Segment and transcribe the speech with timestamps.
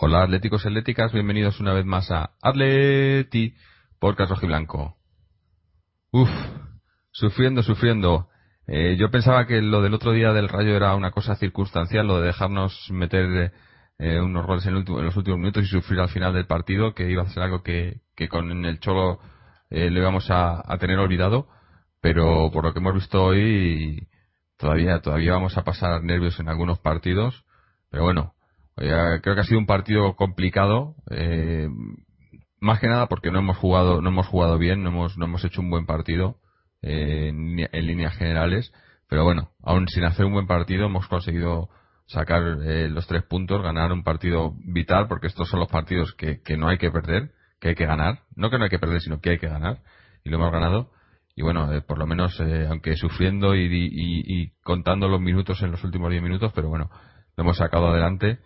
[0.00, 3.56] Hola atléticos y atléticas, bienvenidos una vez más a Atleti
[3.98, 4.96] por Carlos Blanco.
[6.12, 6.30] Uf,
[7.10, 8.28] sufriendo, sufriendo.
[8.68, 12.20] Eh, yo pensaba que lo del otro día del Rayo era una cosa circunstancial, lo
[12.20, 13.52] de dejarnos meter
[13.98, 17.24] eh, unos goles en, los últimos minutos y sufrir al final del partido, que iba
[17.24, 19.18] a ser algo que, con el Cholo
[19.68, 21.48] eh, lo íbamos a, a, tener olvidado,
[22.00, 24.06] pero por lo que hemos visto hoy
[24.58, 27.44] todavía todavía vamos a pasar nervios en algunos partidos,
[27.90, 28.34] pero bueno,
[28.78, 31.68] creo que ha sido un partido complicado, eh,
[32.60, 35.44] más que nada porque no hemos jugado, no hemos jugado bien, no hemos, no hemos
[35.44, 36.36] hecho un buen partido
[36.82, 38.72] eh, en, líneas generales,
[39.08, 41.68] pero bueno, aún sin hacer un buen partido hemos conseguido
[42.06, 46.40] sacar eh, los tres puntos, ganar un partido vital, porque estos son los partidos que,
[46.42, 49.00] que no hay que perder, que hay que ganar, no que no hay que perder,
[49.00, 49.82] sino que hay que ganar,
[50.24, 50.90] y lo hemos ganado.
[51.36, 55.84] Y bueno, por lo menos, aunque sufriendo y, y, y, contando los minutos en los
[55.84, 56.90] últimos diez minutos, pero bueno,
[57.36, 58.40] lo hemos sacado adelante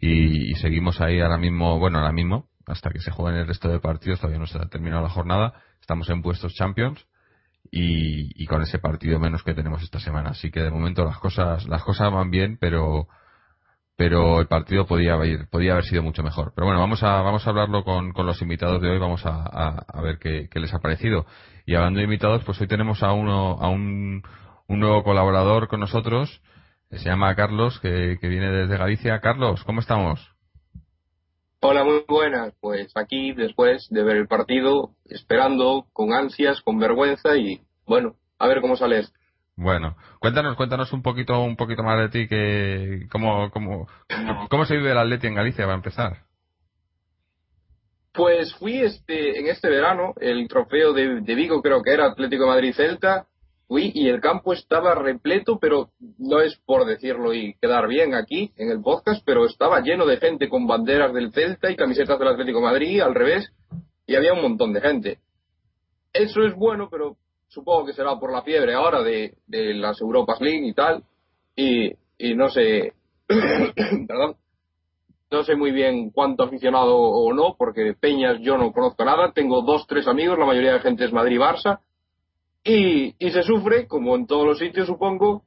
[0.00, 3.80] y, seguimos ahí ahora mismo, bueno, ahora mismo, hasta que se jueguen el resto de
[3.80, 7.06] partidos, todavía no se ha terminado la jornada, estamos en puestos champions
[7.70, 10.30] y, y, con ese partido menos que tenemos esta semana.
[10.30, 13.08] Así que de momento las cosas, las cosas van bien, pero
[13.96, 16.52] pero el partido podía haber, podía haber sido mucho mejor.
[16.54, 19.42] Pero bueno, vamos a, vamos a hablarlo con, con los invitados de hoy, vamos a,
[19.42, 21.24] a, ver qué, qué, les ha parecido.
[21.64, 24.22] Y hablando de invitados, pues hoy tenemos a uno, a un,
[24.68, 26.42] un nuevo colaborador con nosotros,
[26.98, 29.20] se llama Carlos, que, viene desde Galicia.
[29.20, 30.20] Carlos, ¿cómo estamos?
[31.60, 32.54] Hola, muy buenas.
[32.60, 38.46] Pues aquí, después de ver el partido, esperando con ansias, con vergüenza y, bueno, a
[38.46, 39.18] ver cómo sale esto.
[39.56, 43.88] Bueno, cuéntanos, cuéntanos un poquito, un poquito más de ti, que cómo, cómo,
[44.50, 46.18] cómo se vive el Atleti en Galicia para empezar.
[48.12, 52.46] Pues fui este, en este verano, el trofeo de, de Vigo creo que era Atlético
[52.46, 53.26] Madrid Celta,
[53.68, 58.52] fui y el campo estaba repleto, pero no es por decirlo y quedar bien aquí
[58.56, 62.28] en el podcast, pero estaba lleno de gente con banderas del Celta y camisetas del
[62.28, 63.52] Atlético Madrid, al revés,
[64.06, 65.18] y había un montón de gente.
[66.12, 67.16] Eso es bueno, pero
[67.48, 71.02] supongo que será por la fiebre ahora de, las Europas League y tal,
[71.56, 72.92] y, y no sé,
[73.26, 74.36] perdón,
[75.30, 79.62] no sé muy bien cuánto aficionado o no, porque Peñas yo no conozco nada, tengo
[79.62, 81.80] dos, tres amigos, la mayoría de gente es Madrid-Barça,
[82.66, 85.44] y, y se sufre, como en todos los sitios, supongo.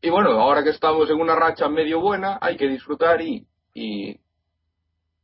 [0.00, 4.18] Y bueno, ahora que estamos en una racha medio buena, hay que disfrutar y, y,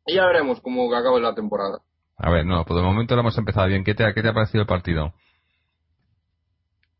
[0.06, 1.78] ya veremos cómo acaba la temporada.
[2.18, 3.82] A ver, no, por el momento lo hemos empezado bien.
[3.82, 5.14] ¿Qué te, qué te ha parecido el partido?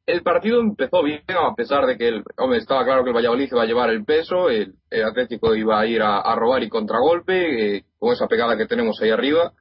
[0.06, 3.48] El partido empezó bien, a pesar de que el, hombre, estaba claro que el Valladolid
[3.50, 7.84] iba a llevar el peso, el, Atlético iba a ir a, robar y contragolpe, eh,
[7.98, 9.52] con esa pegada que tenemos ahí arriba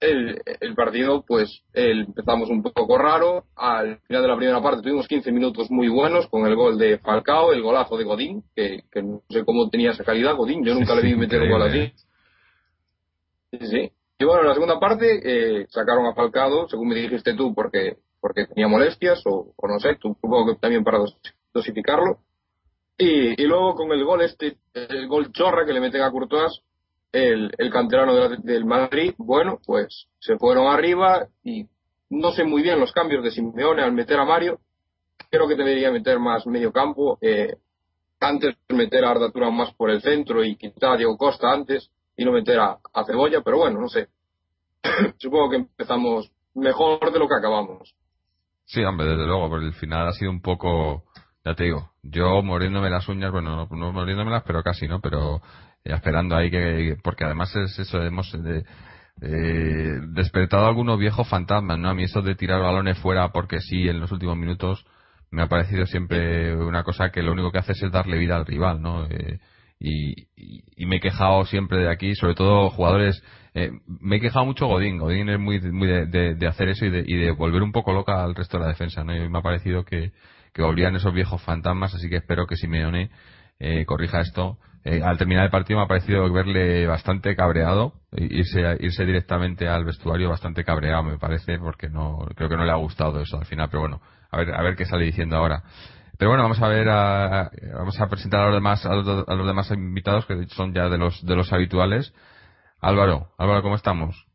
[0.00, 3.44] el, el partido, pues empezamos un poco raro.
[3.56, 6.98] Al final de la primera parte tuvimos 15 minutos muy buenos con el gol de
[6.98, 10.74] Falcao, el golazo de Godín, que, que no sé cómo tenía esa calidad Godín, yo
[10.74, 11.92] nunca le vi meter un gol así.
[13.50, 13.92] Sí, sí.
[14.20, 17.98] Y bueno, en la segunda parte eh, sacaron a Falcao, según me dijiste tú, porque
[18.20, 20.98] porque tenía molestias o, o no sé, tú supongo que también para
[21.52, 22.18] dosificarlo.
[22.96, 26.62] Y, y luego con el gol este, el gol chorra que le meten a Courtois,
[27.12, 31.66] el, el canterano del Madrid, bueno, pues se fueron arriba y
[32.10, 34.60] no sé muy bien los cambios de Simeone al meter a Mario.
[35.30, 37.18] Creo que debería meter más medio campo.
[37.20, 37.56] Eh,
[38.20, 42.24] antes meter a Arda más por el centro y quitar a Diego Costa antes y
[42.24, 44.08] no meter a, Cebolla, pero bueno, no sé.
[45.18, 47.94] Supongo que empezamos mejor de lo que acabamos.
[48.64, 51.04] Sí, hombre, desde luego, pero el final ha sido un poco,
[51.44, 55.00] ya te digo, yo muriéndome las uñas, bueno, no, no muriéndomelas, pero casi, ¿no?
[55.00, 55.40] Pero
[55.96, 58.64] esperando ahí que porque además es eso hemos de,
[59.20, 61.88] eh, despertado algunos viejos fantasmas, ¿no?
[61.88, 64.84] A mí eso de tirar balones fuera porque sí en los últimos minutos
[65.30, 68.46] me ha parecido siempre una cosa que lo único que hace es darle vida al
[68.46, 69.06] rival, ¿no?
[69.06, 69.40] Eh,
[69.80, 70.26] y,
[70.76, 73.22] y, me he quejado siempre de aquí, sobre todo jugadores.
[73.54, 74.98] Eh, me he quejado mucho Godín.
[74.98, 77.92] Godín es muy, muy de, de, hacer eso y de, y de, volver un poco
[77.92, 79.14] loca al resto de la defensa, ¿no?
[79.14, 80.12] Y me ha parecido que,
[80.52, 83.10] que volvían esos viejos fantasmas, así que espero que Simeone
[83.60, 84.58] eh, corrija esto.
[84.84, 89.84] Eh, al terminar el partido me ha parecido verle bastante cabreado, irse, irse directamente al
[89.84, 93.46] vestuario bastante cabreado, me parece, porque no creo que no le ha gustado eso al
[93.46, 95.62] final, pero bueno, a ver, a ver qué sale diciendo ahora.
[96.18, 99.70] Pero bueno, vamos a ver, a, vamos a presentar a los demás, a los, demás
[99.70, 102.12] invitados que son ya de los, de los habituales.
[102.80, 104.26] Álvaro, Álvaro, ¿cómo estamos?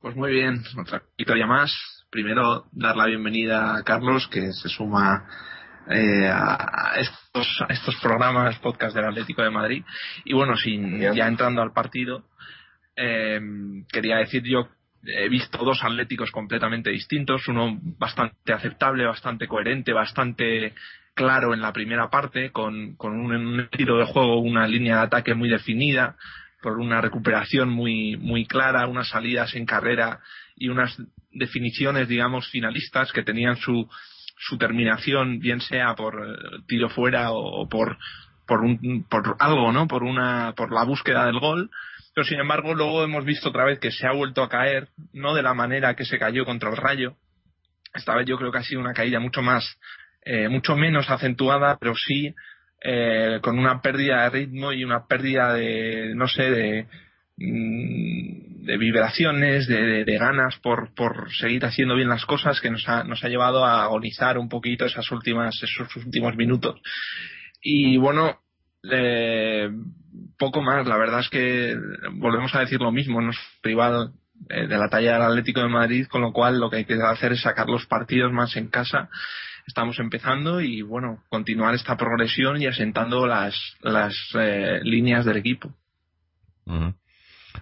[0.00, 1.72] Pues muy bien, otra victoria más.
[2.10, 5.26] Primero, dar la bienvenida a Carlos, que se suma
[5.90, 9.84] eh, a, estos, a estos programas, podcast del Atlético de Madrid.
[10.24, 12.24] Y bueno, sin, ya entrando al partido,
[12.96, 13.40] eh,
[13.90, 14.68] quería decir yo
[15.06, 20.74] he visto dos Atléticos completamente distintos, uno bastante aceptable, bastante coherente, bastante
[21.14, 25.34] claro en la primera parte, con, con un, estilo de juego, una línea de ataque
[25.34, 26.16] muy definida,
[26.62, 30.20] por una recuperación muy, muy clara, unas salidas en carrera
[30.56, 30.96] y unas
[31.30, 33.88] definiciones, digamos, finalistas que tenían su,
[34.48, 37.98] su terminación, bien sea por eh, tiro fuera o, por,
[38.46, 39.86] por, un, por algo, ¿no?
[39.88, 41.70] Por una, por la búsqueda del gol
[42.14, 45.34] pero sin embargo, luego hemos visto otra vez que se ha vuelto a caer, no
[45.34, 47.16] de la manera que se cayó contra el Rayo.
[47.92, 49.78] Esta vez yo creo que ha sido una caída mucho más,
[50.24, 52.32] eh, mucho menos acentuada, pero sí
[52.82, 56.86] eh, con una pérdida de ritmo y una pérdida de, no sé, de,
[57.36, 63.24] de vibraciones, de, ganas por, por seguir haciendo bien las cosas que nos ha, nos
[63.24, 66.80] ha llevado a agonizar un poquito esas últimas, esos últimos minutos.
[67.60, 68.40] Y bueno,
[68.90, 69.70] eh,
[70.38, 71.76] poco más, la verdad es que
[72.12, 74.12] volvemos a decir lo mismo, nos privado
[74.48, 76.94] eh, de la talla del Atlético de Madrid, con lo cual lo que hay que
[76.94, 79.08] hacer es sacar los partidos más en casa.
[79.66, 85.74] Estamos empezando y bueno, continuar esta progresión y asentando las, las eh, líneas del equipo.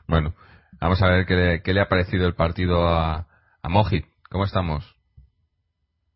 [0.06, 0.34] Bueno,
[0.80, 3.26] vamos a ver qué le, qué le, ha parecido el partido a,
[3.62, 4.04] a Mojit.
[4.30, 4.96] ¿Cómo estamos?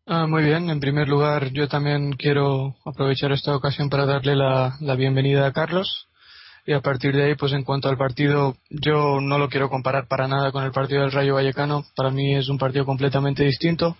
[0.09, 4.77] Ah, muy bien, en primer lugar yo también quiero aprovechar esta ocasión para darle la,
[4.97, 6.07] bienvenida a Carlos
[6.65, 10.07] y a partir de ahí, pues en cuanto al partido, yo no lo quiero comparar
[10.07, 13.97] para nada con el partido del Rayo Vallecano, para mí es un partido completamente distinto.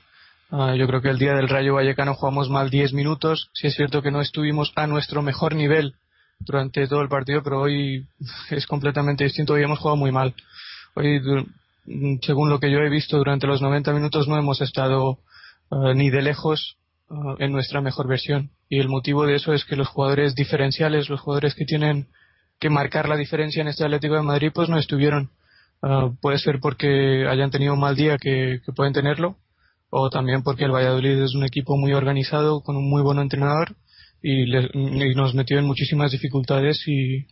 [0.50, 3.76] Ah, yo creo que el día del Rayo Vallecano jugamos mal 10 minutos, si es
[3.76, 5.96] cierto que no estuvimos a nuestro mejor nivel
[6.40, 8.08] durante todo el partido, pero hoy
[8.50, 10.34] es completamente distinto, hoy hemos jugado muy mal.
[10.96, 11.22] Hoy,
[12.22, 15.20] según lo que yo he visto durante los 90 minutos, no hemos estado
[15.72, 16.78] eh, ni de lejos
[17.10, 18.52] eh, en nuestra mejor versión.
[18.70, 22.08] Y el motivo de eso es que los jugadores diferenciales, los jugadores que tienen
[22.60, 25.32] que marcar la diferencia en este Atlético de Madrid, pues no estuvieron.
[25.84, 29.38] Eh, puede ser porque hayan tenido un mal día que, pueden tenerlo,
[29.90, 33.76] o también porque el Valladolid es un equipo muy organizado, con un muy buen entrenador,
[34.22, 34.46] y,
[35.16, 37.26] nos metió en muchísimas dificultades y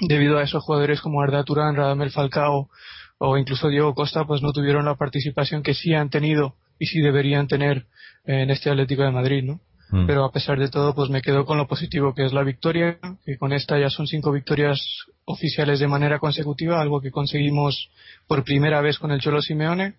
[0.00, 2.70] debido a esos jugadores como Arda Turán, Radamel Falcao
[3.18, 7.00] o incluso Diego Costa, pues no tuvieron la participación que sí han tenido y si
[7.00, 7.86] deberían tener
[8.24, 9.60] en este Atlético de Madrid, ¿no?
[9.90, 10.06] Mm.
[10.06, 12.98] Pero a pesar de todo, pues me quedo con lo positivo que es la victoria,
[13.24, 14.80] que con esta ya son cinco victorias
[15.24, 17.90] oficiales de manera consecutiva, algo que conseguimos
[18.26, 19.94] por primera vez con el Cholo Simeone.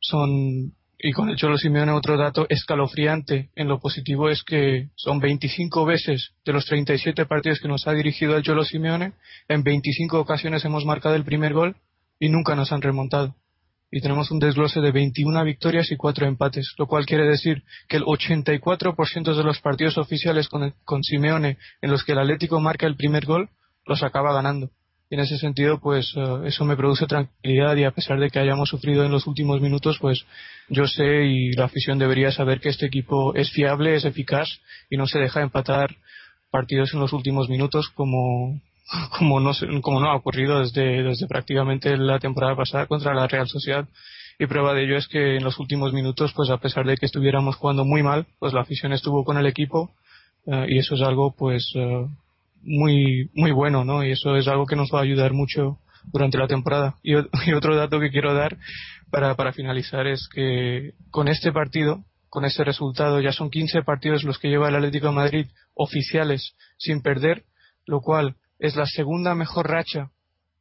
[0.00, 5.18] son y con el Cholo Simeone otro dato escalofriante en lo positivo es que son
[5.18, 9.12] 25 veces de los 37 partidos que nos ha dirigido el Cholo Simeone,
[9.48, 11.76] en 25 ocasiones hemos marcado el primer gol
[12.18, 13.34] y nunca nos han remontado
[13.90, 17.96] y tenemos un desglose de 21 victorias y 4 empates, lo cual quiere decir que
[17.96, 22.86] el 84% de los partidos oficiales con, con Simeone en los que el Atlético marca
[22.86, 23.50] el primer gol
[23.86, 24.70] los acaba ganando.
[25.10, 28.38] Y en ese sentido, pues eh, eso me produce tranquilidad y a pesar de que
[28.38, 30.24] hayamos sufrido en los últimos minutos, pues
[30.68, 34.48] yo sé y la afición debería saber que este equipo es fiable, es eficaz
[34.88, 35.96] y no se deja empatar
[36.52, 38.60] partidos en los últimos minutos como,
[39.18, 39.50] como no,
[39.82, 43.88] como no ha ocurrido desde, desde prácticamente la temporada pasada contra la Real Sociedad.
[44.38, 47.06] Y prueba de ello es que en los últimos minutos, pues a pesar de que
[47.06, 49.90] estuviéramos jugando muy mal, pues la afición estuvo con el equipo
[50.46, 52.06] eh, y eso es algo pues eh,
[52.62, 54.04] muy muy bueno, ¿no?
[54.04, 55.78] Y eso es algo que nos va a ayudar mucho
[56.12, 56.96] durante la temporada.
[57.02, 57.14] Y,
[57.52, 58.56] otro dato que quiero dar
[59.10, 64.24] para, para finalizar es que con este partido, con este resultado, ya son 15 partidos
[64.24, 67.44] los que lleva el Atlético de Madrid oficiales sin perder,
[67.86, 70.10] lo cual es la segunda mejor racha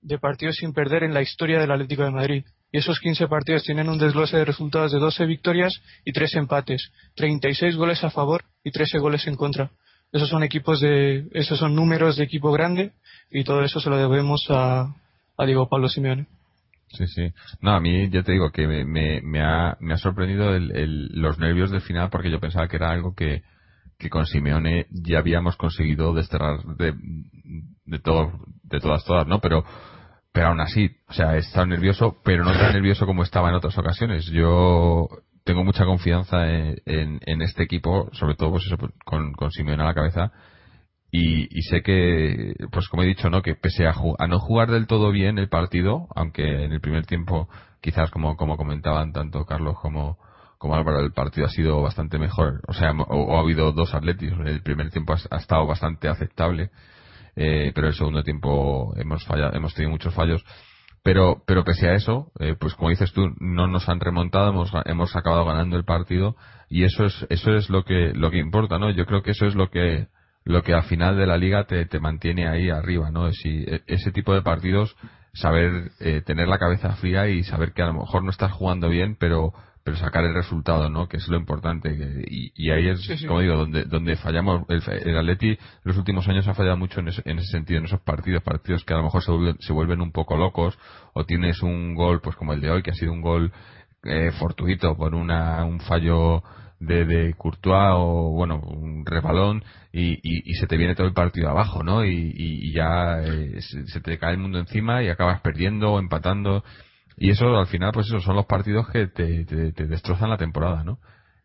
[0.01, 2.45] de partidos sin perder en la historia del Atlético de Madrid.
[2.71, 6.91] Y esos 15 partidos tienen un desglose de resultados de 12 victorias y 3 empates,
[7.15, 9.71] 36 goles a favor y 13 goles en contra.
[10.11, 12.93] Esos son equipos de, esos son números de equipo grande
[13.29, 14.95] y todo eso se lo debemos a,
[15.37, 16.27] a Diego Pablo Simeone.
[16.87, 17.31] Sí, sí.
[17.61, 21.37] No, a mí ya te digo que me, me, ha, me ha sorprendido el, los
[21.37, 23.43] nervios del final porque yo pensaba que era algo que,
[23.99, 26.95] que con Simeone ya habíamos conseguido desterrar de,
[27.85, 28.31] de todo,
[28.63, 29.39] de todas todas, ¿no?
[29.39, 29.63] Pero,
[30.31, 33.55] pero aún así, o sea, he estado nervioso, pero no tan nervioso como estaba en
[33.55, 34.25] otras ocasiones.
[34.27, 35.07] Yo
[35.49, 39.95] tengo mucha confianza en, este equipo, sobre todo pues eso, con, con Simeone a la
[39.95, 40.31] cabeza.
[41.09, 43.41] Y, y, sé que, pues como he dicho, ¿no?
[43.41, 47.07] Que pese a, a, no jugar del todo bien el partido, aunque en el primer
[47.07, 47.49] tiempo,
[47.81, 50.19] quizás como, como comentaban tanto Carlos como,
[50.59, 52.61] como Álvaro, el partido ha sido bastante mejor.
[52.67, 54.31] O sea, o, ha habido dos atletis.
[54.45, 56.69] El primer tiempo ha, estado bastante aceptable,
[57.35, 60.45] eh, pero el segundo tiempo hemos fallado, hemos tenido muchos fallos.
[61.03, 64.71] Pero, pero pese a eso, eh, pues como dices tú, no nos han remontado, hemos,
[64.85, 66.35] hemos acabado ganando el partido
[66.69, 68.89] y eso es, eso es lo que, lo que importa, ¿no?
[68.91, 70.07] Yo creo que eso es lo que,
[70.43, 73.31] lo que al final de la liga te, te mantiene ahí arriba, ¿no?
[73.31, 74.95] Si, e, ese tipo de partidos,
[75.33, 78.89] saber eh, tener la cabeza fría y saber que a lo mejor no estás jugando
[78.89, 79.53] bien, pero,
[79.83, 81.07] pero sacar el resultado, ¿no?
[81.07, 81.89] Que es lo importante.
[82.27, 84.65] y, ahí es, como digo, donde, donde fallamos.
[84.69, 87.85] El, el Atleti los últimos años ha fallado mucho en ese, en ese sentido, en
[87.85, 90.77] esos partidos, partidos que a lo mejor se vuelven, se vuelven un poco locos,
[91.13, 93.51] o tienes un gol, pues como el de hoy, que ha sido un gol
[94.03, 96.43] eh, fortuito por una, un fallo
[96.79, 101.13] de, de Courtois o, bueno, un rebalón y, y, y, se te viene todo el
[101.13, 102.05] partido abajo, ¿no?
[102.05, 105.99] Y, y ya eh, se, se, te cae el mundo encima y acabas perdiendo o
[105.99, 106.63] empatando.
[107.19, 110.83] Y eso al final, pues esos son los partidos que te, te, destrozan la temporada,
[110.83, 110.99] ¿no?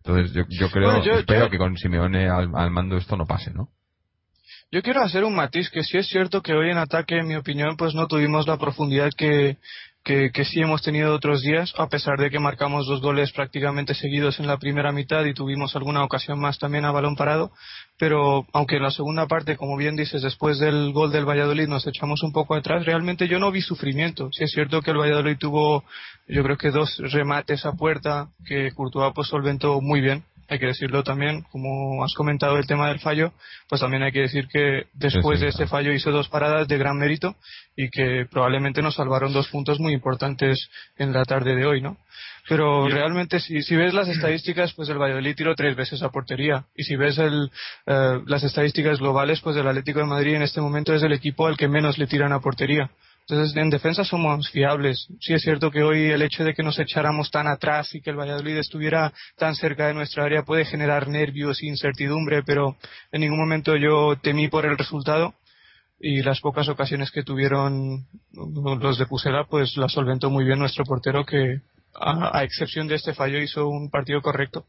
[0.05, 3.71] Entonces yo, yo creo, espero que con Simeone al, al, mando esto no pase, ¿no?
[4.71, 7.37] Yo quiero hacer un matiz que sí es cierto que hoy en ataque, en mi
[7.37, 9.59] opinión, pues no tuvimos la profundidad que,
[10.05, 13.95] que, que, sí hemos tenido otros días, a pesar de que marcamos dos goles prácticamente
[13.95, 17.51] seguidos en la primera mitad y tuvimos alguna ocasión más también a balón parado,
[17.99, 21.87] pero aunque en la segunda parte, como bien dices, después del gol del Valladolid nos
[21.87, 24.29] echamos un poco atrás, realmente yo no vi sufrimiento.
[24.33, 25.85] Sí es cierto que el Valladolid tuvo,
[26.29, 30.67] yo creo que dos remates a puerta que Courtois pues solventó muy bien, hay que
[30.67, 33.33] decirlo también, como has comentado el tema del fallo,
[33.69, 36.99] pues también hay que decir que después de este fallo hizo dos paradas de gran
[36.99, 37.37] mérito
[37.77, 41.97] y que probablemente nos salvaron dos puntos muy importantes en la tarde de hoy, ¿no?
[42.49, 46.67] Pero realmente si, si ves las estadísticas, pues el Valladolid tiró tres veces a portería.
[46.77, 47.51] Y si ves el,
[47.87, 51.47] eh, las estadísticas globales, pues el Atlético de Madrid en este momento es el equipo
[51.47, 52.91] al que menos le tiran a portería.
[53.27, 55.09] Entonces, en defensa somos fiables.
[55.21, 58.11] Sí es cierto que hoy el hecho de que nos echáramos tan atrás y que
[58.11, 62.77] el Valladolid estuviera tan cerca de nuestra área puede generar nervios e incertidumbre, pero
[63.13, 65.35] en ningún momento yo temí por el resultado
[65.99, 70.85] y las pocas ocasiones que tuvieron los de Pusela, pues la solventó muy bien nuestro
[70.85, 71.61] portero que,
[71.95, 74.67] a excepción de este fallo, hizo un partido correcto.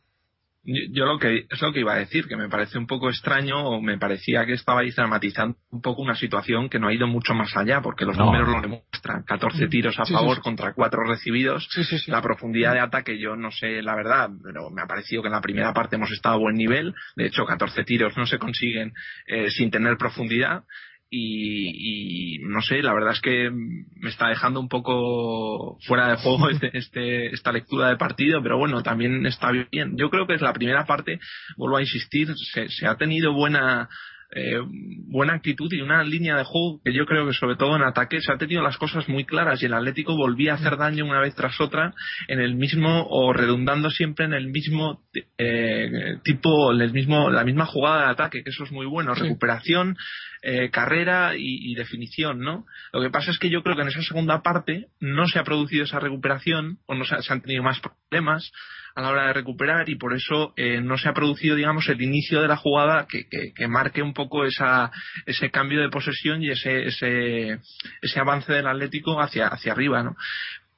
[0.65, 3.63] Yo lo que es lo que iba a decir, que me parece un poco extraño
[3.67, 7.33] o me parecía que estabais dramatizando un poco una situación que no ha ido mucho
[7.33, 9.23] más allá, porque los números lo demuestran.
[9.23, 11.67] 14 tiros a favor contra 4 recibidos.
[12.07, 15.33] la profundidad de ataque yo no sé la verdad, pero me ha parecido que en
[15.33, 16.95] la primera parte hemos estado a buen nivel.
[17.15, 18.93] De hecho, 14 tiros no se consiguen
[19.27, 20.63] eh, sin tener profundidad
[21.09, 26.49] y, no sé, la verdad es que me está dejando un poco fuera de juego
[26.51, 29.95] este, este, esta lectura de partido, pero bueno, también está bien.
[29.97, 31.19] Yo creo que es la primera parte,
[31.57, 33.89] vuelvo a insistir, se, se ha tenido buena
[34.37, 34.59] eh,
[35.07, 38.19] buena actitud y una línea de juego que yo creo que sobre todo en ataque
[38.19, 41.21] se ha tenido las cosas muy claras y el Atlético volvía a hacer daño una
[41.21, 41.93] vez tras otra
[42.27, 45.03] en el mismo o redundando siempre en el mismo
[45.37, 49.95] eh, tipo, el mismo, la misma jugada de ataque, que eso es muy bueno, recuperación,
[50.41, 52.65] eh, carrera y, definición, ¿no?
[52.91, 55.43] Lo que pasa es que yo creo que en esa segunda parte no se ha
[55.45, 58.51] producido esa recuperación o no se han tenido más problemas
[58.95, 62.01] a la hora de recuperar y por eso eh, no se ha producido, digamos, el
[62.01, 64.89] inicio de la jugada que, que, marque un poco esa,
[65.25, 67.59] ese cambio de posesión y ese, ese,
[68.01, 70.15] ese avance del Atlético hacia, hacia arriba, ¿no?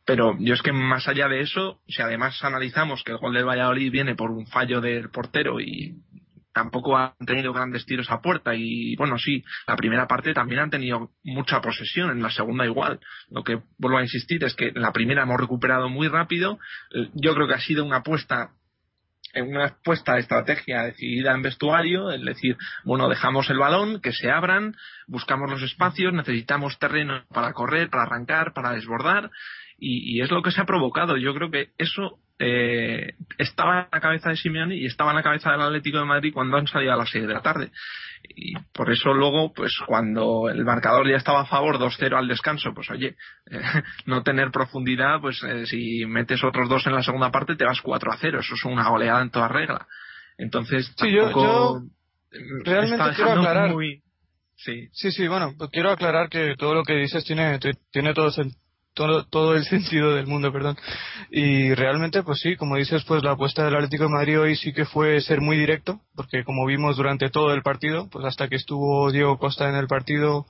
[0.07, 3.45] Pero yo es que más allá de eso, si además analizamos que el gol del
[3.45, 5.97] Valladolid viene por un fallo del portero y
[6.57, 10.71] tampoco han tenido grandes tiros a puerta y bueno sí la primera parte también han
[10.71, 12.99] tenido mucha posesión en la segunda igual.
[13.29, 16.57] Lo que vuelvo a insistir es que en la primera hemos recuperado muy rápido.
[16.95, 18.49] Eh, yo creo que ha sido una apuesta
[19.35, 24.31] una apuesta de estrategia decidida en vestuario, es decir, bueno, dejamos el balón, que se
[24.31, 29.29] abran, buscamos los espacios, necesitamos terreno para correr, para arrancar, para desbordar,
[29.77, 31.17] y, y es lo que se ha provocado.
[31.17, 35.23] Yo creo que eso eh, estaba en la cabeza de Simeone y estaba en la
[35.23, 37.71] cabeza del Atlético de Madrid cuando han salido a las 6 de la tarde.
[38.29, 42.73] Y por eso luego, pues cuando el marcador ya estaba a favor 2-0 al descanso,
[42.75, 43.15] pues oye,
[43.49, 43.59] eh,
[44.05, 47.81] no tener profundidad, pues eh, si metes otros dos en la segunda parte te vas
[47.81, 48.39] 4-0.
[48.39, 49.87] Eso es una goleada en toda regla.
[50.37, 51.81] Entonces, sí, yo,
[52.63, 53.73] realmente quiero aclarar.
[54.55, 54.89] Sí.
[54.91, 57.59] Sí, sí, bueno, pues quiero aclarar que todo lo que dices tiene,
[57.91, 58.31] tiene todo,
[58.97, 60.75] todo, todo el sentido del mundo, perdón.
[61.31, 64.73] Y realmente, pues sí, como dices, pues la apuesta del Atlético de Madrid hoy sí
[64.73, 68.55] que fue ser muy directo, porque como vimos durante todo el partido, pues hasta que
[68.55, 70.47] estuvo Diego Costa en el partido,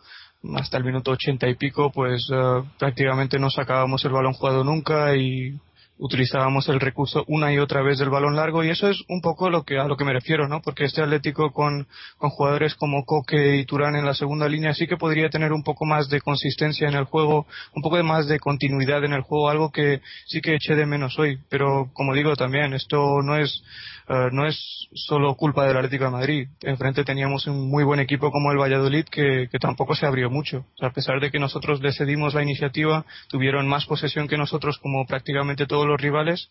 [0.55, 5.15] hasta el minuto ochenta y pico, pues uh, prácticamente no sacábamos el balón jugado nunca
[5.15, 5.59] y
[5.99, 9.49] utilizábamos el recurso una y otra vez del balón largo y eso es un poco
[9.49, 10.61] lo que a lo que me refiero, ¿no?
[10.61, 11.87] Porque este Atlético con,
[12.17, 15.63] con jugadores como Coque y Turán en la segunda línea sí que podría tener un
[15.63, 19.21] poco más de consistencia en el juego, un poco de más de continuidad en el
[19.21, 21.39] juego, algo que sí que eché de menos hoy.
[21.49, 23.63] Pero como digo también, esto no es
[24.09, 26.47] eh, no es solo culpa del Atlético de Madrid.
[26.61, 30.65] Enfrente teníamos un muy buen equipo como el Valladolid que, tampoco se abrió mucho.
[30.79, 35.05] A pesar de que nosotros le cedimos la iniciativa, tuvieron más posesión que nosotros como
[35.05, 36.49] prácticamente todos los rivales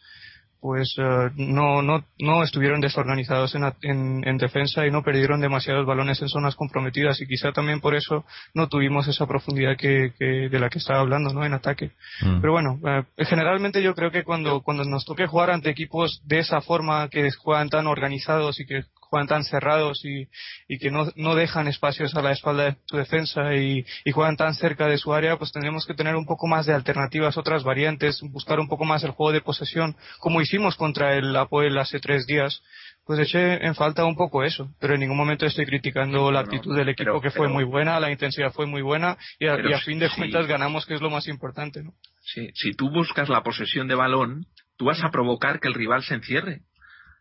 [0.61, 5.87] pues uh, no, no, no estuvieron desorganizados en, en, en, defensa y no perdieron demasiados
[5.87, 8.25] balones en zonas comprometidas y quizá también por eso
[8.55, 11.45] no tuvimos esa profundidad que, que de la que estaba hablando ¿no?
[11.45, 11.93] en ataque.
[12.23, 12.41] Mm.
[12.41, 16.39] Pero bueno, uh, generalmente yo creo que cuando, cuando nos toque jugar ante equipos de
[16.39, 20.29] esa forma que juegan tan organizados y que juegan tan cerrados y,
[20.69, 24.37] y que no, no, dejan espacios a la espalda de su defensa y, y, juegan
[24.37, 27.65] tan cerca de su área, pues tendremos que tener un poco más de alternativas, otras
[27.65, 32.01] variantes, buscar un poco más el juego de posesión, como hicimos contra el Apoel hace
[32.01, 32.63] tres días.
[33.05, 36.77] Pues eché en falta un poco eso, pero en ningún momento estoy criticando la actitud
[36.77, 39.79] del equipo que fue muy buena, la intensidad fue muy buena y a, y a
[39.79, 41.95] fin de cuentas ganamos, que es lo más importante, ¿no?
[42.23, 44.47] Sí, si tú buscas la posesión de balón,
[44.77, 46.63] tú vas a provocar que el rival se encierre.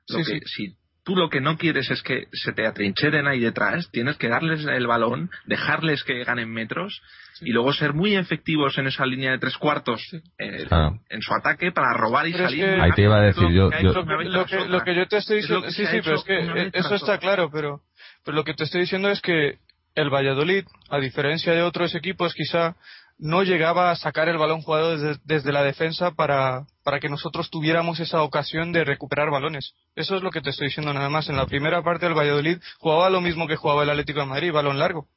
[0.07, 0.45] Lo sí, que, sí.
[0.47, 4.27] Si tú lo que no quieres es que se te atrincheren ahí detrás, tienes que
[4.27, 7.01] darles el balón, dejarles que ganen metros
[7.35, 7.45] sí.
[7.47, 10.17] y luego ser muy efectivos en esa línea de tres cuartos sí.
[10.39, 10.91] eh, ah.
[11.09, 12.65] en su ataque para robar y pero salir.
[12.65, 13.69] Es que, ahí te iba a decir yo.
[13.69, 16.23] yo lo, que, lo, que, lo, que, yo te estoy diciendo, sí, sí, pero es
[16.23, 17.81] que eso está claro, pero,
[18.25, 19.59] pero lo que te estoy diciendo es que
[19.93, 22.75] el Valladolid, a diferencia de otros equipos, quizá
[23.17, 27.49] no llegaba a sacar el balón jugado desde, desde, la defensa para, para que nosotros
[27.49, 29.73] tuviéramos esa ocasión de recuperar balones.
[29.95, 31.29] Eso es lo que te estoy diciendo nada más.
[31.29, 34.51] En la primera parte del Valladolid jugaba lo mismo que jugaba el Atlético de Madrid,
[34.51, 35.07] balón largo.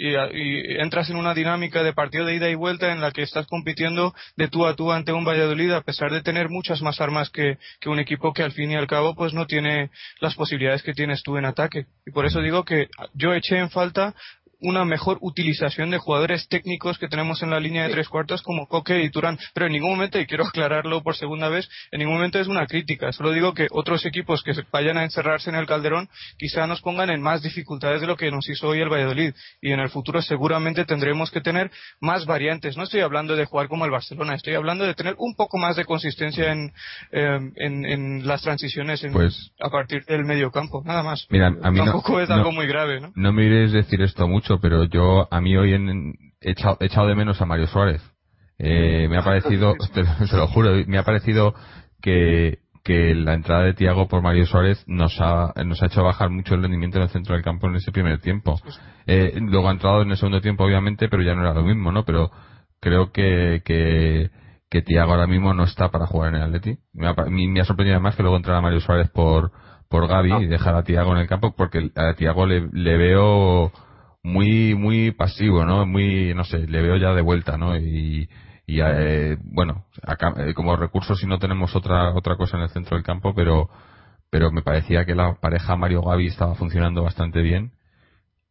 [0.00, 3.22] Y, y, entras en una dinámica de partido de ida y vuelta en la que
[3.22, 7.00] estás compitiendo de tú a tú ante un Valladolid a pesar de tener muchas más
[7.00, 10.36] armas que, que un equipo que al fin y al cabo pues no tiene las
[10.36, 11.86] posibilidades que tienes tú en ataque.
[12.06, 14.14] Y por eso digo que yo eché en falta
[14.60, 18.66] una mejor utilización de jugadores técnicos que tenemos en la línea de tres cuartos como
[18.66, 19.38] Coque y Turán.
[19.54, 22.66] Pero en ningún momento, y quiero aclararlo por segunda vez, en ningún momento es una
[22.66, 23.12] crítica.
[23.12, 27.10] Solo digo que otros equipos que vayan a encerrarse en el Calderón quizá nos pongan
[27.10, 29.32] en más dificultades de lo que nos hizo hoy el Valladolid.
[29.60, 32.76] Y en el futuro seguramente tendremos que tener más variantes.
[32.76, 35.76] No estoy hablando de jugar como el Barcelona, estoy hablando de tener un poco más
[35.76, 36.72] de consistencia en,
[37.12, 40.82] eh, en, en, las transiciones en, pues, a partir del medio campo.
[40.84, 41.26] Nada más.
[41.30, 43.12] Mira, a mí Tampoco no, es algo no, muy grave, ¿no?
[43.14, 46.86] No me iréis decir esto mucho pero yo a mí hoy en, he, echado, he,
[46.86, 48.02] echado, de menos a Mario Suárez.
[48.58, 51.54] Eh, me ha parecido, te, te, lo juro, me ha parecido
[52.00, 56.30] que, que la entrada de Tiago por Mario Suárez nos ha, nos ha hecho bajar
[56.30, 58.58] mucho el rendimiento en el centro del campo en ese primer tiempo.
[59.06, 61.92] Eh, luego ha entrado en el segundo tiempo, obviamente, pero ya no era lo mismo,
[61.92, 62.04] ¿no?
[62.04, 62.30] Pero
[62.80, 64.30] creo que, que,
[64.70, 66.78] que Tiago ahora mismo no está para jugar en el Atleti.
[66.92, 69.52] Me ha, me ha sorprendido además que luego entrara Mario Suárez por,
[69.88, 73.72] por Gaby y dejar a Tiago en el campo porque a Tiago le, le veo
[74.28, 78.28] muy muy pasivo no muy no sé le veo ya de vuelta no y,
[78.66, 82.68] y eh, bueno acá, eh, como recurso si no tenemos otra otra cosa en el
[82.68, 83.70] centro del campo pero
[84.30, 87.72] pero me parecía que la pareja Mario Gavi estaba funcionando bastante bien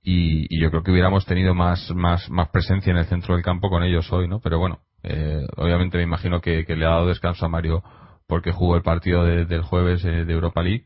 [0.04, 3.70] y, yo creo que hubiéramos tenido más más más presencia en el centro del campo
[3.70, 7.08] con ellos hoy no pero bueno eh, obviamente me imagino que, que, le ha dado
[7.08, 7.84] descanso a Mario
[8.28, 10.86] porque jugó el partido de, del jueves de Europa League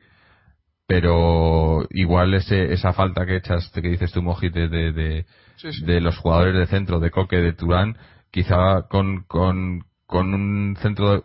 [0.92, 5.26] pero igual ese, esa falta que echas, que dices tú, Mojit, de, de, de,
[5.56, 5.86] sí, sí.
[5.86, 7.96] de, los jugadores de centro, de Coque, de Turán,
[8.30, 11.24] quizá con, con, con un centro,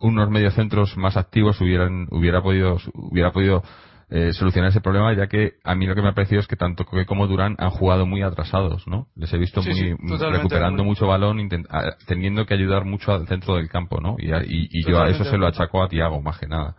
[0.00, 3.64] unos mediocentros más activos hubieran, hubiera podido, hubiera podido
[4.08, 6.54] eh, solucionar ese problema, ya que a mí lo que me ha parecido es que
[6.54, 9.08] tanto Coque como Durán han jugado muy atrasados, ¿no?
[9.16, 10.90] Les he visto sí, muy, recuperando muy...
[10.90, 11.66] mucho balón, intent,
[12.06, 14.14] teniendo que ayudar mucho al centro del campo, ¿no?
[14.16, 16.76] Y, y, y yo a eso se lo achaco a Tiago, más que nada.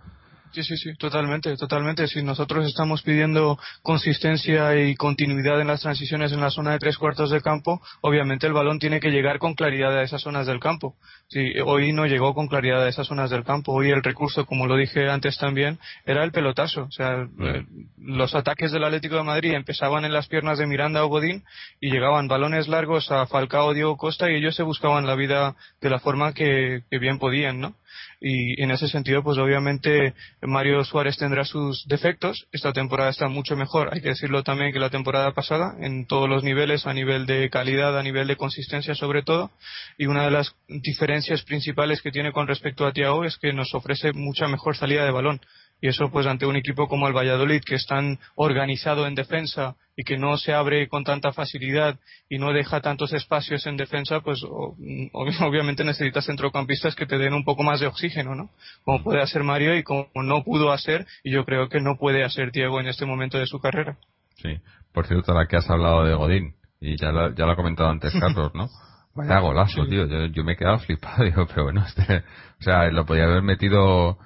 [0.51, 2.07] Sí, sí, sí, totalmente, totalmente.
[2.07, 6.97] Si nosotros estamos pidiendo consistencia y continuidad en las transiciones en la zona de tres
[6.97, 10.59] cuartos de campo, obviamente el balón tiene que llegar con claridad a esas zonas del
[10.59, 10.95] campo.
[11.27, 13.73] Sí, hoy no llegó con claridad a esas zonas del campo.
[13.73, 16.85] Hoy el recurso, como lo dije antes también, era el pelotazo.
[16.85, 17.65] O sea, eh,
[17.99, 21.43] los ataques del Atlético de Madrid empezaban en las piernas de Miranda o Godín
[21.79, 25.91] y llegaban balones largos a Falcao, Diego Costa y ellos se buscaban la vida de
[25.91, 27.75] la forma que, que bien podían, ¿no?
[28.21, 32.47] Y en ese sentido pues obviamente Mario Suárez tendrá sus defectos.
[32.51, 33.89] Esta temporada está mucho mejor.
[33.93, 37.49] Hay que decirlo también que la temporada pasada en todos los niveles a nivel de
[37.49, 39.51] calidad a nivel de consistencia sobre todo.
[39.97, 43.73] Y una de las diferencias principales que tiene con respecto a Thiago es que nos
[43.73, 45.41] ofrece mucha mejor salida de balón
[45.81, 49.75] y eso pues ante un equipo como el Valladolid que es tan organizado en defensa
[49.95, 54.21] y que no se abre con tanta facilidad y no deja tantos espacios en defensa
[54.21, 54.43] pues
[55.13, 58.49] obviamente necesitas centrocampistas que te den un poco más de oxígeno ¿no?
[58.83, 62.23] como puede hacer Mario y como no pudo hacer y yo creo que no puede
[62.23, 63.97] hacer Diego en este momento de su carrera
[64.35, 64.57] sí
[64.93, 67.89] por cierto la que has hablado de Godín y ya lo, ya lo ha comentado
[67.89, 68.67] antes Carlos ¿no?
[69.15, 70.05] Vaya golazo, tío.
[70.27, 74.17] Yo, me he quedado flipado, digo, pero bueno, este, o sea, lo podía haber metido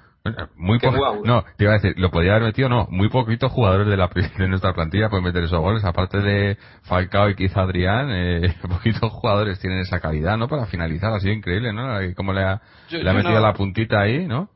[0.56, 3.86] muy poco, no, te iba a decir, lo podía haber metido, no, muy poquitos jugadores
[3.86, 4.08] de la
[4.38, 9.12] de nuestra plantilla pueden meter esos goles, aparte de Falcao y quizá Adrián, eh, poquitos
[9.12, 10.48] jugadores tienen esa calidad, ¿no?
[10.48, 11.98] Para finalizar, ha sido increíble, ¿no?
[12.16, 14.48] Como le ha, le ha metido la puntita ahí, ¿no?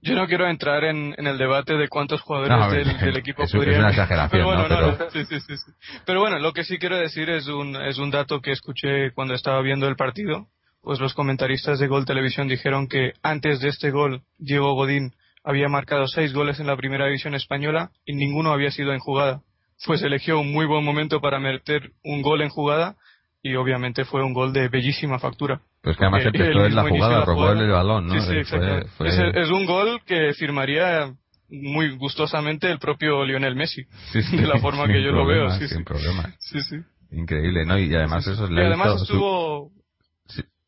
[0.00, 3.74] Yo no quiero entrar en, el debate de cuántos jugadores del, equipo es, podrían...
[3.74, 4.96] Es una exageración, pero bueno, ¿no?
[4.96, 5.10] Pero...
[5.10, 5.72] Sí, sí, sí,
[6.06, 9.34] pero bueno, lo que sí quiero decir es un, es un dato que escuché cuando
[9.34, 10.48] estaba viendo el partido,
[10.82, 15.12] pues los comentaristas de Gol Televisión dijeron que antes de este gol, Diego Godín
[15.44, 19.42] había marcado seis goles en la primera división española y ninguno había sido en jugada.
[19.86, 22.96] Pues eligió un muy buen momento para meter un gol en jugada
[23.42, 25.60] y obviamente fue un gol de bellísima factura.
[25.82, 28.20] Pues que además empezó en la jugada, robó el balón, ¿no?
[28.20, 28.56] Sí, sí,
[29.34, 31.12] Es, un gol que firmaría
[31.48, 33.82] muy gustosamente el propio Lionel Messi,
[34.32, 35.50] de la forma que yo lo veo.
[35.50, 36.32] sin problema.
[36.38, 36.76] Sí, sí.
[37.10, 37.78] Increíble, ¿no?
[37.78, 38.50] Y además eso es...
[38.50, 39.70] Y además estuvo...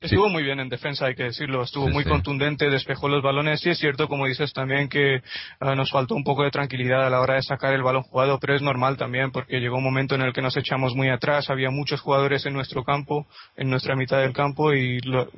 [0.04, 1.62] Estuvo muy bien en defensa, hay que decirlo.
[1.62, 3.64] Estuvo muy contundente, despejó los balones.
[3.64, 5.22] Y es cierto, como dices también, que
[5.60, 8.38] ah, nos faltó un poco de tranquilidad a la hora de sacar el balón jugado,
[8.38, 11.48] pero es normal también, porque llegó un momento en el que nos echamos muy atrás.
[11.48, 15.30] Había muchos jugadores en nuestro campo, en nuestra mitad del campo, y lo,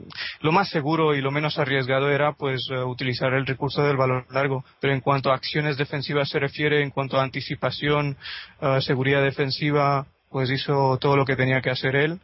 [0.51, 4.65] más seguro y lo menos arriesgado era, pues, ah, utilizar el recurso del balón largo.
[4.81, 8.17] Pero en cuanto a acciones defensivas se refiere, en cuanto a anticipación,
[8.61, 12.19] uh, seguridad defensiva, pues hizo todo lo que tenía que hacer él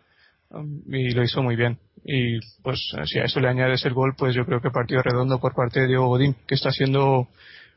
[0.86, 1.78] y lo hizo muy bien.
[2.04, 5.38] Y pues si a eso le añades el gol, pues yo creo que partido redondo
[5.38, 7.28] por parte de Diego Godín, que está haciendo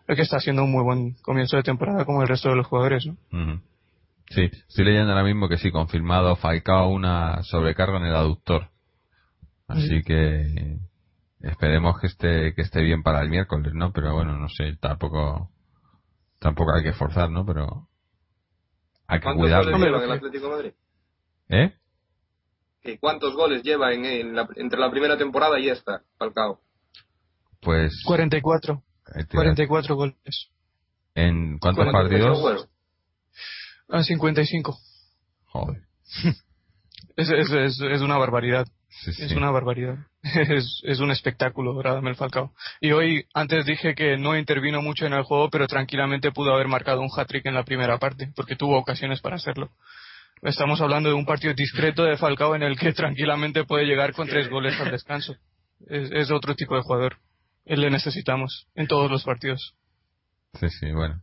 [0.08, 3.08] que está haciendo un muy buen comienzo de temporada como el resto de los jugadores,
[3.08, 3.18] ¿no?
[4.30, 8.70] Sí, estoy leyendo ahora mismo que sí, confirmado Falcao una sobrecarga en el aductor.
[9.68, 10.78] Así que
[11.42, 13.92] esperemos que esté que esté bien para el miércoles, ¿no?
[13.94, 15.50] Pero bueno, no sé, tampoco
[16.40, 17.46] tampoco hay que forzar, ¿no?
[17.46, 17.88] Pero
[19.08, 19.72] hay que cuidarlo.
[21.50, 21.74] ¿Eh?
[23.00, 24.06] ¿Cuántos goles lleva en,
[24.56, 26.60] entre la primera temporada y esta, Falcao?
[27.62, 28.04] Pues.
[28.06, 28.84] 44.
[29.32, 30.52] 44 goles.
[31.16, 32.68] ¿En cuántos partidos?
[33.90, 34.78] En 55.
[35.46, 35.82] Joder.
[37.16, 38.68] es, es, es, una barbaridad.
[39.06, 39.98] Es una barbaridad.
[40.24, 42.52] Es, es un espectáculo, Radamel Falcao.
[42.82, 46.68] Y hoy, antes dije que no intervino mucho en el juego, pero tranquilamente pudo haber
[46.68, 49.70] marcado un hat-trick en la primera parte, porque tuvo ocasiones para hacerlo.
[50.42, 54.28] Estamos hablando de un partido discreto de Falcao en el que tranquilamente puede llegar con
[54.28, 55.36] tres goles al descanso.
[55.88, 57.18] Es, otro tipo de jugador.
[57.66, 59.76] Él le necesitamos en todos los partidos.
[60.54, 61.22] Sí, sí, bueno.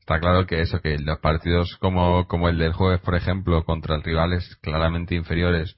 [0.00, 3.98] Está claro que eso, que los partidos como, como el del jueves, por ejemplo, contra
[3.98, 5.76] rivales claramente inferiores,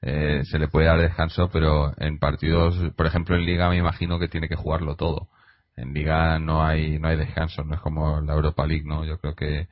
[0.00, 4.18] eh, se le puede dar descanso, pero en partidos, por ejemplo, en Liga me imagino
[4.18, 5.28] que tiene que jugarlo todo.
[5.76, 9.04] En Liga no hay, no hay descanso, no es como la Europa League, ¿no?
[9.04, 9.68] Yo creo que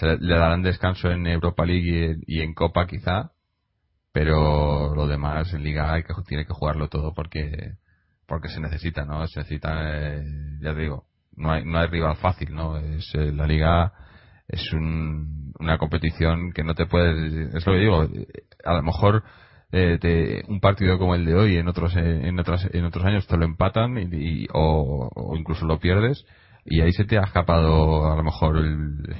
[0.00, 3.32] le darán descanso en Europa League y, en Copa quizá,
[4.12, 7.76] pero lo demás en Liga hay que, tiene que jugarlo todo porque
[8.26, 9.26] porque se necesita, ¿no?
[9.26, 10.22] Se necesita, eh,
[10.60, 12.76] ya te digo, no hay, no hay rival fácil, ¿no?
[12.76, 13.92] Es, eh, la Liga
[14.48, 18.06] es un, una competición que no te puedes, es lo que digo,
[18.64, 19.24] a lo mejor
[19.72, 23.36] eh, un partido como el de hoy en otros en otros en otros años te
[23.36, 26.24] lo empatan y, o, incluso lo pierdes
[26.70, 29.16] y ahí se te ha escapado a lo mejor el,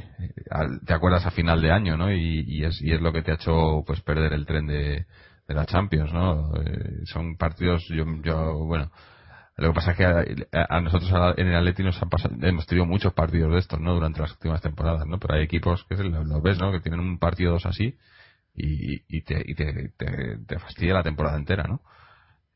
[0.84, 3.34] te acuerdas a final de año no y, es y es lo que te ha
[3.34, 5.06] hecho pues perder el tren de,
[5.46, 8.90] de la Champions no eh, son partidos yo, yo bueno
[9.56, 10.04] lo que pasa es que
[10.52, 13.94] a, nosotros en el Atleti nos han pasado, hemos tenido muchos partidos de estos no
[13.94, 17.18] durante las últimas temporadas no pero hay equipos que lo, ves no que tienen un
[17.18, 17.96] partido dos así
[18.54, 21.80] y, y, te, y te, te, fastidia la temporada entera no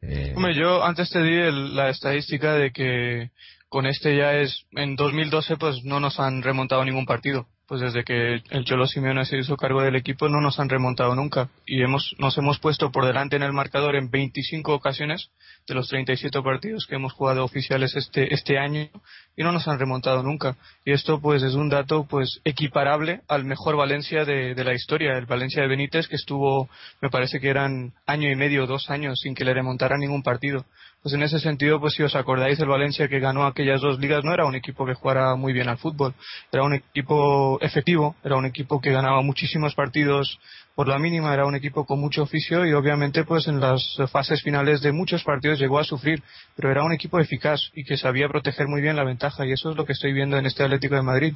[0.03, 0.33] eh...
[0.35, 3.31] Hombre, yo antes te di la estadística de que
[3.73, 7.47] con este ya es, en 2012 pues no nos han remontado ningún partido.
[7.67, 11.15] Pues desde que el Cholo Simeone se hizo cargo del equipo no nos han remontado
[11.15, 11.49] nunca.
[11.65, 15.31] Y hemos, nos hemos puesto por delante en el marcador en 25 ocasiones
[15.67, 18.91] de los 37 partidos que hemos jugado oficiales este, este año
[19.39, 20.59] y no nos han remontado nunca.
[20.85, 25.17] Y esto pues es un dato pues equiparable al mejor Valencia de, de la historia,
[25.17, 26.69] el Valencia de Benítez que estuvo,
[27.01, 30.67] me parece que eran año y medio, dos años sin que le remontara ningún partido
[31.03, 34.23] Pues en ese sentido, pues si os acordáis, el Valencia que ganó aquellas dos ligas
[34.23, 36.15] no era un equipo que jugara muy bien al fútbol,
[36.53, 40.39] era un equipo efectivo, era un equipo que ganaba muchísimos partidos
[40.75, 44.43] por la mínima, era un equipo con mucho oficio y obviamente pues en las fases
[44.43, 46.23] finales de muchos partidos llegó a sufrir,
[46.57, 49.71] pero era un equipo eficaz y que sabía proteger muy bien la ventaja y eso
[49.71, 51.35] es lo que estoy viendo en este Atlético de Madrid.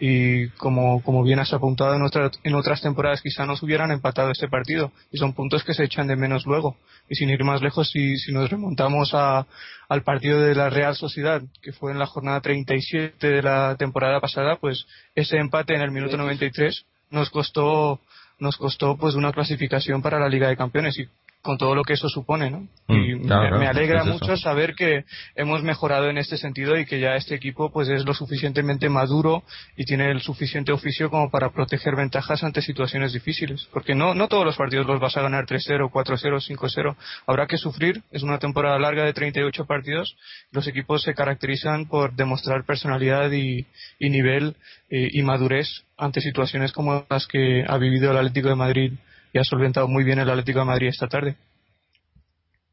[0.00, 2.02] Y como, como bien has apuntado en,
[2.44, 6.06] en otras temporadas quizá nos hubieran empatado este partido y son puntos que se echan
[6.06, 6.76] de menos luego.
[7.10, 9.46] Y sin ir más lejos si, si nos remontamos a,
[9.88, 14.20] al partido de la Real Sociedad que fue en la jornada 37 de la temporada
[14.20, 18.00] pasada pues ese empate en el minuto 93 nos costó
[18.38, 21.08] nos costó pues una clasificación para la Liga de Campeones y
[21.42, 22.68] con todo lo que eso supone, ¿no?
[22.88, 25.04] Mm, y me, alegra es mucho saber que
[25.36, 29.44] hemos mejorado en este sentido y que ya este equipo pues es lo suficientemente maduro
[29.76, 34.28] y tiene el suficiente oficio como para proteger ventajas ante situaciones difíciles, porque no no
[34.28, 36.96] todos los partidos los vas a ganar 3-0, 4-0, 5-0.
[37.26, 40.16] Habrá que sufrir, es una temporada larga de 38 partidos.
[40.50, 43.66] Los equipos se caracterizan por demostrar personalidad y,
[43.98, 44.56] y nivel
[44.90, 48.92] eh, y madurez ante situaciones como las que ha vivido el Atlético de Madrid
[49.32, 51.36] y ha solventado muy bien el Atlético de Madrid esta tarde.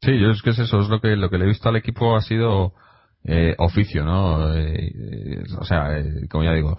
[0.00, 1.76] Sí, yo es que es eso, es lo que, lo que le he visto al
[1.76, 2.72] equipo ha sido
[3.24, 4.54] eh, oficio, ¿no?
[4.54, 5.88] Eh, eh, o sea,
[6.30, 6.76] como ya digo,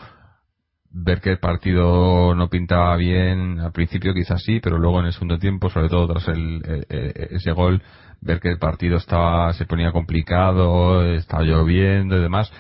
[0.90, 5.14] ver que el partido no pintaba bien al principio quizás sí, pero luego en el
[5.14, 7.82] segundo tiempo, sobre todo tras el, ese gol,
[8.22, 12.52] ver que el partido estaba se ponía complicado, estaba lloviendo y demás,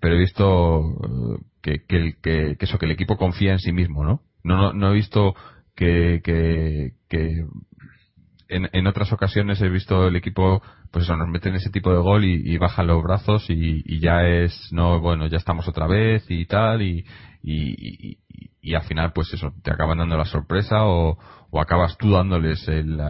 [0.00, 0.82] pero he visto
[1.62, 4.20] que, que, que, eso, que el equipo confía en sí mismo, ¿no?
[4.44, 5.34] No, no, no he visto
[5.74, 7.44] que, que, que
[8.48, 12.00] en, en, otras ocasiones he visto el equipo, pues eso, nos meten ese tipo de
[12.00, 16.44] gol y, bajan los brazos y, ya es, no, bueno, ya estamos otra vez y
[16.46, 17.04] tal, y,
[17.42, 18.18] y,
[18.60, 21.18] y, al final, pues eso, te acaban dando la sorpresa o,
[21.50, 23.00] o acabas tú dándoles el,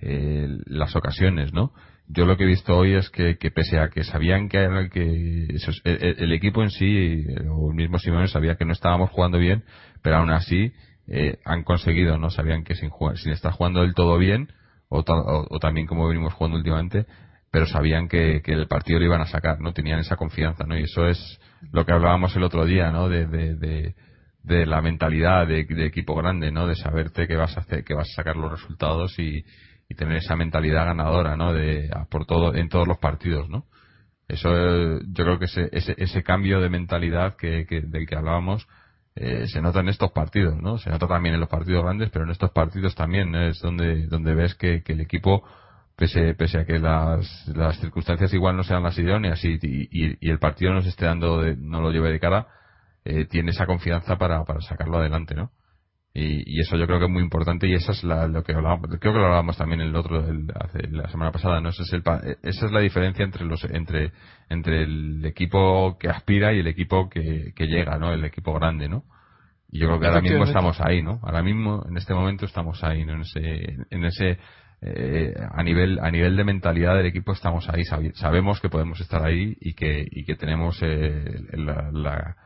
[0.00, 1.72] el, las ocasiones, ¿no?
[2.08, 5.46] Yo lo que he visto hoy es que, que pese a que sabían que, que
[5.54, 9.64] eso, el, equipo en sí, o el mismo Simón sabía que no estábamos jugando bien,
[10.02, 10.72] pero aún así,
[11.08, 12.30] eh, han conseguido, ¿no?
[12.30, 14.48] Sabían que sin, jugar, sin estar jugando del todo bien,
[14.88, 17.06] o, o, también como venimos jugando últimamente,
[17.50, 19.72] pero sabían que, que, el partido lo iban a sacar, ¿no?
[19.72, 20.76] Tenían esa confianza, ¿no?
[20.78, 23.08] Y eso es lo que hablábamos el otro día, ¿no?
[23.08, 23.94] De, de,
[24.42, 26.66] de, la mentalidad de, equipo grande, ¿no?
[26.66, 29.44] De saberte que vas a hacer, que vas a sacar los resultados y,
[29.88, 31.52] y tener esa mentalidad ganadora, ¿no?
[31.52, 33.64] De, por todo, en todos los partidos, ¿no?
[34.28, 34.48] Eso,
[35.00, 38.66] yo creo que ese, ese, ese cambio de mentalidad que, del que hablábamos,
[39.14, 40.78] eh, se nota en estos partidos, ¿no?
[40.78, 44.34] Se nota también en los partidos grandes, pero en estos partidos también es donde, donde
[44.34, 45.44] ves que, que el equipo,
[45.96, 50.30] pese, pese a que las, las circunstancias igual no sean las idóneas y, y, y
[50.30, 52.46] el partido no se esté dando, de, no lo lleve de cara,
[53.04, 55.50] eh, tiene esa confianza para, para sacarlo adelante, ¿no?
[56.14, 58.52] Y, y, eso yo creo que es muy importante y esa es la, lo que
[58.52, 61.70] hablábamos, creo que lo hablábamos también el otro, el, hace, la semana pasada, ¿no?
[61.70, 62.02] Ese es el,
[62.42, 64.12] esa es la diferencia entre los, entre,
[64.50, 68.12] entre el equipo que aspira y el equipo que, que llega, ¿no?
[68.12, 69.04] El equipo grande, ¿no?
[69.70, 71.18] Y yo creo que ahora mismo estamos ahí, ¿no?
[71.22, 73.14] Ahora mismo, en este momento estamos ahí, ¿no?
[73.14, 74.38] En ese, en ese,
[74.82, 79.24] eh, a nivel, a nivel de mentalidad del equipo estamos ahí, sabemos que podemos estar
[79.24, 82.36] ahí y que, y que tenemos eh, la, la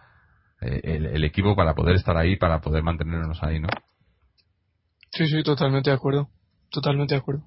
[0.61, 3.69] el, el, equipo para poder estar ahí, para poder mantenernos ahí, ¿no?
[5.12, 6.29] Sí, sí, totalmente de acuerdo.
[6.71, 7.42] Totalmente de acuerdo.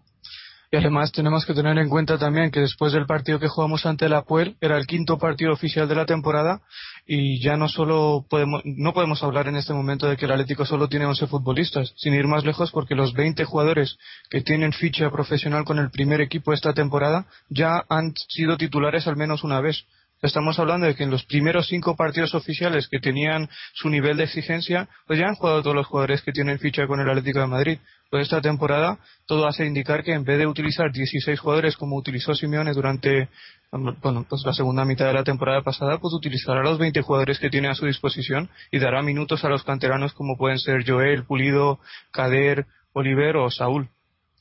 [0.71, 4.07] Y además tenemos que tener en cuenta también que después del partido que jugamos ante
[4.07, 6.61] la Puel era el quinto partido oficial de la temporada
[7.07, 10.65] y ya no solo podemos no podemos hablar en este momento de que el Atlético
[10.65, 13.97] solo tiene 11 futbolistas, sin ir más lejos porque los 20 jugadores
[14.29, 19.17] que tienen ficha profesional con el primer equipo esta temporada ya han sido titulares al
[19.17, 19.85] menos una vez.
[20.21, 24.25] Estamos hablando de que en los primeros cinco partidos oficiales que tenían su nivel de
[24.25, 27.47] exigencia, pues ya han jugado todos los jugadores que tienen ficha con el Atlético de
[27.47, 27.79] Madrid.
[28.09, 32.33] Pues esta temporada todo hace indicar que en vez de utilizar 16 jugadores como utilizó
[32.33, 33.29] Simeone durante
[33.71, 37.51] bueno, pues la segunda mitad de la temporada pasada, pues utilizará los 20 jugadores que
[37.51, 41.79] tiene a su disposición y dará minutos a los canteranos como pueden ser Joel, Pulido,
[42.11, 43.87] Kader, Oliver o Saúl.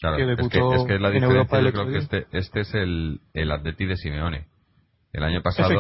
[0.01, 2.75] Claro, que debutó es que, es la en Europa yo creo que este, este es
[2.75, 4.58] el, el Atleti de Simeone
[5.13, 5.71] el año pasado,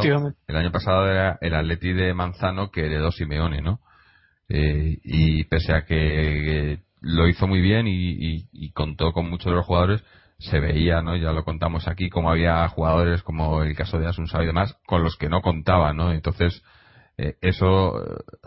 [0.47, 3.81] el año pasado era el Atleti de Manzano que heredó Simeone, ¿no?
[4.49, 9.67] Eh, y pese a que lo hizo muy bien y, contó con muchos de los
[9.67, 10.03] jugadores,
[10.38, 11.17] se veía, ¿no?
[11.17, 15.03] Ya lo contamos aquí, como había jugadores como el caso de Asunsao y demás, con
[15.03, 16.12] los que no contaba, ¿no?
[16.12, 16.62] Entonces,
[17.18, 18.00] eh, eso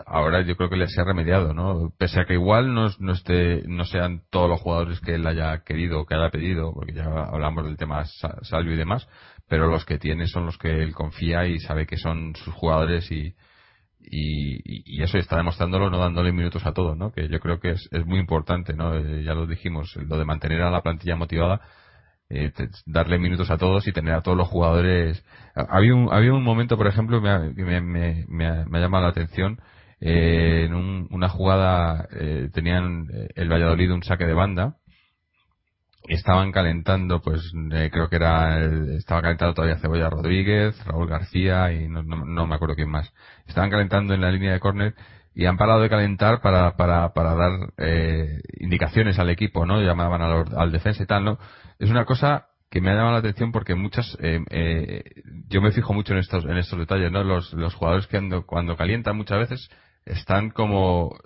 [0.06, 1.92] ahora yo creo que le se ha remediado, ¿no?
[1.98, 5.62] Pese a que igual no, no, esté, no sean todos los jugadores que él haya
[5.62, 8.04] querido o que haya pedido, porque ya hablamos del tema
[8.42, 9.06] Salvio y demás,
[9.46, 13.12] pero los que tiene son los que él confía y sabe que son sus jugadores
[13.12, 13.34] y,
[14.00, 17.12] y, y eso está demostrándolo no dándole minutos a todos, ¿no?
[17.12, 18.96] Que yo creo que es, es muy importante, ¿no?
[18.96, 21.60] Eh, ya lo dijimos, lo de mantener a la plantilla motivada
[22.32, 22.52] eh,
[22.86, 25.24] darle minutos a todos y tener a todos los jugadores.
[25.54, 29.60] Había un, había un momento, por ejemplo, que me, me, me, ha, llamado la atención.
[30.00, 34.76] Eh, en una jugada eh, tenían el Valladolid un saque de banda
[36.08, 37.52] estaban calentando, pues
[37.92, 38.60] creo que era,
[38.96, 43.12] estaba calentando todavía Cebolla Rodríguez, Raúl García y no, no, me acuerdo quién más.
[43.46, 44.94] Estaban calentando en la línea de córner
[45.34, 49.80] y han parado de calentar para, para, para dar eh, indicaciones al equipo, ¿no?
[49.80, 51.38] Llamaban al, al defensa y tal, ¿no?
[51.82, 55.02] Es una cosa que me ha llamado la atención porque muchas eh, eh,
[55.48, 58.46] yo me fijo mucho en estos en estos detalles no los, los jugadores que ando,
[58.46, 59.68] cuando calientan muchas veces
[60.06, 61.18] están como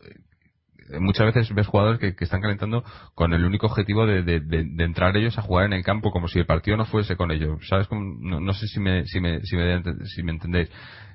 [0.98, 5.36] muchas veces ves jugadores que, están calentando con el único objetivo de, de, entrar ellos
[5.36, 7.58] a jugar en el campo como si el partido no fuese con ellos.
[7.68, 10.70] Sabes no, no, sé si me si me si me, si me entendéis.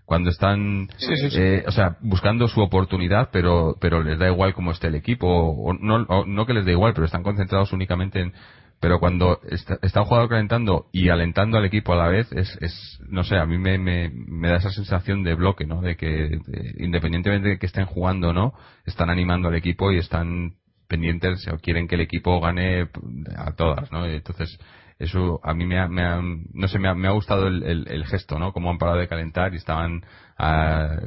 [0.06, 0.88] Cuando están
[1.34, 5.28] eh, o sea buscando su oportunidad pero pero les da igual cómo esté el equipo
[5.28, 8.34] o, no no que les da igual pero están concentrados únicamente en
[8.82, 12.58] pero cuando está, está, un jugador calentando y alentando al equipo a la vez es,
[12.62, 15.96] es no sé a mí me, me, me da esa sensación de bloque no de
[15.96, 16.40] que
[16.78, 18.54] independientemente de que estén jugando o no
[18.86, 20.56] están animando al equipo y están
[20.88, 22.90] pendientes o quieren que el equipo gane
[23.38, 24.60] a todas no entonces
[24.98, 26.04] eso a mí me ha, me
[26.52, 29.08] no sé me ha, me ha gustado el, el, gesto no como han parado de
[29.08, 30.04] calentar y estaban
[30.40, 30.98] ah,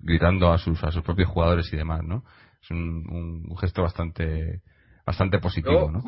[0.00, 2.24] gritando a sus a sus propios jugadores y demás no
[2.62, 4.62] es un, un, gesto bastante
[5.04, 6.02] bastante positivo no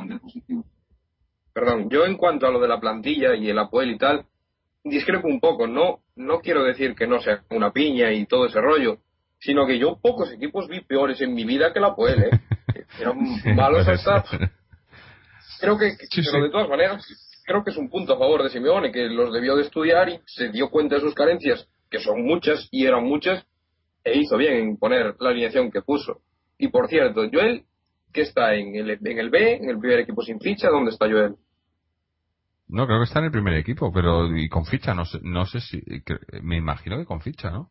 [1.55, 4.27] perdón yo en cuanto a lo de la plantilla y el Apoel y tal
[4.83, 8.61] discrepo un poco no no quiero decir que no sea una piña y todo ese
[8.61, 8.99] rollo
[9.39, 12.41] sino que yo pocos equipos vi peores en mi vida que el Apoel ¿eh?
[13.01, 13.17] eran
[13.57, 14.25] malos hasta
[15.65, 15.97] creo que,
[16.31, 17.05] pero de todas maneras,
[17.45, 20.21] creo que es un punto a favor de Simeone, que los debió de estudiar y
[20.27, 23.45] se dio cuenta de sus carencias, que son muchas y eran muchas,
[24.05, 26.21] e hizo bien en poner la alineación que puso.
[26.59, 27.65] Y por cierto, Joel,
[28.13, 31.07] que está en el, en el B, en el primer equipo sin ficha, ¿dónde está
[31.11, 31.37] Joel?
[32.69, 35.47] No, creo que está en el primer equipo, pero y con ficha, no sé, no
[35.47, 35.83] sé si,
[36.43, 37.71] me imagino que con ficha, ¿no?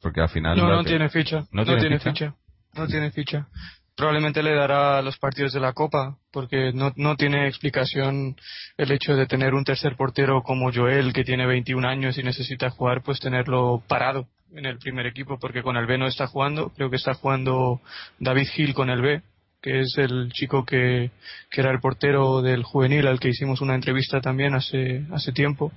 [0.00, 0.58] Porque al final...
[0.58, 1.44] No, no tiene ficha.
[1.52, 2.34] No, tiene, ficha?
[2.74, 3.48] No tiene ficha
[3.96, 8.36] probablemente le dará los partidos de la Copa, porque no, no tiene explicación
[8.76, 12.70] el hecho de tener un tercer portero como Joel, que tiene 21 años y necesita
[12.70, 16.70] jugar, pues tenerlo parado en el primer equipo, porque con el B no está jugando,
[16.70, 17.80] creo que está jugando
[18.18, 19.22] David Gil con el B,
[19.64, 21.10] que es el chico que,
[21.50, 25.72] que era el portero del juvenil al que hicimos una entrevista también hace, hace tiempo.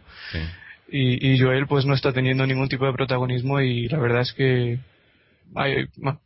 [0.90, 4.34] Y, y Joel pues no está teniendo ningún tipo de protagonismo y la verdad es
[4.34, 4.80] que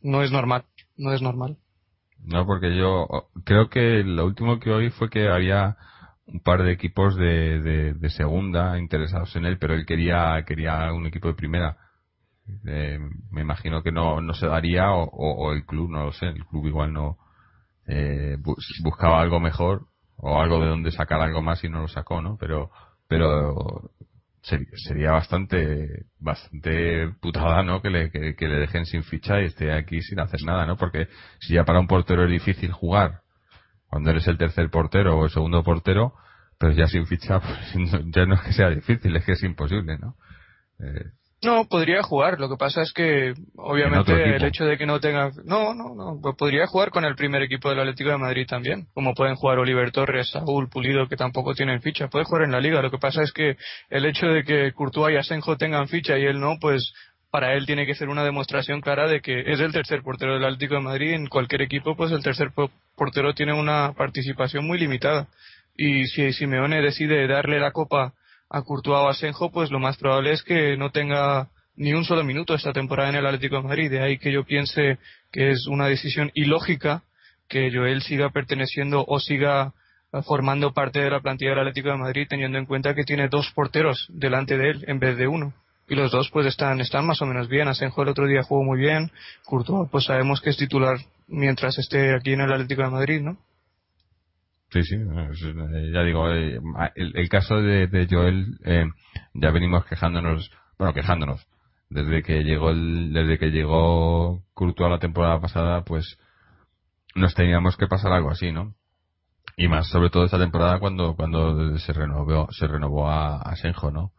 [0.02, 0.64] no es normal,
[0.96, 1.56] no es normal.
[2.24, 3.06] No, porque yo
[3.44, 5.76] creo que lo último que oí fue que había
[6.26, 11.06] un par de equipos de, de, segunda interesados en él, pero él quería quería un
[11.06, 11.76] equipo de primera.
[12.66, 12.98] Eh,
[13.30, 16.66] me imagino que no, no se daría o, el club, no lo sé, el club
[16.66, 17.18] igual no
[17.86, 18.36] eh,
[18.82, 22.36] buscaba algo mejor o algo de donde sacar algo más y no lo sacó, ¿no?
[22.38, 22.70] Pero
[23.08, 23.90] pero
[24.42, 30.00] sería, bastante bastante putada no que le, que, le dejen sin ficha y esté aquí
[30.02, 31.08] sin hacer nada no porque
[31.40, 33.20] si ya para un portero es difícil jugar
[33.88, 36.14] cuando eres el tercer portero o el segundo portero
[36.58, 37.40] pero ya sin ficha
[37.74, 40.16] pues ya no es que sea difícil es que es imposible no
[40.80, 41.10] eh,
[41.42, 42.38] no, podría jugar.
[42.38, 45.32] Lo que pasa es que, obviamente, el hecho de que no tenga.
[45.44, 46.20] No, no, no.
[46.22, 48.86] Pues podría jugar con el primer equipo del Atlético de Madrid también.
[48.94, 52.06] Como pueden jugar Oliver Torres, Saúl, Pulido, que tampoco tienen ficha.
[52.06, 52.80] Puede jugar en la liga.
[52.80, 53.56] Lo que pasa es que
[53.90, 56.94] el hecho de que Courtois y Asenjo tengan ficha y él no, pues
[57.32, 60.44] para él tiene que ser una demostración clara de que es el tercer portero del
[60.44, 61.12] Atlético de Madrid.
[61.12, 62.52] En cualquier equipo, pues el tercer
[62.94, 65.26] portero tiene una participación muy limitada.
[65.76, 68.12] Y si Simeone decide darle la copa
[68.52, 72.22] a Courtois o Asenjo, pues lo más probable es que no tenga ni un solo
[72.22, 73.90] minuto esta temporada en el Atlético de Madrid.
[73.90, 74.98] De ahí que yo piense
[75.32, 77.02] que es una decisión ilógica
[77.48, 79.72] que Joel siga perteneciendo o siga
[80.26, 83.50] formando parte de la plantilla del Atlético de Madrid teniendo en cuenta que tiene dos
[83.54, 85.54] porteros delante de él en vez de uno.
[85.88, 87.68] Y los dos pues están, están más o menos bien.
[87.68, 89.10] Asenjo el otro día jugó muy bien.
[89.46, 93.38] Courtois pues sabemos que es titular mientras esté aquí en el Atlético de Madrid, ¿no?
[94.72, 96.58] Sí, sí, eh, ya digo, eh,
[96.94, 98.86] el, caso de, Joel, eh,
[99.34, 101.46] ya venimos quejándonos, bueno, quejándonos,
[101.90, 106.18] desde que llegó el, desde que llegó Courtois la temporada pasada, pues
[107.14, 108.74] nos teníamos que pasar algo así, ¿no?
[109.58, 114.12] Y más, sobre todo esta temporada cuando, cuando se renovó, se renovó a, Senjo, ¿no?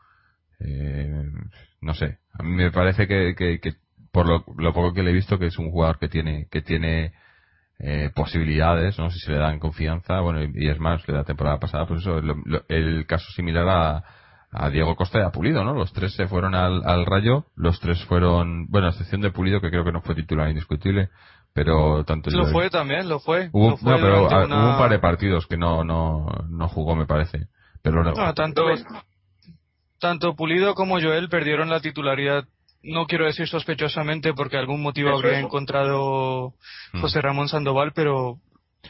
[1.82, 3.74] no sé, a mí me parece que, que,
[4.12, 6.62] por lo, lo, poco que le he visto que es un jugador que tiene, que
[6.62, 7.12] tiene
[7.86, 11.60] eh, posibilidades, no sé si se le dan confianza, bueno, y, es más, la temporada
[11.60, 12.22] pasada, pues eso,
[12.70, 14.04] el caso similar a,
[14.52, 15.74] a Diego Costa y a Pulido, ¿no?
[15.74, 19.60] Los tres se fueron al, al Rayo, los tres fueron, bueno, a excepción de Pulido,
[19.60, 21.10] que creo que no fue titular indiscutible,
[21.54, 23.50] pero tanto Lo fue también, lo fue.
[23.52, 26.70] Hubo, Lo fue no, pero una- hubo un par de partidos que no, no, no
[26.70, 27.48] jugó, me parece.
[27.82, 28.64] Pero no, No, tanto,
[30.00, 32.46] tanto Pulido como Joel perdieron la titularidad.
[32.84, 35.48] No quiero decir sospechosamente porque algún motivo Eso, habría eso.
[35.48, 36.54] encontrado
[36.94, 37.00] Mm.
[37.02, 38.38] José Ramón Sandoval, pero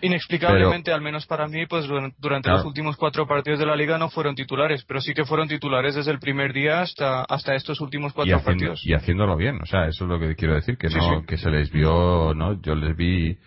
[0.01, 2.57] inexplicablemente, al menos para mí, pues duran- durante Claro.
[2.57, 5.95] los últimos cuatro partidos de la liga no fueron titulares, pero sí que fueron titulares
[5.95, 8.85] desde el primer día hasta, hasta estos últimos y, cuatro haciendo, partidos.
[8.85, 11.25] y haciéndolo bien, o sea, eso es lo que quiero decir, que Sí, no, sí.
[11.27, 12.59] que se les vio, ¿no?
[12.61, 13.37] Yo les vi,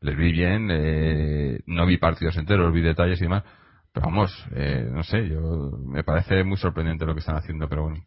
[0.00, 3.42] les vi bien, eh, no vi partidos enteros, vi detalles y demás,
[3.92, 5.40] pero vamos, eh, no sé, yo,
[5.86, 8.04] me parece muy sorprendente lo que están haciendo, pero bueno,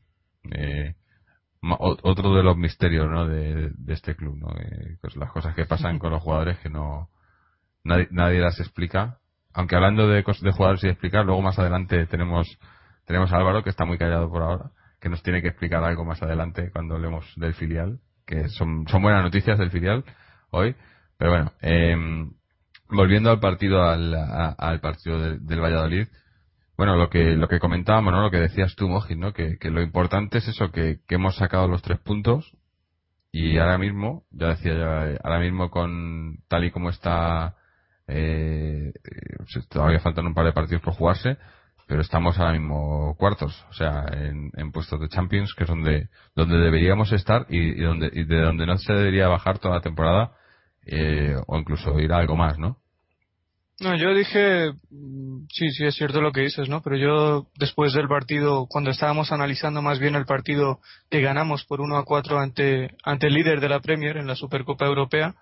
[0.52, 0.94] eh,
[1.80, 3.28] otro de los misterios, ¿no?
[3.28, 4.50] De, de este club, ¿no?
[4.60, 7.10] Eh, pues las cosas que pasan con los jugadores que no,
[7.84, 9.18] nadie, las explica,
[9.54, 12.48] aunque hablando de, cos- de jugadores y explicar, luego más adelante tenemos,
[13.06, 16.06] tenemos a Álvaro que está muy callado por ahora, que nos tiene que explicar algo
[16.06, 20.04] más adelante cuando hablemos del filial, que son, son buenas noticias del filial
[20.52, 20.76] hoy,
[21.18, 22.32] pero bueno, em,
[22.90, 24.14] volviendo al partido al,
[24.58, 26.08] al partido del, del Valladolid,
[26.78, 28.22] bueno, lo que lo que comentábamos, ¿no?
[28.22, 29.34] Lo que decías tú, Mojin, ¿no?
[29.34, 32.56] Que, que lo importante es eso, que, que hemos sacado los tres puntos
[33.32, 37.56] y ahora mismo, ya decía ya, ahora mismo con tal y como está,
[38.08, 41.38] eh, eh, todavía faltan un par de partidos por jugarse,
[41.88, 46.10] pero estamos ahora mismo cuartos, o sea, en, en puestos de Champions, que es donde
[46.36, 49.82] donde deberíamos estar y, y donde y de donde no se debería bajar toda la
[49.82, 50.32] temporada
[50.86, 52.78] eh, o incluso ir a algo más, ¿no?
[53.80, 56.82] No, yo dije, mm, sí, sí es cierto lo que dices, ¿no?
[56.82, 60.80] Pero yo después del partido, cuando estábamos analizando más bien el partido
[61.12, 64.36] que ganamos por 1 a 4 ante, ante el líder de la Premier en la
[64.36, 65.36] Supercopa Europea,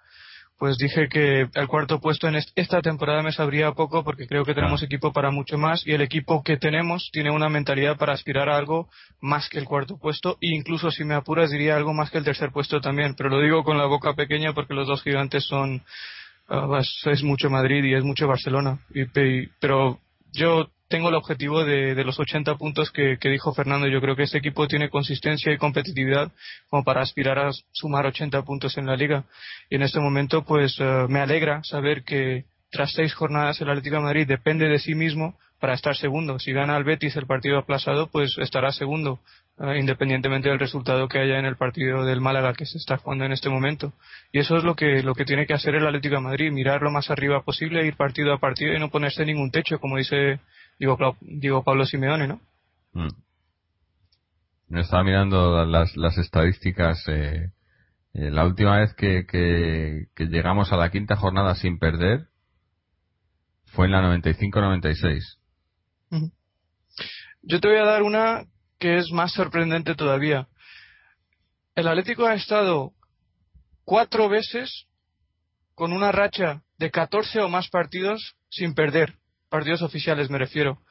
[0.58, 4.44] pues dije que el cuarto puesto en est- esta temporada me sabría poco porque creo
[4.46, 4.86] que tenemos Ah.
[4.86, 8.58] equipo para mucho más y el equipo que tenemos tiene una mentalidad para aspirar a
[8.58, 8.90] algo
[9.22, 12.24] más que el cuarto puesto e incluso si me apuras diría algo más que el
[12.26, 15.84] tercer puesto también, pero lo digo con la boca pequeña porque los dos gigantes son
[16.48, 18.80] Es, mucho Madrid y es mucho Barcelona.
[18.94, 20.00] Y, pe- pero
[20.32, 23.88] yo tengo el objetivo de, los 80 puntos que, dijo Fernando.
[23.88, 26.32] Yo creo que este equipo tiene consistencia y competitividad
[26.70, 29.26] como para aspirar a sumar 80 puntos en la liga.
[29.70, 33.96] Y en este momento, pues eh, me alegra saber que tras seis jornadas el Atlético
[33.96, 36.38] de Madrid depende de sí mismo para estar segundo.
[36.40, 39.20] Si gana el Betis el partido aplazado, pues estará segundo,
[39.58, 43.24] eh, independientemente del resultado que haya en el partido del Málaga que se está jugando
[43.24, 43.94] en este momento.
[44.32, 46.82] Y eso es lo que, lo que tiene que hacer el Atlético de Madrid, mirar
[46.82, 50.40] lo más arriba posible, ir partido a partido y no ponerse ningún techo, como dice
[50.78, 52.42] digo, digo Pablo Simeone, ¿no?
[52.94, 53.10] Mm.
[54.68, 57.02] Me estaba mirando las, las estadísticas.
[57.08, 57.52] Eh,
[58.14, 62.28] eh, la última vez que, que, que llegamos a la quinta jornada sin perder
[63.68, 65.38] fue en la 95-96.
[66.12, 66.32] Ujú.
[67.44, 68.46] Yo te voy a dar una
[68.86, 70.48] que es más sorprendente todavía.
[71.74, 72.92] El Atlético ha estado
[73.84, 74.86] cuatro veces
[75.74, 79.16] con una racha de 14 o más partidos sin perder.
[79.50, 80.84] Partidos oficiales me refiero.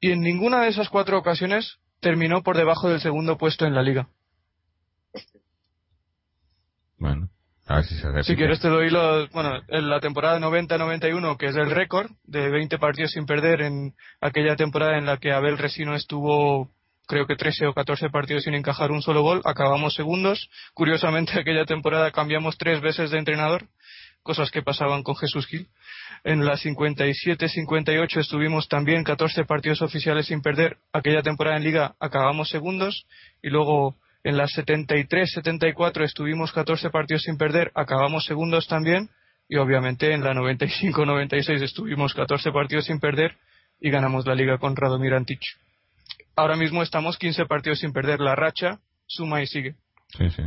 [0.00, 3.82] Y en ninguna de esas cuatro ocasiones terminó por debajo del segundo puesto en la
[3.82, 4.08] liga.
[6.96, 7.28] Bueno,
[7.66, 8.24] a ver si se repite.
[8.24, 12.48] Si quieres te doy los, bueno, en la temporada 90-91, que es el récord de
[12.48, 16.72] 20 partidos sin perder en aquella temporada en la que Abel Resino estuvo
[17.06, 20.48] creo que 13 o 14 partidos sin encajar un solo gol, acabamos segundos.
[20.74, 23.68] Curiosamente aquella temporada cambiamos tres veces de entrenador,
[24.22, 25.68] cosas que pasaban con Jesús Gil.
[26.24, 30.76] En la 57-58 estuvimos también 14 partidos oficiales sin perder.
[30.92, 33.06] Aquella temporada en liga acabamos segundos
[33.42, 39.10] y luego en la 73-74 estuvimos 14 partidos sin perder, acabamos segundos también
[39.48, 43.36] y obviamente en la 95-96 estuvimos 14 partidos sin perder
[43.80, 45.40] y ganamos la liga con Radomir Antic.
[46.36, 49.76] Ahora mismo estamos 15 partidos sin perder la racha, suma y sigue.
[50.16, 50.42] Sí, sí.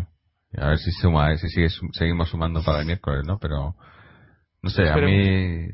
[0.57, 3.37] A ver si suma, eh, si sigue, seguimos sumando para el miércoles, ¿no?
[3.39, 3.75] Pero,
[4.61, 5.67] no sé, a mí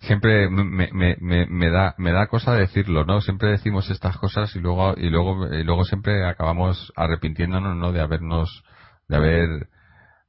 [0.00, 3.20] siempre me, me, me, me da me da cosa decirlo, ¿no?
[3.20, 7.92] Siempre decimos estas cosas y luego y luego y luego siempre acabamos arrepintiéndonos, ¿no?
[7.92, 8.64] De habernos
[9.08, 9.68] de haber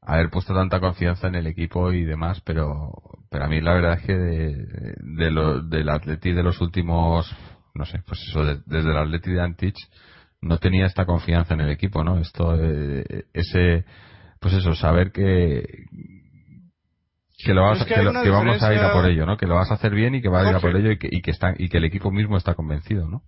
[0.02, 2.92] haber puesto tanta confianza en el equipo y demás, pero
[3.30, 7.34] pero a mí la verdad es que de, de lo, del Atleti de los últimos
[7.74, 9.78] no sé, pues eso, de- desde el Atleti de Antich
[10.42, 12.20] no tenía esta confianza en el equipo, ¿no?
[12.20, 13.86] Esto, eh, ese,
[14.40, 15.64] pues eso, saber que
[17.44, 19.36] que lo vas Es que lo- que vamos a ir a por ello, ¿no?
[19.38, 20.98] Que lo vas a hacer bien y que va a ir a por ello y
[21.00, 23.24] que, y que está y que el equipo mismo está convencido, ¿no?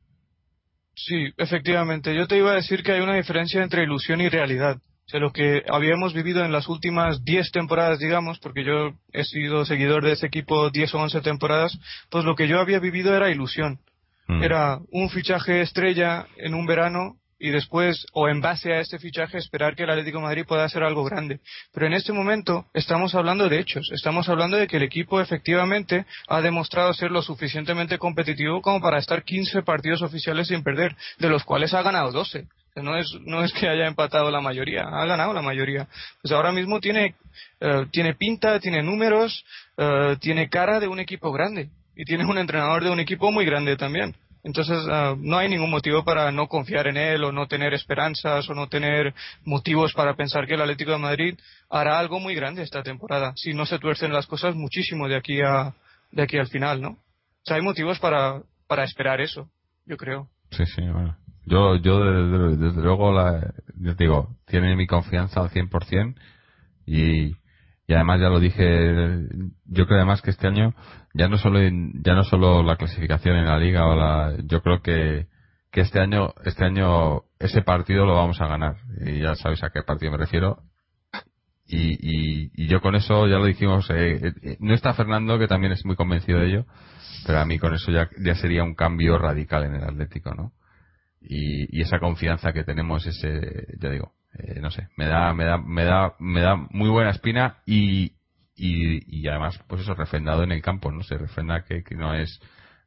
[0.95, 2.15] Sí, efectivamente.
[2.15, 4.77] Yo te iba a decir que hay una diferencia entre ilusión y realidad.
[4.77, 9.23] O sea, lo que habíamos vivido en las últimas 10 temporadas, digamos, porque yo he
[9.23, 11.77] sido seguidor de ese equipo 10 o 11 temporadas,
[12.09, 13.79] pues lo que yo había vivido era ilusión.
[14.27, 14.43] Mm.
[14.43, 19.37] Era un fichaje estrella en un verano y después, o en base a este fichaje,
[19.37, 21.41] esperar que el Atlético de Madrid pueda hacer algo grande.
[21.73, 26.05] Pero en este momento estamos hablando de hechos, estamos hablando de que el equipo efectivamente
[26.29, 31.27] ha demostrado ser lo suficientemente competitivo como para estar 15 partidos oficiales sin perder, de
[31.27, 32.47] los cuales ha ganado 12.
[32.77, 35.89] No es, no es que haya empatado la mayoría, ha ganado la mayoría.
[36.21, 37.15] Pues ahora mismo tiene,
[37.59, 39.43] eh, tiene pinta, tiene números,
[39.77, 43.45] eh, tiene cara de un equipo grande y tiene un entrenador de un equipo muy
[43.45, 44.15] grande también.
[44.43, 48.49] Entonces, uh, no hay ningún motivo para no confiar en él o no tener esperanzas
[48.49, 49.13] o no tener
[49.45, 51.39] motivos para pensar que el Atlético de Madrid
[51.69, 55.41] hará algo muy grande esta temporada, si no se tuercen las cosas muchísimo de aquí
[55.41, 55.73] a
[56.13, 56.89] de aquí al final, ¿no?
[56.89, 59.49] O sea, hay motivos para, para esperar eso,
[59.85, 60.29] yo creo.
[60.51, 61.17] Sí, sí, bueno.
[61.45, 66.15] Yo, yo desde, desde luego, la, digo, tiene mi confianza al 100%
[66.85, 67.35] y,
[67.87, 69.27] y además ya lo dije
[69.65, 70.73] yo creo además que este año
[71.13, 74.81] ya no solo ya no solo la clasificación en la liga o la yo creo
[74.81, 75.27] que
[75.73, 78.77] que este año este año ese partido lo vamos a ganar.
[79.05, 80.59] Y ya sabéis a qué partido me refiero.
[81.65, 85.71] Y, y, yo con eso ya lo dijimos eh, eh, no está Fernando que también
[85.71, 86.65] es muy convencido de ello
[87.25, 90.51] pero a mí con eso ya ya sería un cambio radical en el Atlético no
[91.21, 95.45] y, y esa confianza que tenemos ese ya digo eh, no sé, me da, me
[95.45, 98.13] da, me da, me da muy buena espina y,
[98.55, 101.03] y, y además, pues eso, refrendado en el campo, ¿no?
[101.03, 102.39] Se refrenda que, que no es,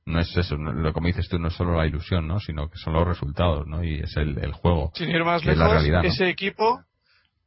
[0.04, 2.40] no es eso, lo como dices tú, no es solo la ilusión, ¿no?
[2.40, 3.84] Sino que son los resultados, ¿no?
[3.84, 4.90] Y es el, el juego.
[4.94, 6.80] Sin ir más lejos, ese equipo,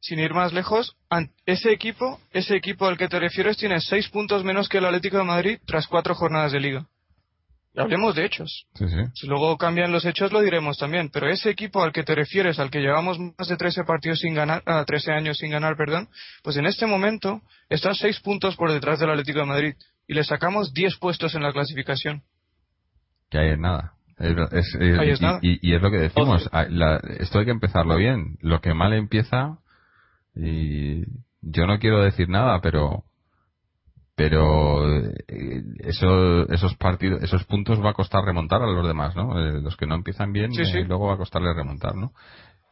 [0.00, 0.96] sin ir más lejos,
[1.44, 5.18] ese equipo, ese equipo al que te refieres tiene seis puntos menos que el Atlético
[5.18, 6.86] de Madrid tras cuatro jornadas de liga
[7.76, 8.66] hablemos de hechos.
[9.14, 12.58] Si luego cambian los hechos lo diremos también, pero ese equipo al que te refieres,
[12.58, 16.08] al que llevamos más de 13 partidos sin ganar, ah, 13 años sin ganar, perdón,
[16.42, 19.74] pues en este momento está 6 puntos por detrás del Atlético de Madrid
[20.06, 22.22] y le sacamos 10 puestos en la clasificación.
[23.30, 23.94] Que ahí es nada.
[24.18, 24.76] Es,
[25.40, 26.66] y, es lo que decimos, ah,
[27.18, 28.36] esto hay que empezarlo bien.
[28.40, 29.58] Lo que mal empieza,
[30.34, 31.04] y
[31.40, 33.04] yo no quiero decir nada, pero
[34.20, 34.98] pero
[35.28, 39.40] eh, eso, esos partidos, esos puntos va a costar remontar a los demás, ¿no?
[39.40, 42.12] Eh, los que no empiezan bien, sí, eh, luego va a costarle remontar, ¿no?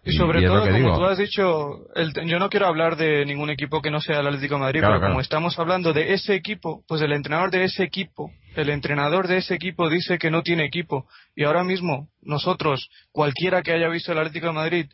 [0.05, 1.87] Y, sobre todo, como tú has dicho,
[2.27, 5.01] yo no quiero hablar de ningún equipo que no sea el Atlético de Madrid, pero
[5.01, 9.39] como estamos hablando de ese equipo, pues el entrenador de ese equipo, el entrenador de
[9.39, 11.07] ese equipo dice que no tiene equipo.
[11.35, 14.87] Y ahora mismo, nosotros, cualquiera que haya visto el Atlético de Madrid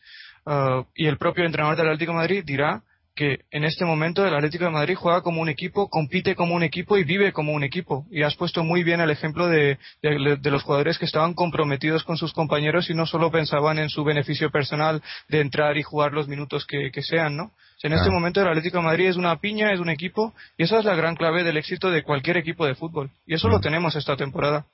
[0.46, 2.82] uh, y el propio entrenador del Atlético de Madrid dirá
[3.14, 6.64] que en este momento el Atlético de Madrid juega como un equipo, compite como un
[6.64, 8.06] equipo y vive como un equipo.
[8.10, 12.16] Y has puesto muy bien el ejemplo de, de, los jugadores que estaban comprometidos con
[12.16, 16.26] sus compañeros y no solo pensaban en su beneficio personal de entrar y jugar los
[16.26, 17.52] minutos que, sean, ¿no?
[17.82, 20.78] en este momento el Atlético de Madrid es una piña, es un equipo y esa
[20.78, 23.10] es la gran clave del éxito de cualquier equipo de fútbol.
[23.26, 23.60] Y eso lo mm.
[23.60, 24.64] tenemos esta temporada.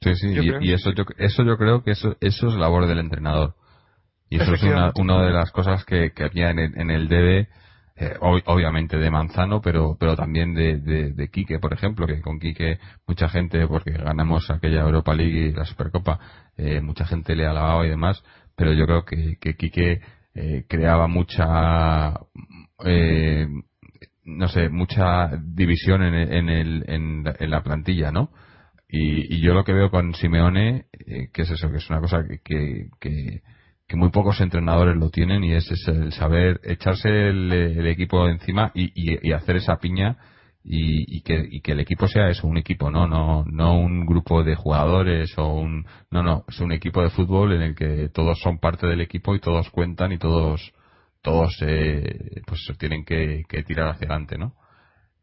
[0.00, 3.54] Sí, sí, y, eso, yo, eso yo creo que eso, eso es labor del entrenador.
[4.28, 7.08] Y eso es una, una de las cosas que, que había en el, en el
[7.08, 7.46] DB
[7.96, 12.38] eh, obviamente de Manzano, pero, pero también de, de, de, Quique, por ejemplo, que con
[12.38, 16.18] Quique mucha gente, porque ganamos aquella Europa League y la Supercopa,
[16.56, 18.22] eh, mucha gente le alababa y demás,
[18.54, 20.00] pero yo creo que, que Quique
[20.34, 22.12] eh, creaba mucha,
[22.84, 23.46] eh,
[24.24, 28.30] no sé, mucha división en, en, el, en, en la plantilla, ¿no?
[28.88, 32.24] Y, yo lo que veo con Simeone, eh, que es eso, que es una cosa
[32.44, 33.42] que que
[33.94, 39.32] muy pocos entrenadores lo tienen y es, el saber echarse el, equipo encima y, y,
[39.32, 40.16] hacer esa piña
[40.64, 44.42] y, que, y que el equipo sea eso, un equipo, no, no, no un grupo
[44.42, 48.40] de jugadores o un, no, no, es un equipo de fútbol en el que todos
[48.40, 50.72] son parte del equipo y todos cuentan y todos,
[51.22, 54.54] todos, eh, pues tienen que, que tirar hacia adelante, ¿no?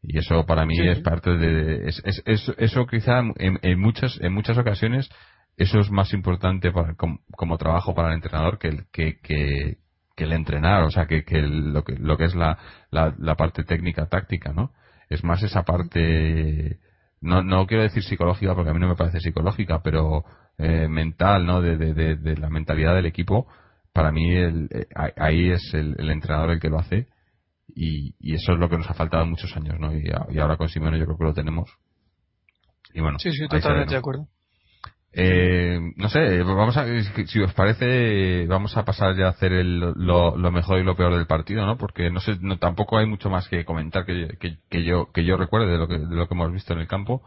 [0.02, 4.32] Y eso para mí es parte de, es, es, eso quizá en, en muchas, en
[4.32, 5.10] muchas ocasiones
[5.56, 9.78] eso es más importante para, como, trabajo para el entrenador que el, que, que,
[10.16, 12.58] el entrenar, o sea, que, que lo que lo que es la,
[12.90, 14.72] la, parte técnica táctica, ¿no?
[15.08, 16.78] Es más esa parte,
[17.20, 20.24] no, no quiero decir psicológica porque a mí no me parece psicológica, pero
[20.58, 21.60] eh, mental, ¿no?
[21.60, 23.46] De, de, de, la mentalidad del equipo.
[23.92, 24.86] Para mí el, eh,
[25.16, 27.06] ahí es el, el, entrenador el que lo hace
[27.68, 29.94] y, y, eso es lo que nos ha faltado muchos años, ¿no?
[29.94, 31.70] Y, y ahora con Simone yo creo que lo tenemos.
[32.92, 34.28] Y bueno, sí, sí, totalmente de acuerdo.
[35.16, 36.86] Eh, no sé, vamos a,
[37.26, 41.14] si os parece, vamos a pasar ya a hacer el, lo, mejor y lo peor
[41.14, 41.78] del partido, ¿no?
[41.78, 44.36] Porque no sé, no, tampoco hay mucho más que comentar que,
[44.68, 46.88] que, yo que yo recuerde de lo que de lo que hemos visto en el
[46.88, 47.22] campo.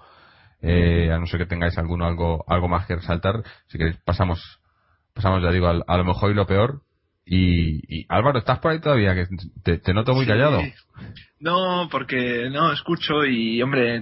[0.61, 4.59] Eh, a no ser que tengáis alguno algo algo más que resaltar, si queréis pasamos
[5.13, 6.81] pasamos ya digo a lo mejor y lo peor.
[7.29, 9.13] Y, Álvaro, ¿estás por ahí todavía?
[9.13, 9.27] Que
[9.79, 10.61] te, noto muy callado.
[11.41, 14.01] No, porque no escucho y hombre,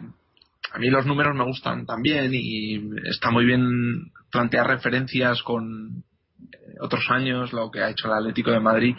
[0.72, 6.03] a mí los números me gustan también y está muy bien plantear referencias con
[6.82, 8.95] otros años, lo que ha hecho el Atlético de Madrid,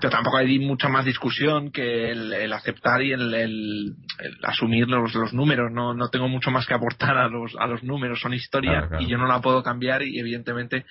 [0.00, 3.94] pero tampoco hay mucha más discusión que el, aceptar y el,
[4.42, 5.70] asumir los, los números.
[5.72, 9.06] No, no tengo mucho más que aportar a los, a los números, son historia y
[9.06, 10.86] yo no la puedo cambiar y evidentemente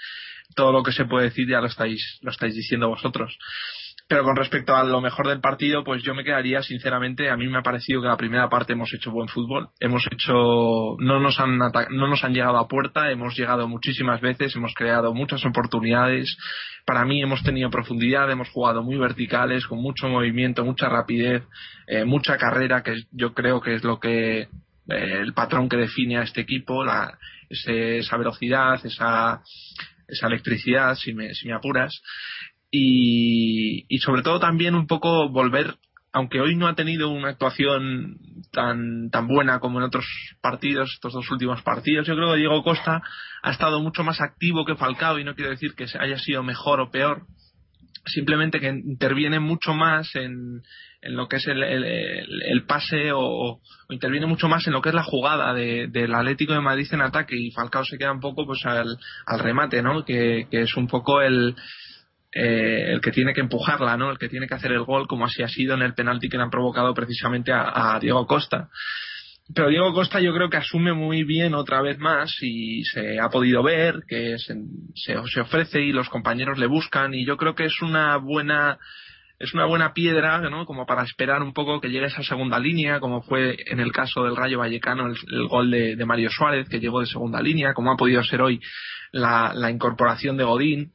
[0.55, 3.37] todo lo que se puede decir ya lo estáis, lo estáis diciendo vosotros.
[4.09, 7.45] Pero con respecto a lo mejor del partido, pues yo me quedaría, sinceramente, a mí
[7.47, 9.67] me ha parecido que la primera parte hemos hecho buen fútbol.
[9.81, 14.55] Hemos hecho, no nos han, no nos han llegado a puerta, hemos llegado muchísimas veces,
[14.55, 16.37] hemos creado muchas oportunidades.
[16.85, 21.43] Para mí hemos tenido profundidad, hemos jugado muy verticales, con mucho movimiento, mucha rapidez,
[21.87, 24.47] eh, mucha carrera, que yo creo que es lo que, eh,
[24.87, 27.17] el patrón que define a este equipo, la,
[27.49, 29.41] esa velocidad, esa,
[30.07, 32.01] esa electricidad, si me, si me apuras
[32.71, 35.75] y, sobre todo también un poco volver
[36.13, 38.17] aunque hoy no ha tenido una actuación
[38.51, 40.05] tan, tan buena como en otros
[40.41, 43.03] partidos, estos dos últimos partidos, yo creo que Diego Costa
[43.43, 46.79] ha estado mucho más activo que Falcao y no quiero decir que haya sido mejor
[46.79, 47.27] o peor,
[48.07, 50.63] simplemente que interviene mucho más en,
[51.01, 54.89] en lo que es el, el, pase o, o, interviene mucho más en lo que
[54.89, 58.21] es la jugada de, del Atlético de Madrid en ataque y Falcao se queda un
[58.21, 60.03] poco pues al, al remate, ¿no?
[60.03, 61.55] Que, que es un poco el
[62.33, 64.11] eh, el que tiene que empujarla, ¿no?
[64.11, 66.37] El que tiene que hacer el gol, como así ha sido en el penalti que
[66.37, 68.69] le han provocado precisamente a, Diego Costa.
[69.55, 73.29] Pero Diego Costa yo creo que asume muy bien otra vez más y se ha
[73.29, 74.55] podido ver que se,
[74.93, 78.77] se, ofrece y los compañeros le buscan y yo creo que es una buena
[79.39, 80.65] es una buena piedra, ¿no?
[80.65, 84.23] Como para esperar un poco que llegue esa segunda línea, como fue en el caso
[84.23, 87.97] del Rayo Vallecano el, gol de, Mario Suárez, que llegó de segunda línea, como ha
[87.97, 88.59] podido ser hoy
[89.11, 90.93] la, la incorporación de Godín,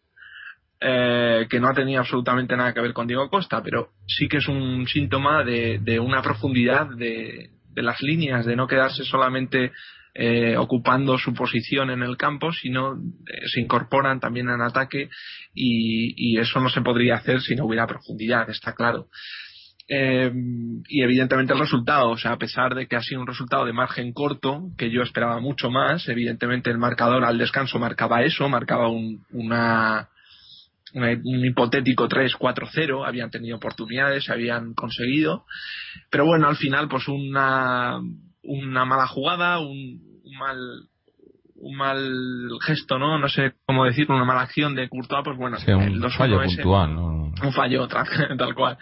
[0.84, 4.38] eh, que no ha tenido absolutamente nada que ver con Diego Costa, pero sí que
[4.38, 9.70] es un síntoma de, una profundidad de, las líneas, de no quedarse solamente
[10.12, 15.08] eh, ocupando su posición en el campo, sino eh, se incorporan también en ataque
[15.54, 19.06] y, eso no se podría hacer si no hubiera profundidad, está claro.
[19.88, 23.72] y evidentemente el resultado, o sea, a pesar de que ha sido un resultado de
[23.72, 28.88] margen corto, que yo esperaba mucho más, evidentemente el marcador al descanso marcaba eso, marcaba
[28.88, 30.08] una,
[30.94, 35.44] un hipotético 3-4-0, habían tenido oportunidades, habían conseguido,
[36.10, 38.00] pero bueno, al final pues una,
[38.42, 40.00] una mala jugada, un,
[40.38, 40.58] mal
[41.54, 43.18] un mal gesto, ¿no?
[43.18, 47.32] No sé cómo decirlo, una mala acción de Courtois, pues bueno, un fallo puntual, ¿no?
[47.40, 47.86] Un fallo,
[48.38, 48.76] tal cual.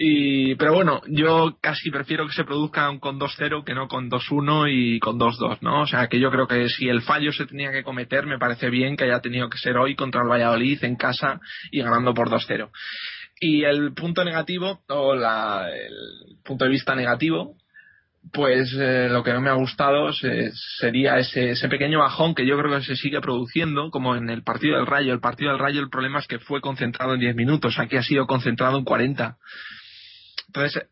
[0.00, 4.68] Y, pero bueno, yo casi prefiero que se produzcan con 2-0 que no con 2-1
[4.70, 5.82] y con 2-2, ¿no?
[5.82, 8.70] O sea, que yo creo que si el fallo se tenía que cometer, me parece
[8.70, 11.40] bien que haya tenido que ser hoy contra el Valladolid en casa
[11.72, 12.70] y ganando por 2-0.
[13.40, 17.56] Y el punto negativo, o la, el punto de vista negativo,
[18.32, 20.12] pues eh, lo que no me ha gustado
[20.78, 24.44] sería ese, ese pequeño bajón que yo creo que se sigue produciendo, como en el
[24.44, 25.12] partido del Rayo.
[25.12, 28.02] El partido del Rayo, el problema es que fue concentrado en 10 minutos, aquí ha
[28.04, 29.36] sido concentrado en 40.
[30.48, 30.88] Entonces,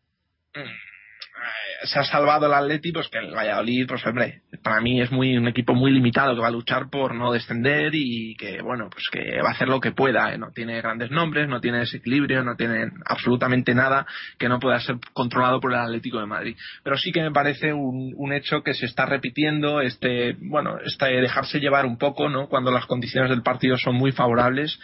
[1.83, 5.37] se ha salvado el Atleti, pues que el Valladolid, pues hombre, para mí es muy
[5.37, 9.05] un equipo muy limitado que va a luchar por no descender y que, bueno, pues
[9.11, 10.33] que va a hacer lo que pueda.
[10.33, 10.37] ¿eh?
[10.37, 14.07] No tiene grandes nombres, no tiene desequilibrio, no tiene absolutamente nada
[14.39, 16.57] que no pueda ser controlado por el Atlético de Madrid.
[16.83, 21.05] Pero sí que me parece un, un hecho que se está repitiendo, este, bueno, este
[21.21, 22.47] dejarse llevar un poco, ¿no?
[22.47, 24.79] Cuando las condiciones del partido son muy favorables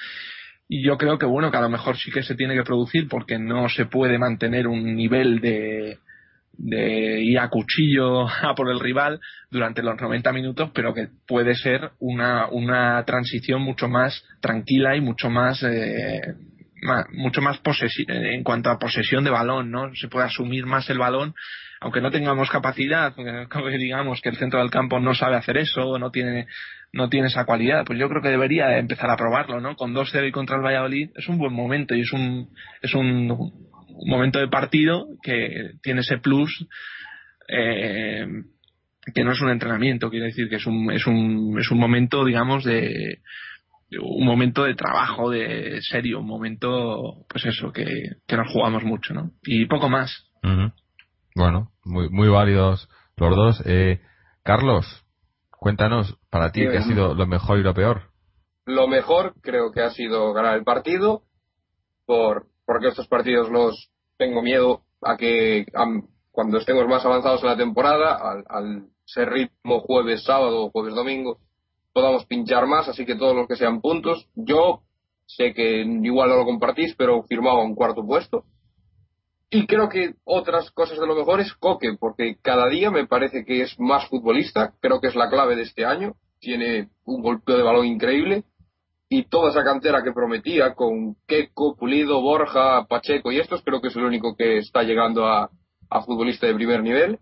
[0.67, 3.07] y yo creo que bueno que a lo mejor sí que se tiene que producir
[3.07, 5.99] porque no se puede mantener un nivel de
[6.57, 11.55] de ir a cuchillo a por el rival durante los 90 minutos, pero que puede
[11.55, 16.35] ser una, una transición mucho más tranquila y mucho más, eh,
[17.11, 17.59] mucho más
[18.07, 19.93] en cuanto a posesión de balón, ¿no?
[19.95, 21.33] Se puede asumir más el balón,
[21.79, 23.13] aunque no tengamos capacidad,
[23.77, 26.47] digamos que el centro del campo no sabe hacer eso, no tiene,
[26.93, 29.75] no tiene esa cualidad, pues yo creo que debería empezar a probarlo, ¿no?
[29.75, 32.49] Con 2-0 y contra el Valladolid es un buen momento y es un,
[32.81, 33.27] es un,
[34.05, 36.67] momento de partido que tiene ese plus
[37.47, 38.25] eh,
[39.13, 42.23] que no es un entrenamiento, quiere decir que es un, es un, es un momento,
[42.23, 43.19] digamos, de
[44.01, 47.85] un momento de trabajo, de serio, un momento, pues eso, que,
[48.27, 49.31] que nos jugamos mucho, ¿no?
[49.43, 50.25] Y poco más.
[51.35, 53.63] Bueno, muy, muy válidos los dos.
[53.65, 53.99] Eh,
[54.43, 54.85] Carlos,
[55.51, 58.09] cuéntanos, para ti, ¿qué ha sido lo mejor y lo peor?
[58.65, 61.21] Lo mejor creo que ha sido ganar el partido,
[62.07, 65.67] por porque estos partidos los tengo miedo a que
[66.31, 68.17] cuando estemos más avanzados en la temporada,
[68.49, 71.37] al, ser ritmo jueves, sábado o jueves, domingo,
[71.93, 74.27] podamos pinchar más, así que todos los que sean puntos.
[74.33, 74.81] Yo
[75.27, 78.45] sé que igual no lo compartís, pero firmaba un cuarto puesto.
[79.51, 83.45] Y creo que otras cosas de lo mejor es Coque, porque cada día me parece
[83.45, 87.57] que es más futbolista, creo que es la clave de este año, tiene un golpeo
[87.57, 88.43] de balón increíble
[89.09, 93.87] y toda esa cantera que prometía con Keco, Pulido, Borja, Pacheco y estos, creo que
[93.87, 95.49] es el único que está llegando a,
[95.89, 97.19] a futbolista de primer nivel.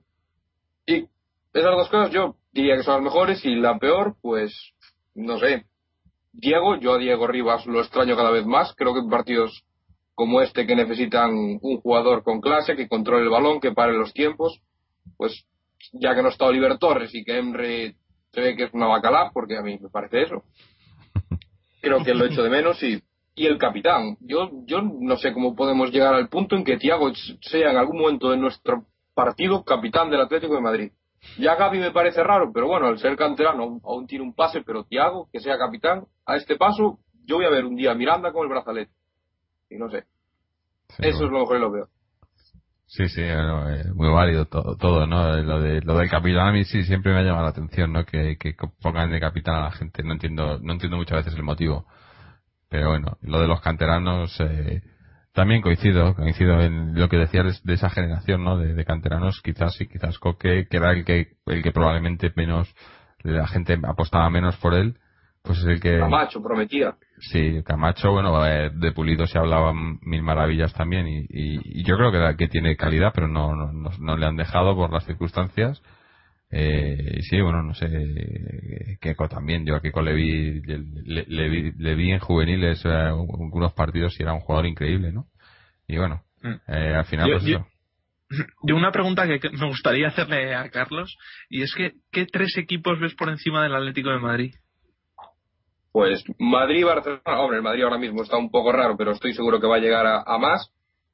[0.86, 1.06] Y
[1.54, 4.54] esas dos cosas yo diría que son las mejores y la peor, pues,
[5.16, 5.66] no sé.
[6.34, 8.74] Diego, yo a Diego Rivas lo extraño cada vez más.
[8.76, 9.66] Creo que en partidos
[10.16, 14.14] como este que necesitan un jugador con clase, que controle el balón, que pare los
[14.14, 14.62] tiempos,
[15.18, 15.46] pues
[15.94, 17.96] ya que no está Oliver Torres y que Emre
[18.32, 20.44] se ve que es una bacalá, porque a mí me parece eso.
[21.82, 23.02] Creo que lo echo de menos y,
[23.36, 24.18] y el capitán.
[24.22, 27.12] Yo, yo no sé cómo podemos llegar al punto en que Tiago
[27.42, 30.92] sea en algún momento de nuestro partido capitán del Atlético de Madrid.
[31.38, 34.86] Ya Gaby me parece raro, pero bueno, al ser canterano aún tiene un pase, pero
[34.86, 38.32] Tiago, que sea capitán, a este paso, yo voy a ver un día a Miranda
[38.32, 38.92] con el brazalete.
[39.70, 40.06] Y no sé.
[41.00, 41.90] Eso es lo mejor y lo peor.
[42.94, 43.22] Sí, sí,
[43.96, 45.38] muy válido todo, todo, ¿no?
[45.38, 48.04] Lo, de, lo del capitán a mí sí siempre me ha llamado la atención, ¿no?
[48.06, 50.04] Que, que pongan de capitán a la gente.
[50.04, 51.86] No entiendo, no entiendo muchas veces el motivo.
[52.70, 54.82] Pero bueno, lo de los canteranos, eh,
[55.34, 58.58] también coincido, coincido en lo que decías de, esa generación, ¿no?
[58.58, 62.74] De, canteranos, quizás sí, quizás Coque, que era el que, el que probablemente menos,
[63.24, 64.98] la gente apostaba menos por él,
[65.44, 65.98] pues es el que...
[65.98, 66.96] Camacho prometía.
[67.20, 72.12] Sí, Camacho, bueno, eh, de Pulido se hablaban mil maravillas también y, y, yo creo
[72.12, 75.82] que, que tiene calidad, pero no, no, no, le han dejado por las circunstancias.
[76.52, 81.96] Eh, sí, bueno, no sé, Keiko también, yo a Keiko le vi, le, vi, le
[81.96, 85.28] vi en juveniles eh, algunos partidos y era un jugador increíble, ¿no?
[85.88, 86.56] Y bueno, mm.
[86.68, 87.66] eh, al final pues yo,
[88.64, 91.18] yo, una pregunta que me gustaría hacerle a Carlos,
[91.50, 94.54] y es que, ¿qué tres equipos ves por encima del Atlético de Madrid?
[95.92, 99.60] Pues Madrid, Barcelona, hombre, el Madrid ahora mismo está un poco raro, pero estoy seguro
[99.60, 100.72] que va a llegar a, más.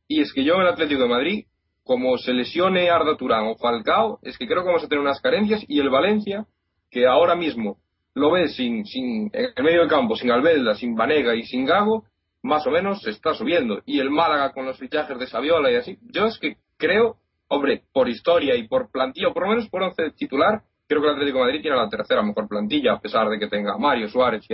[0.08, 1.46] Y es que yo en el Atlético de Madrid
[1.84, 5.22] como se lesione Arda Turán o Falcao, es que creo que vamos a tener unas
[5.22, 6.46] carencias y el Valencia,
[6.92, 7.78] que ahora mismo
[8.14, 11.66] lo ve sin, sin, en el medio del campo, sin Albelda, sin Vanega y sin
[11.66, 12.04] Gago,
[12.44, 13.82] más o menos se está subiendo.
[13.86, 15.98] Y el Málaga con los fichajes de Saviola y así.
[16.02, 17.18] Yo es que creo,
[17.48, 21.14] hombre, por historia y por plantilla, por lo menos por once titular, creo que el
[21.14, 24.46] Atlético Madrid tiene la tercera mejor plantilla, a pesar de que tenga a Mario Suárez
[24.50, 24.54] y,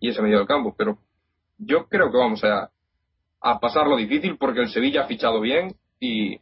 [0.00, 0.74] y ese medio del campo.
[0.76, 0.98] Pero
[1.58, 2.70] yo creo que vamos a,
[3.40, 6.40] a pasar lo difícil porque el Sevilla ha fichado bien y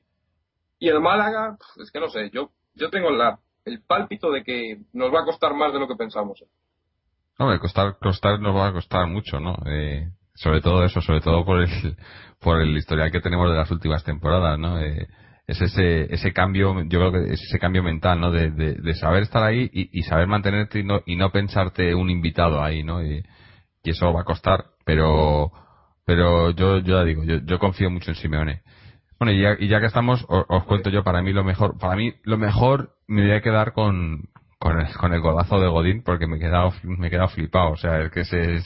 [0.85, 4.83] y el Málaga, es que no sé, yo, yo tengo la, el pálpito de que
[4.93, 6.45] nos va a costar más de lo que pensamos.
[7.39, 9.57] No, costar, costar nos va a costar mucho, ¿no?
[9.67, 11.97] Eh, sobre todo eso, sobre todo por el,
[12.39, 14.79] por el historial que tenemos de las últimas temporadas, ¿no?
[14.79, 15.09] Eh,
[15.47, 18.31] es ese, ese cambio, yo creo que es ese cambio mental, ¿no?
[18.31, 22.63] De, de, saber estar ahí y, saber mantenerte y no, y no pensarte un invitado
[22.63, 23.03] ahí, ¿no?
[23.03, 23.23] Y,
[23.85, 25.53] eso va a costar, pero,
[26.07, 28.63] pero yo, yo ya digo, yo, yo confío mucho en Simeone.
[29.19, 31.79] Bueno, y ya, y ya que estamos, os, cuento yo para mí lo mejor.
[31.79, 35.69] Para mí lo mejor me voy a quedar con, con, el, con el golazo de
[35.69, 37.73] Godín porque me he quedado, me he quedado flipado.
[37.73, 38.61] O sea, es que se,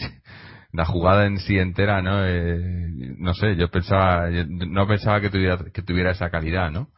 [0.73, 2.25] la jugada en sí entera, ¿no?
[2.25, 6.89] Eh, no sé, yo pensaba, no pensaba que tuviera, que tuviera esa calidad, ¿no?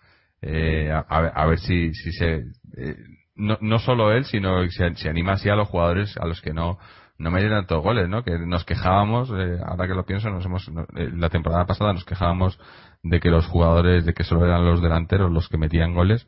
[0.42, 2.44] Eh, a, a, ver si, si se,
[2.76, 2.96] eh,
[3.36, 6.54] no, no solo él, sino si, se anima así a los jugadores a los que
[6.54, 6.78] no,
[7.18, 8.24] no me tantos goles, ¿no?
[8.24, 12.58] Que nos quejábamos, eh, ahora que lo pienso, nos hemos, la temporada pasada nos quejábamos
[13.02, 16.26] de que los jugadores, de que solo eran los delanteros los que metían goles,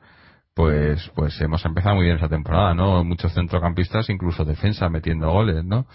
[0.55, 3.03] pues, pues hemos empezado muy bien esa temporada, ¿no?
[3.05, 5.86] Muchos centrocampistas, incluso defensa metiendo goles, ¿no?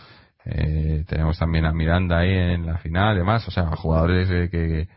[0.46, 4.88] Eh, tenemos también a Miranda ahí en la final, además, o sea, jugadores eh,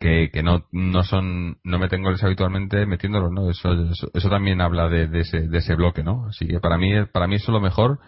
[0.00, 3.50] que, que, no, no son, no meten goles habitualmente metiéndolos, ¿no?
[3.50, 3.72] Eso,
[4.12, 6.26] eso, también habla de, de, ese, de ese bloque, ¿no?
[6.26, 8.00] Así que para mí, para mí eso es lo mejor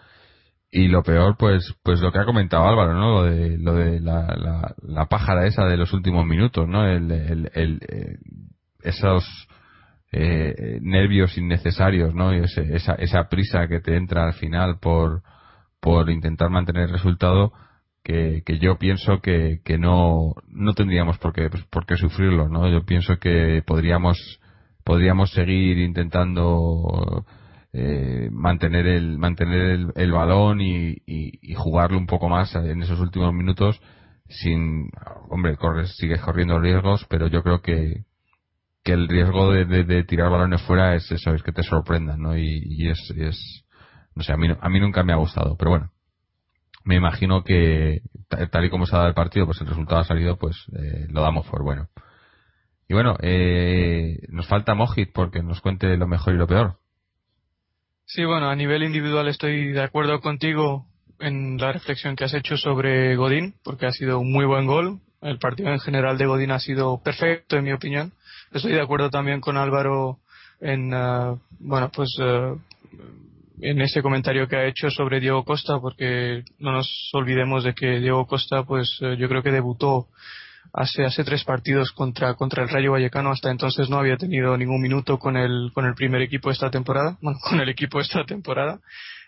[0.71, 4.01] y lo peor pues pues lo que ha comentado Álvaro no lo de lo de
[4.01, 8.17] la, la, la pájara esa de los últimos minutos no el, el, el eh,
[8.83, 9.47] esos
[10.11, 15.21] eh, nervios innecesarios no y ese, esa esa prisa que te entra al final por
[15.85, 17.53] por intentar mantener el resultado
[18.03, 22.83] que, yo pienso que, que no no tendríamos por qué por qué sufrirlo no yo
[22.85, 24.17] pienso que podríamos
[24.83, 27.23] podríamos seguir intentando
[27.71, 30.95] eh, mantener el mantener el, balón y,
[31.55, 33.79] jugarlo un poco más en esos últimos minutos
[34.27, 34.89] sin
[35.29, 38.05] hombre corres sigues corriendo riesgos pero yo creo que
[38.83, 42.89] que el riesgo de, tirar balones fuera es eso es que te sorprendan no y,
[42.89, 43.64] es, es
[44.15, 45.91] no sé a mí a mí nunca me ha gustado pero bueno
[46.83, 48.01] me imagino que
[48.51, 51.07] tal y como se ha dado el partido pues el resultado ha salido pues eh,
[51.09, 51.89] lo damos por bueno
[52.87, 56.77] y bueno eh, nos falta Mojit porque nos cuente lo mejor y lo peor
[58.07, 60.85] Sí, bueno, a nivel individual estoy de acuerdo contigo
[61.19, 64.99] en la reflexión que has hecho sobre Godín, porque ha sido un muy buen gol.
[65.21, 68.13] El partido en general de Godín ha sido perfecto, en mi opinión.
[68.51, 70.19] Estoy de acuerdo también con Álvaro
[70.61, 72.59] en, uh, bueno, pues uh,
[73.61, 77.99] en ese comentario que ha hecho sobre Diego Costa, porque no nos olvidemos de que
[77.99, 80.07] Diego Costa, pues eh, yo creo que debutó
[80.73, 83.31] hace hace tres partidos contra contra el Rayo Vallecano.
[83.31, 87.17] Hasta entonces no había tenido ningún minuto con el con el primer equipo esta temporada
[87.21, 88.79] bueno con el equipo esta temporada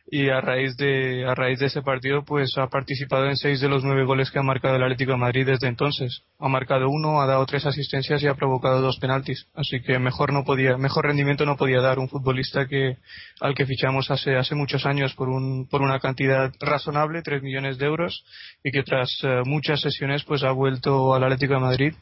[0.10, 3.68] y a raíz de a raíz de ese partido pues ha participado en seis de
[3.68, 6.24] los nueve goles que ha marcado el Atlético de Madrid desde entonces.
[6.40, 9.48] Ha marcado uno ha dado tres asistencias y ha provocado dos penaltis.
[9.54, 12.98] Así que mejor no podía mejor rendimiento no podía dar un futbolista que
[13.42, 17.78] al que fichamos hace hace muchos años por un por una cantidad razonable tres millones
[17.78, 18.24] de euros
[18.64, 21.94] y que tras eh, muchas sesiones pues ha vuelto al Atlético de Madrid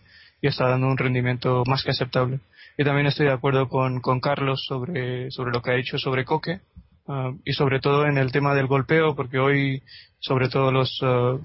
[0.42, 2.40] y está dando un rendimiento más que aceptable.
[2.78, 6.24] Y también estoy de acuerdo con, con Carlos sobre sobre lo que ha dicho sobre
[6.24, 6.60] Coque
[7.08, 9.84] Ah, y sobre todo en el tema del golpeo, porque hoy,
[10.20, 11.38] sobre todo los, ah,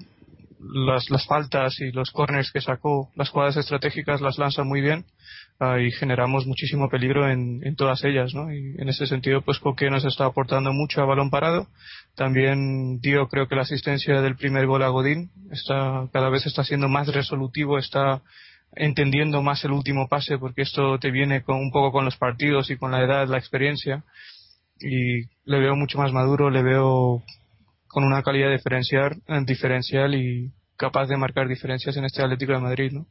[0.59, 5.05] las, las, faltas y los corners que sacó, las jugadas estratégicas las lanza muy bien
[5.59, 8.51] uh, y generamos muchísimo peligro en, en todas ellas, ¿no?
[8.51, 11.67] Y en ese sentido, pues Coque nos está aportando mucho a balón parado.
[12.15, 16.63] También dio, creo que la asistencia del primer gol a Godín está, cada vez está
[16.63, 18.21] siendo más resolutivo, está
[18.73, 22.71] entendiendo más el último pase, porque esto te viene con, un poco con los partidos
[22.71, 24.03] y con la edad, la experiencia
[24.83, 27.23] y le veo mucho más maduro, le veo
[27.87, 32.91] con una calidad diferencial, diferencial y capaz de marcar diferencias en este Atlético de Madrid,
[32.91, 33.05] ¿no?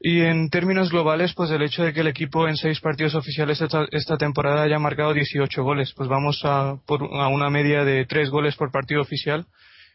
[0.00, 3.60] Y en términos globales, pues el hecho de que el equipo en seis partidos oficiales
[3.60, 8.04] esta, esta temporada haya marcado 18 goles, pues vamos a, por, a una media de
[8.06, 9.46] tres goles por partido oficial.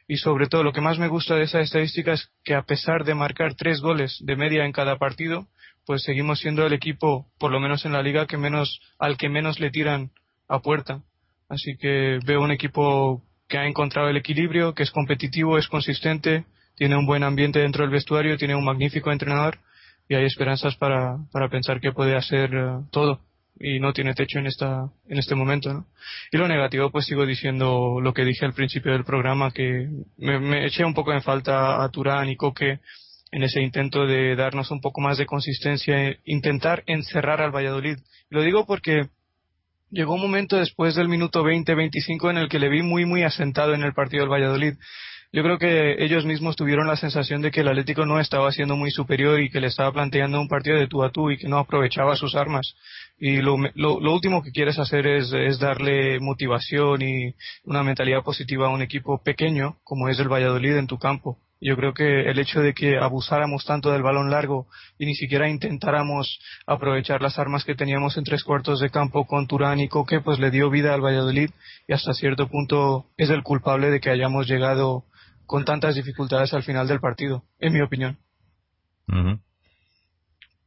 [0.07, 3.03] Y sobre todo, lo que más me gusta de esa estadística es que a pesar
[3.03, 5.47] de marcar tres goles de media en cada partido,
[5.85, 9.27] pues seguimos siendo el equipo, por lo menos en la liga, que menos, al que
[9.27, 10.11] menos le tiran
[10.47, 11.01] a puerta.
[11.49, 16.45] Así que veo un equipo que ha encontrado el equilibrio, que es competitivo, es consistente,
[16.75, 19.59] tiene un buen ambiente dentro del vestuario, tiene un magnífico entrenador
[20.09, 23.21] y hay esperanzas para, para pensar que puede hacer eh, todo
[23.59, 25.87] y no tiene techo en esta en este momento ¿no?
[26.31, 30.39] y lo negativo pues sigo diciendo lo que dije al principio del programa que me,
[30.39, 32.79] me eché un poco en falta a Turán y Coque
[33.31, 37.97] en ese intento de darnos un poco más de consistencia intentar encerrar al Valladolid
[38.29, 39.09] lo digo porque
[39.89, 43.73] llegó un momento después del minuto 20-25 en el que le vi muy, muy asentado
[43.73, 44.73] en el partido del Valladolid.
[45.33, 48.77] Yo creo que ellos mismos tuvieron la sensación de que el Atlético no estaba siendo
[48.77, 51.49] muy superior y que le estaba planteando un partido de tú a tú y que
[51.49, 52.75] no aprovechaba sus armas.
[53.19, 57.35] Y lo, lo, último que quieres hacer es, es, darle motivación y
[57.65, 61.37] una mentalidad positiva a un equipo pequeño como es el Valladolid en tu campo.
[61.59, 65.49] Yo creo que el hecho de que abusáramos tanto del balón largo y ni siquiera
[65.49, 70.21] intentáramos aprovechar las armas que teníamos en tres cuartos de campo con Turán y Coque,
[70.21, 71.49] pues le dio vida al Valladolid
[71.87, 75.03] y hasta cierto punto es el culpable de que hayamos llegado
[75.45, 78.17] con tantas dificultades al final del partido, en mi opinión.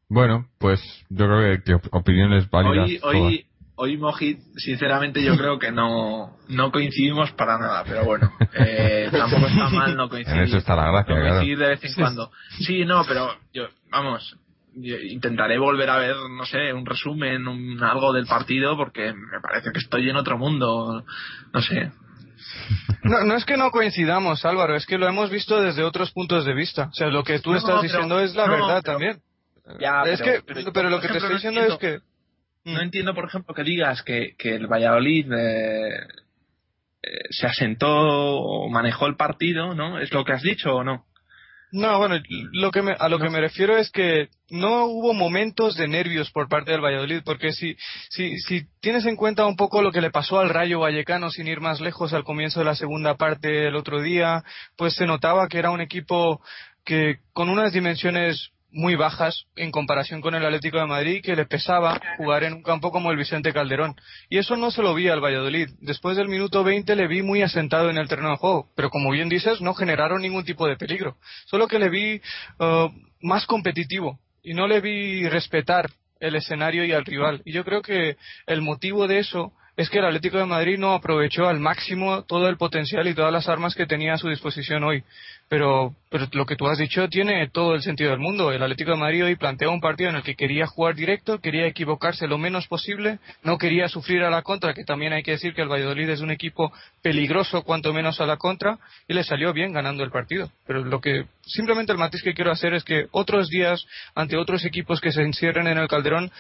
[0.09, 2.91] Bueno, pues yo creo que, opiniones válidas.
[3.05, 3.47] Hoy, hoy,
[3.83, 9.47] hoy Mojit, sinceramente yo creo que no, no coincidimos para nada, pero bueno, eh, tampoco
[9.47, 10.39] está mal no coincidir.
[10.39, 12.31] En eso está la gracia, no coincidir de vez en cuando.
[12.59, 14.37] Sí, no, pero yo, vamos,
[14.75, 19.41] yo intentaré volver a ver, no sé, un resumen, un, algo del partido, porque me
[19.41, 21.05] parece que estoy en otro mundo,
[21.53, 21.91] no sé.
[23.03, 26.45] No, no es que no coincidamos, Álvaro, es que lo hemos visto desde otros puntos
[26.45, 26.89] de vista.
[26.91, 29.21] O sea, lo que tú No, estás pero- diciendo es la no, verdad pero- también.
[29.79, 31.99] Ya, es pero- que, pero- pero, lo que te estoy no diciendo es que
[32.65, 35.89] No entiendo, por ejemplo, que digas que, que el Valladolid eh,
[37.03, 39.99] eh, se asentó o manejó el partido, ¿no?
[39.99, 41.07] ¿Es lo que has dicho o no?
[41.73, 42.17] No, bueno,
[42.53, 43.25] lo que me, a lo No.
[43.25, 47.53] que me refiero es que no hubo momentos de nervios por parte del Valladolid, porque
[47.53, 47.77] si,
[48.09, 51.47] si, si tienes en cuenta un poco lo que le pasó al Rayo Vallecano sin
[51.47, 54.43] ir más lejos al comienzo de la segunda parte el otro día,
[54.77, 56.43] pues se notaba que era un equipo
[56.85, 61.47] que con unas dimensiones muy bajas en comparación con el Atlético de Madrid que le
[61.47, 63.97] pesaba jugar en un campo como el Vicente Calderón.
[64.29, 65.71] Y eso no se lo vi al Valladolid.
[65.81, 69.11] Después del minuto 20 le vi muy asentado en el terreno de juego, pero como
[69.11, 71.17] bien dices, no generaron ningún tipo de peligro.
[71.47, 72.21] Solo que le vi
[72.61, 72.89] eh,
[73.23, 75.91] más competitivo y no le vi respetar
[76.21, 77.43] el escenario y al rival.
[77.45, 78.17] Y yo creo que
[78.47, 82.49] el motivo de eso es que el Atlético de Madrid no aprovechó al máximo todo
[82.49, 85.03] el potencial y todas las armas que tenía a su disposición hoy.
[85.49, 88.53] Pero, pero lo que tú has dicho tiene todo el sentido del mundo.
[88.53, 91.67] El Atlético de Madrid hoy plantea un partido en el que quería jugar directo, quería
[91.67, 95.53] equivocarse lo menos posible, no quería sufrir a la contra, que también hay que decir
[95.53, 99.53] que el Valladolid es un equipo peligroso cuanto menos a la contra, y le salió
[99.53, 100.53] bien ganando el partido.
[100.67, 104.65] Pero lo que simplemente el matiz que quiero hacer es que otros días, ante otros
[104.65, 106.31] equipos que se encierren en el Calderón,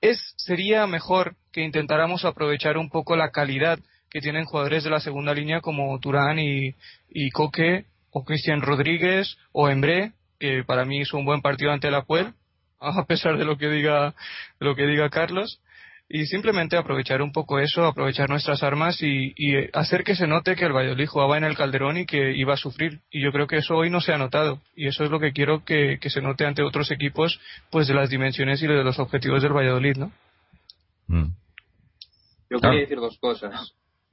[0.00, 3.78] es, sería mejor que intentáramos aprovechar un poco la calidad
[4.08, 6.74] que tienen jugadores de la segunda línea como Turán y,
[7.08, 11.90] y Coque o Cristian Rodríguez o Embre, que para mí hizo un buen partido ante
[11.90, 12.32] la Puel,
[12.80, 14.14] a pesar de lo que diga,
[14.58, 15.60] lo que diga Carlos.
[16.12, 19.32] Y simplemente aprovechar un poco eso, aprovechar nuestras armas y,
[19.72, 22.56] hacer que se note que el Valladolid jugaba en el Calderón y que iba a
[22.56, 22.98] sufrir.
[23.12, 24.60] Y yo creo que eso hoy no se ha notado.
[24.74, 27.40] Y eso es lo que quiero que, se note ante otros equipos,
[27.70, 30.12] pues de las dimensiones y de los objetivos del Valladolid, ¿no?
[31.06, 31.30] Mm.
[32.50, 33.72] Yo quería decir dos cosas.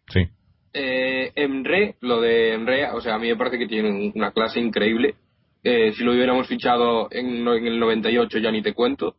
[0.10, 0.28] Sí.
[0.74, 4.60] Eh, Emre, lo de Emre, o sea, a mí me parece que tiene una clase
[4.60, 5.16] increíble.
[5.64, 9.16] Eh, si lo hubiéramos fichado en, en el 98 ya ni te cuento,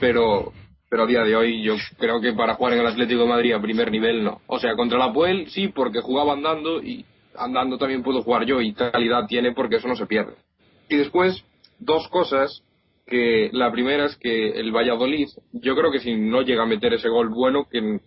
[0.00, 0.52] pero
[0.88, 3.52] pero a día de hoy yo creo que para jugar en el Atlético de Madrid
[3.52, 4.40] a primer nivel no.
[4.46, 7.04] O sea, contra la Puel sí, porque jugaba andando y
[7.36, 10.34] andando también puedo jugar yo y calidad tiene porque eso no se pierde.
[10.88, 11.44] Y después,
[11.78, 12.62] dos cosas,
[13.06, 16.94] que la primera es que el Valladolid, yo creo que si no llega a meter
[16.94, 18.00] ese gol bueno, que en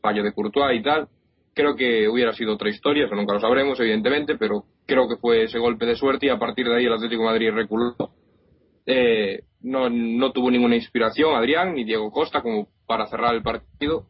[0.00, 1.08] fallo de Courtois y tal,
[1.54, 5.44] creo que hubiera sido otra historia, eso nunca lo sabremos evidentemente, pero creo que fue
[5.44, 7.94] ese golpe de suerte y a partir de ahí el Atlético de Madrid reculó.
[8.86, 14.06] Eh, no, no tuvo ninguna inspiración Adrián ni Diego Costa como para cerrar el partido.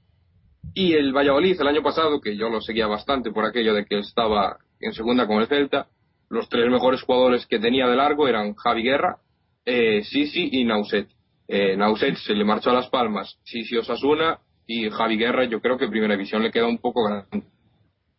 [0.74, 4.00] Y el Valladolid el año pasado, que yo lo seguía bastante por aquello de que
[4.00, 5.86] estaba en segunda con el Celta,
[6.28, 9.18] los tres mejores jugadores que tenía de largo eran Javi Guerra,
[9.64, 11.08] eh, Sisi y Nauset.
[11.46, 15.78] Eh, Nauset se le marchó a Las Palmas, Sisi Osasuna y Javi Guerra yo creo
[15.78, 17.46] que Primera División le queda un poco grande.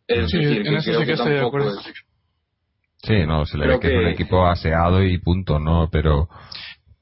[0.06, 1.92] Es decir, que creo que, tampoco es...
[2.98, 5.88] Sí, no, se le ve que, es un equipo aseado y punto, ¿no?
[5.90, 6.28] Pero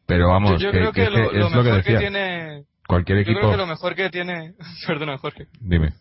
[0.07, 1.99] pero vamos, yo, creo que, lo, es lo, que decía.
[1.99, 3.35] tiene, cualquier equipo.
[3.35, 4.55] Yo creo que lo mejor que tiene.
[4.87, 5.47] Perdona, Jorge.
[5.61, 5.93] Dime.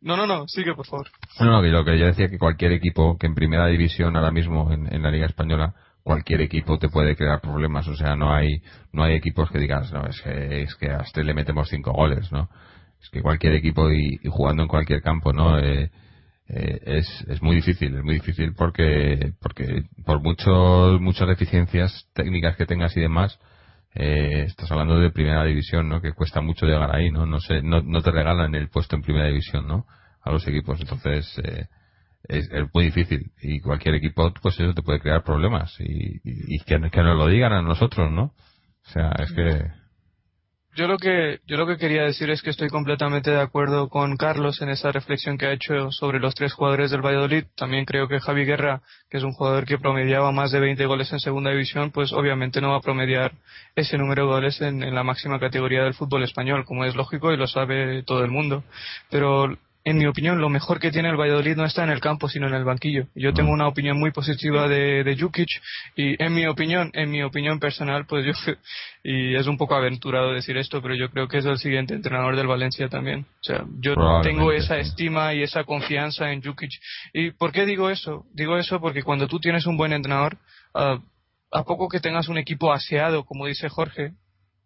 [0.00, 1.08] No, no, no, sigue, por favor.
[1.40, 4.30] No, no, que lo que yo decía que cualquier equipo que en primera división ahora
[4.30, 7.88] mismo en, la Liga Española, cualquier equipo te puede crear problemas.
[7.88, 8.60] O sea, no hay
[8.92, 11.92] no hay equipos que digas, no, es que, es que a este le metemos cinco
[11.92, 12.50] goles, ¿no?
[13.00, 15.58] Es que cualquier equipo y, jugando en cualquier campo, ¿no?
[15.58, 15.90] Eh,
[16.48, 22.56] eh, es, es muy difícil, es muy difícil porque, porque por muchos, muchas deficiencias técnicas
[22.56, 23.38] que tengas y demás,
[23.94, 26.02] eh, estás hablando de primera división, ¿no?
[26.02, 27.26] Que cuesta mucho llegar ahí, ¿no?
[27.26, 29.86] No sé, no, no te regalan el puesto en primera división, ¿no?
[30.22, 31.66] A los equipos, entonces, eh,
[32.28, 36.58] es, es, muy difícil y cualquier equipo, pues eso te puede crear problemas y, y,
[36.60, 38.24] que, que nos lo digan a nosotros, ¿no?
[38.86, 39.83] O sea, es que
[40.76, 44.16] yo lo que yo lo que quería decir es que estoy completamente de acuerdo con
[44.16, 47.44] Carlos en esa reflexión que ha hecho sobre los tres jugadores del Valladolid.
[47.56, 51.12] También creo que Javi Guerra, que es un jugador que promediaba más de 20 goles
[51.12, 53.32] en segunda división, pues obviamente no va a promediar
[53.76, 57.32] ese número de goles en, en la máxima categoría del fútbol español, como es lógico
[57.32, 58.64] y lo sabe todo el mundo.
[59.10, 62.28] Pero en mi opinión, lo mejor que tiene el Valladolid no está en el campo,
[62.28, 63.06] sino en el banquillo.
[63.14, 65.48] Yo tengo una opinión muy positiva de, de Jukic
[65.94, 68.32] y en mi opinión, en mi opinión personal, pues yo,
[69.04, 72.34] y es un poco aventurado decir esto, pero yo creo que es el siguiente entrenador
[72.34, 73.26] del Valencia también.
[73.40, 76.72] O sea, yo tengo esa estima y esa confianza en Jukic.
[77.12, 78.24] ¿Y por qué digo eso?
[78.32, 80.38] Digo eso porque cuando tú tienes un buen entrenador,
[80.74, 80.98] ah,
[81.52, 84.12] a poco que tengas un equipo aseado, como dice Jorge,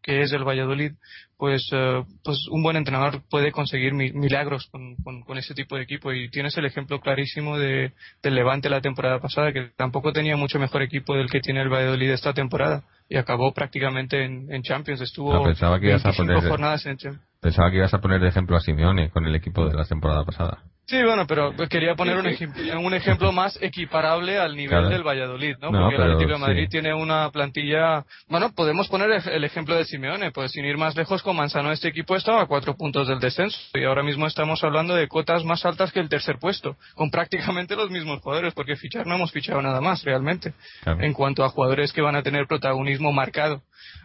[0.03, 0.93] que es el Valladolid,
[1.37, 6.13] pues, eh, pues un buen entrenador puede conseguir milagros con, con, ese tipo de equipo.
[6.13, 7.93] Y tienes el ejemplo clarísimo de,
[8.23, 11.69] del Levante la temporada pasada, que tampoco tenía mucho mejor equipo del que tiene el
[11.69, 12.85] Valladolid esta temporada.
[13.09, 15.01] Y acabó prácticamente en, Champions.
[15.01, 17.27] Estuvo no, pensaba que ibas a poner, jornadas en Champions.
[17.41, 20.25] Pensaba que ibas a poner de ejemplo a Simeone con el equipo de la temporada
[20.25, 20.63] pasada.
[20.89, 25.57] Sí, bueno, pero quería poner un, ejemplo, un ejemplo más equiparable al nivel del Valladolid,
[25.61, 25.71] ¿no?
[25.71, 28.07] Porque el Atlético de Madrid tiene una plantilla.
[28.27, 31.89] Bueno, podemos poner el ejemplo de Simeone, pues sin ir más lejos, con Manzano este
[31.89, 35.63] equipo estaba a cuatro puntos del descenso y ahora mismo estamos hablando de cotas más
[35.67, 39.61] altas que el tercer puesto, con prácticamente los mismos jugadores, porque fichar no hemos fichado
[39.61, 40.55] nada más realmente,
[40.87, 43.61] en cuanto a jugadores que van a tener protagonismo marcado.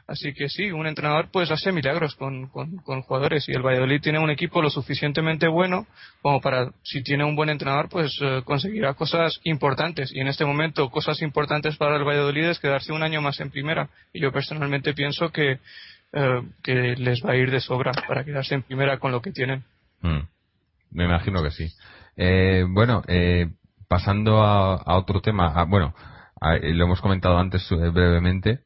[0.05, 4.19] Así que sí, un entrenador pues hace milagros con, con, jugadores y el Valladolid tiene
[4.19, 5.87] un equipo lo suficientemente bueno
[6.21, 10.11] como para, si tiene un buen entrenador, pues eh, conseguirá cosas importantes.
[10.13, 13.49] Y en este momento, cosas importantes para el Valladolid es quedarse un año más en
[13.49, 13.89] primera.
[14.11, 15.59] Y yo personalmente pienso que,
[16.11, 19.31] eh, que les va a ir de sobra para quedarse en primera con lo que
[19.31, 19.63] tienen.
[20.01, 20.27] Mm.
[20.91, 21.69] Me imagino que sí.
[22.17, 23.03] Eh, bueno,
[23.87, 25.95] pasando a, otro tema, bueno,
[26.41, 28.62] lo hemos comentado antes brevemente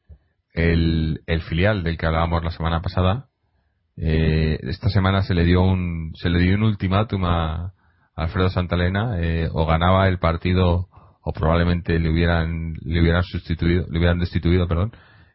[0.58, 3.28] el, filial del que hablábamos la semana pasada,
[3.96, 7.72] eh, esta semana se le dio un, se le dio un ultimátum a,
[8.14, 10.88] Alfredo Santalena, eh, o ganaba el partido
[11.22, 14.92] o probablemente le hubieran, le hubieran sustituido, le hubieran destituido, perdón.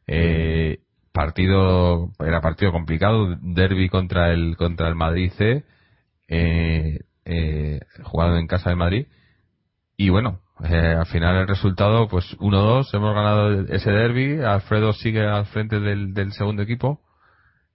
[0.07, 0.79] Eh,
[1.13, 5.63] partido, era partido complicado, derby contra el, contra el Madrid C,
[6.27, 9.07] eh, eh, jugado en casa de Madrid.
[9.95, 15.25] Y bueno, eh, al final el resultado, pues 1-2, hemos ganado ese derby, Alfredo sigue
[15.25, 17.01] al frente del, segundo equipo.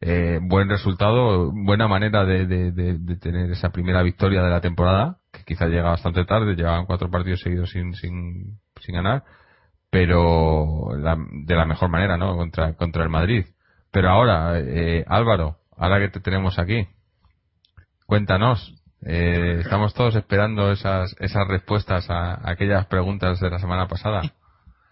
[0.00, 5.42] Eh, buen resultado, buena manera de, de, tener esa primera victoria de la temporada, que
[5.44, 9.24] quizá llega bastante tarde, llevaban cuatro partidos seguidos sin, sin, sin ganar,
[9.90, 10.88] pero
[11.44, 12.36] de la mejor manera, ¿no?
[12.36, 13.44] Contra, contra el Madrid.
[13.90, 16.86] Pero ahora, eh, Álvaro, ahora que te tenemos aquí.
[18.06, 18.74] Cuéntanos.
[19.04, 24.22] Eh, estamos todos esperando esas, esas respuestas a, aquellas preguntas de la semana pasada.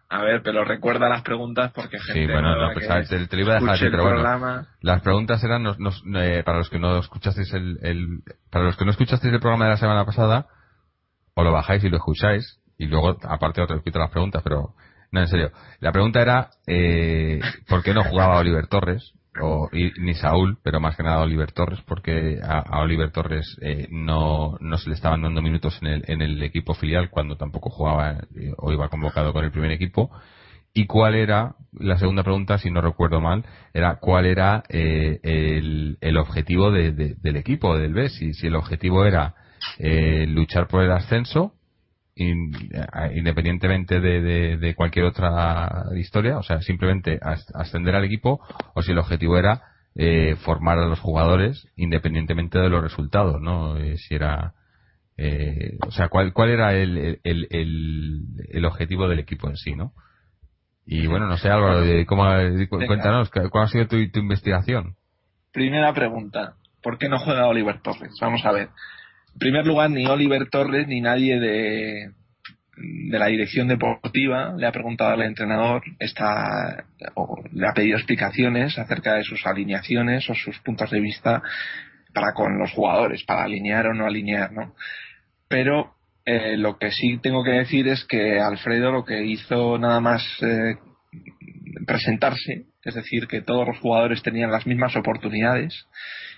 [0.08, 3.56] A ver, pero recuerda las preguntas porque gente Sí, bueno, no, pues, te, te, iba
[3.56, 7.52] a dejar pero bueno, las preguntas eran nos, nos, eh, para los que no escuchasteis
[7.54, 10.46] el, el, para los que no escuchasteis el programa de la semana pasada,
[11.34, 14.74] o lo bajáis y lo escucháis y luego aparte otro repito las preguntas, pero
[15.10, 15.50] no en serio.
[15.80, 19.12] La pregunta era eh, ¿por qué no jugaba Oliver Torres?
[19.42, 24.56] O ni Saúl, pero más que nada Oliver Torres, porque a, Oliver Torres eh, no,
[24.60, 28.18] no se le estaban dando minutos en el, en el equipo filial cuando tampoco jugaba
[28.34, 30.10] eh, o iba convocado con el primer equipo.
[30.72, 35.96] ¿Y cuál era, la segunda pregunta, si no recuerdo mal, era cuál era eh, el,
[36.02, 38.10] el, objetivo de, del equipo, del B?
[38.10, 39.34] Si, si el objetivo era
[39.78, 41.55] luchar por el ascenso
[42.16, 47.20] independientemente de, cualquier otra historia, o sea, simplemente
[47.54, 48.40] ascender al equipo,
[48.74, 49.62] o si el objetivo era
[49.94, 53.76] eh, formar a los jugadores independientemente de los resultados, ¿no?
[53.76, 54.54] Eh, si era,
[55.18, 59.92] eh, o sea, cuál, cuál era el, el, el, objetivo del equipo en sí, ¿no?
[60.86, 62.24] Y bueno, no sé, Álvaro, ¿cómo,
[62.86, 64.96] cuéntanos, ¿cuál ha sido tu, tu investigación?
[65.52, 68.12] Primera pregunta, ¿por qué no juega Oliver Torres?
[68.20, 68.68] Vamos a ver.
[69.36, 72.10] En primer lugar, ni Oliver Torres ni nadie de,
[72.74, 78.78] de la dirección deportiva le ha preguntado al entrenador, está, o le ha pedido explicaciones
[78.78, 81.42] acerca de sus alineaciones o sus puntos de vista
[82.14, 84.74] para con los jugadores, para alinear o no alinear, ¿no?
[85.48, 85.92] Pero
[86.24, 90.26] eh, lo que sí tengo que decir es que Alfredo lo que hizo nada más
[90.40, 90.76] eh,
[91.86, 95.86] presentarse, es decir, que todos los jugadores tenían las mismas oportunidades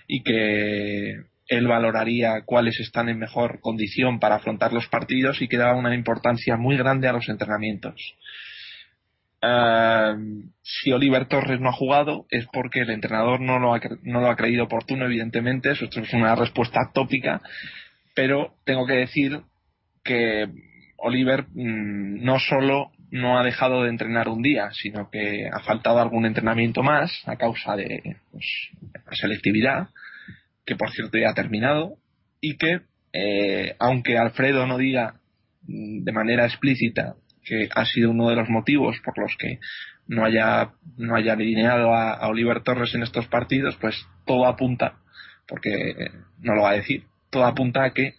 [0.09, 5.57] y que él valoraría cuáles están en mejor condición para afrontar los partidos y que
[5.57, 8.15] daba una importancia muy grande a los entrenamientos.
[9.41, 14.21] Ehm, si Oliver Torres no ha jugado es porque el entrenador no lo, ha, no
[14.21, 17.41] lo ha creído oportuno, evidentemente, eso es una respuesta tópica,
[18.15, 19.41] pero tengo que decir
[20.05, 20.49] que
[20.99, 26.01] Oliver mm, no solo no ha dejado de entrenar un día, sino que ha faltado
[26.01, 28.45] algún entrenamiento más a causa de pues,
[28.93, 29.89] la selectividad
[30.69, 31.95] que por cierto ya ha terminado,
[32.43, 32.83] y que,
[33.15, 35.15] eh, aunque Alfredo no diga
[35.63, 39.61] mm, de manera explícita que ha sido uno de los motivos por los que
[40.09, 43.97] no haya, no haya alineado a, Oliver Torres en estos partidos, pues
[44.27, 44.99] todo apunta,
[45.47, 46.11] porque
[46.41, 48.15] no lo va a decir, todo apunta a que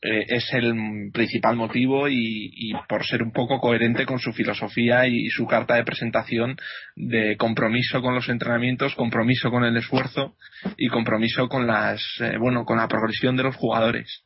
[0.00, 5.28] eh, es el principal motivo y, por ser un poco coherente con su filosofía y,
[5.30, 6.56] su carta de presentación
[6.94, 10.36] de compromiso con los entrenamientos, compromiso con el esfuerzo
[10.76, 14.22] y compromiso con las eh, bueno con la progresión de los jugadores.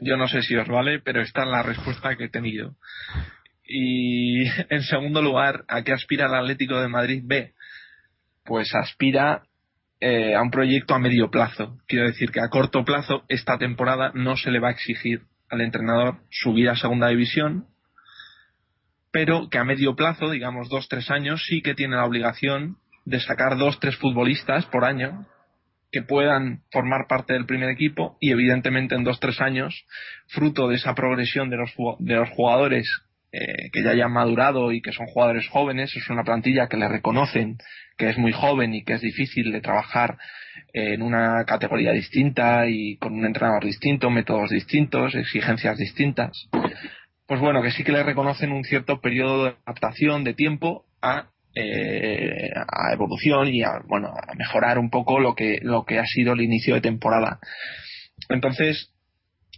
[0.00, 2.74] Yo no sé si os vale, pero esta es la respuesta que he tenido.
[3.66, 7.52] Y en segundo lugar, ¿a qué aspira el Atlético de Madrid B?
[8.44, 9.42] Pues aspira
[10.00, 11.78] eh, a un proyecto a medio plazo.
[11.86, 15.60] Quiero decir que a corto plazo, esta temporada no se le va a exigir al
[15.60, 17.66] entrenador subir a segunda división,
[19.12, 23.20] pero que a medio plazo, digamos dos, tres años, sí que tiene la obligación de
[23.20, 25.26] sacar dos, tres futbolistas por año
[25.92, 29.84] que puedan formar parte del primer equipo y evidentemente en dos, tres años,
[30.28, 32.88] fruto de esa progresión de los, de los jugadores
[33.32, 36.88] eh, que ya hayan madurado y que son jugadores jóvenes, es una plantilla que le
[36.88, 37.58] reconocen
[37.96, 40.16] que es muy joven y que es difícil de trabajar
[40.72, 46.48] en una categoría distinta y con un entrenador distinto, métodos distintos, exigencias distintas.
[47.26, 51.28] Pues bueno, que sí que le reconocen un cierto periodo de adaptación de tiempo a,
[51.54, 56.06] eh, a evolución y a, bueno, a mejorar un poco lo que, lo que ha
[56.06, 57.38] sido el inicio de temporada.
[58.28, 58.92] Entonces,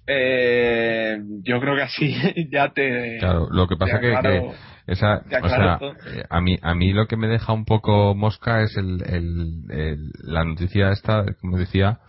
[0.06, 2.14] eh, yo creo que así
[2.50, 3.18] ya te.
[3.18, 4.50] Claro, lo que pasa que, que,
[4.86, 8.62] esa, o sea, eh, a mí a mí lo que me deja un poco mosca
[8.62, 12.00] es el, el, la noticia esta, como decía,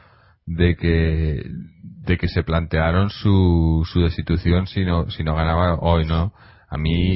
[0.45, 6.05] de que de que se plantearon su, su destitución si no si no ganaba hoy,
[6.05, 6.33] ¿no?
[6.67, 7.15] A mí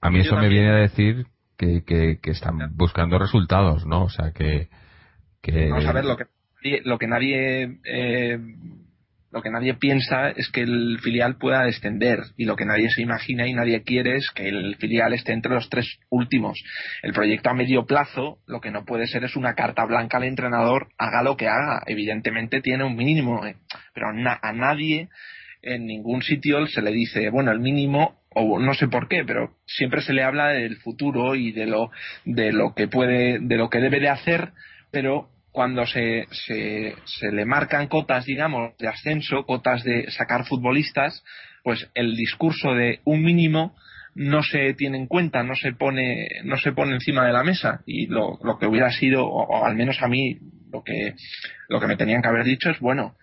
[0.00, 1.26] a mí eso me viene a decir
[1.56, 4.02] que, que, que están buscando resultados, ¿no?
[4.04, 4.68] O sea que
[5.40, 6.26] que vamos a ver lo que
[6.84, 8.38] lo que nadie eh,
[9.38, 13.02] lo que nadie piensa es que el filial pueda descender y lo que nadie se
[13.02, 16.60] imagina y nadie quiere es que el filial esté entre los tres últimos.
[17.04, 20.24] El proyecto a medio plazo lo que no puede ser es una carta blanca al
[20.24, 21.84] entrenador, haga lo que haga.
[21.86, 23.54] Evidentemente tiene un mínimo, eh,
[23.94, 25.08] pero a nadie
[25.62, 29.52] en ningún sitio se le dice, bueno, el mínimo o no sé por qué, pero
[29.66, 31.92] siempre se le habla del futuro y de lo
[32.24, 34.50] de lo que puede de lo que debe de hacer,
[34.90, 35.28] pero
[35.58, 41.24] cuando se, se, se, le marcan cotas, digamos, de ascenso, cotas de sacar futbolistas,
[41.64, 43.74] pues el discurso de un mínimo
[44.14, 47.80] no se tiene en cuenta, no se pone, no se pone encima de la mesa
[47.86, 50.38] y lo, lo que hubiera sido, o, al menos a mí
[50.72, 51.16] Lo que,
[51.68, 53.16] lo que me tenían que haber dicho es, bueno,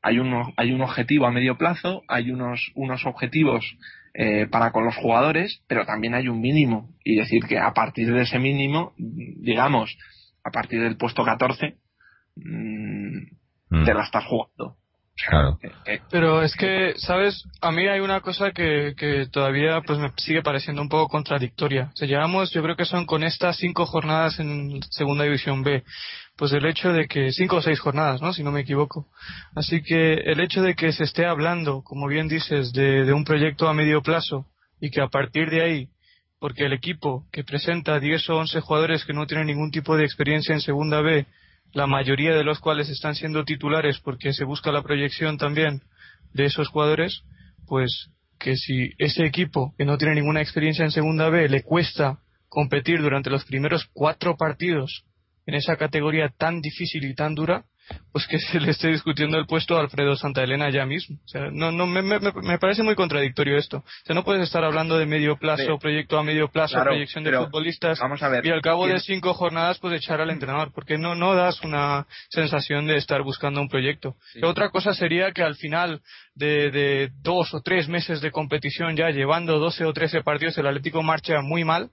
[0.00, 3.76] hay, uno, hay un objetivo a medio plazo, hay unos, unos objetivos
[4.14, 6.88] eh, para con los jugadores, pero también hay un mínimo.
[7.04, 9.98] Y decir que a partir de ese mínimo, digamos,
[10.44, 11.78] a partir del puesto 14,
[12.36, 13.18] mmm,
[13.70, 13.84] mm.
[13.84, 14.76] te la estás jugando.
[15.28, 15.58] Claro.
[16.10, 17.44] Pero es que, ¿sabes?
[17.60, 21.90] A mí hay una cosa que, que todavía pues me sigue pareciendo un poco contradictoria.
[21.92, 25.84] O sea, llevamos, yo creo que son con estas cinco jornadas en Segunda División B.
[26.36, 28.32] Pues el hecho de que, cinco o seis jornadas, ¿no?
[28.32, 29.06] Si no me equivoco.
[29.54, 33.24] Así que el hecho de que se esté hablando, como bien dices, de, de un
[33.24, 34.46] proyecto a medio plazo
[34.80, 35.88] y que a partir de ahí
[36.44, 40.04] porque el equipo que presenta 10 o 11 jugadores que no tienen ningún tipo de
[40.04, 41.24] experiencia en Segunda B
[41.72, 45.80] la mayoría de los cuales están siendo titulares porque se busca la proyección también
[46.34, 47.22] de esos jugadores,
[47.66, 52.18] pues que si ese equipo que no tiene ninguna experiencia en Segunda B le cuesta
[52.50, 55.06] competir durante los primeros cuatro partidos
[55.46, 57.64] en esa categoría tan difícil y tan dura,
[58.12, 61.18] pues que se le esté discutiendo el puesto a Alfredo Santa Elena ya mismo.
[61.24, 63.78] O sea, no, no, me, me, parece muy contradictorio esto.
[63.78, 67.36] O sea, no puedes estar hablando de medio plazo, proyecto a medio plazo, proyección de
[67.36, 70.98] futbolistas, vamos a ver, y al cabo de cinco jornadas, pues echar al entrenador, porque
[70.98, 74.16] no, no das una sensación de estar buscando un proyecto.
[74.42, 76.00] Otra cosa sería que al final
[76.34, 80.66] de, de dos o tres meses de competición ya llevando 12 o 13 partidos, el
[80.66, 81.90] Atlético marcha muy mal,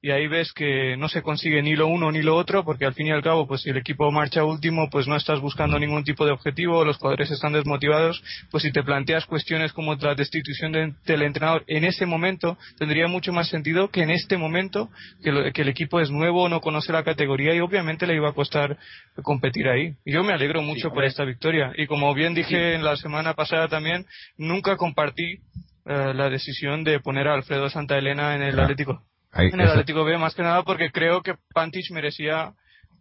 [0.00, 2.94] y ahí ves que no se consigue ni lo uno ni lo otro porque al
[2.94, 6.04] fin y al cabo pues si el equipo marcha último pues no estás buscando ningún
[6.04, 10.72] tipo de objetivo los jugadores están desmotivados pues si te planteas cuestiones como la destitución
[11.04, 14.88] del entrenador en ese momento tendría mucho más sentido que en este momento
[15.22, 18.34] que, que el equipo es nuevo no conoce la categoría y obviamente le iba a
[18.34, 18.78] costar
[19.22, 19.94] competir ahí.
[20.04, 21.72] Y yo me alegro mucho por esta victoria.
[21.76, 24.06] Y como bien dije en la semana pasada también
[24.36, 25.40] nunca compartí
[25.86, 30.04] eh, la decisión de poner a Alfredo Santa Elena en el Atlético en el Atlético
[30.04, 32.54] B, más que nada porque creo que Pantich merecía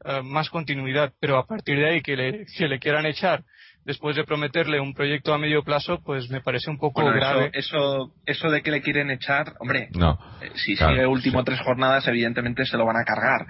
[0.05, 3.43] eh, más continuidad, pero a partir de ahí que le, que le quieran echar
[3.87, 7.49] después de prometerle un proyecto a medio plazo, pues me parece un poco grave.
[7.53, 12.05] Eso, eso, de que le quieren echar, hombre, no, eh, si sigue último tres jornadas,
[12.07, 13.47] evidentemente se lo van a cargar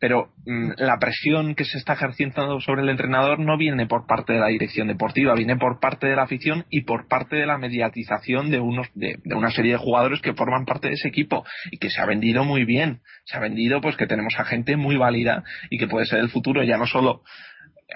[0.00, 4.32] pero mm, la presión que se está ejerciendo sobre el entrenador no viene por parte
[4.32, 7.58] de la dirección deportiva, viene por parte de la afición y por parte de la
[7.58, 11.78] mediatización de, unos, de, una serie de jugadores que forman parte de ese equipo y
[11.78, 13.00] que se ha vendido muy bien.
[13.24, 16.30] Se ha vendido pues que tenemos a gente muy válida y que puede ser el
[16.30, 17.22] futuro ya no solo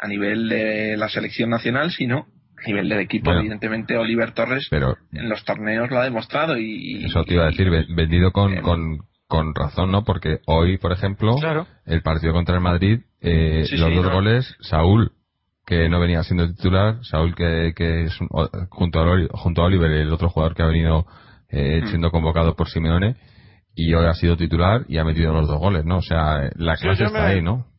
[0.00, 2.26] a nivel de la selección nacional, sino
[2.62, 3.32] a nivel del equipo.
[3.32, 6.58] Evidentemente, Oliver Torres en los torneos lo ha demostrado.
[6.58, 8.54] y Eso te iba a decir, vendido con,
[9.32, 10.04] con razón, ¿no?
[10.04, 11.36] Porque hoy, por ejemplo,
[11.86, 15.12] el partido contra el Madrid, eh, los dos goles, Saúl,
[15.64, 18.18] que no venía siendo titular, Saúl que, que es
[18.68, 21.06] junto, a, junto a Oliver, el otro jugador que ha venido
[21.48, 21.86] eh, mm.
[21.88, 23.16] siendo convocado por Simeone,
[23.74, 25.96] y hoy ha sido titular y ha metido los dos goles, ¿no?
[25.96, 27.71] O sea, la clase está ahí, ¿no?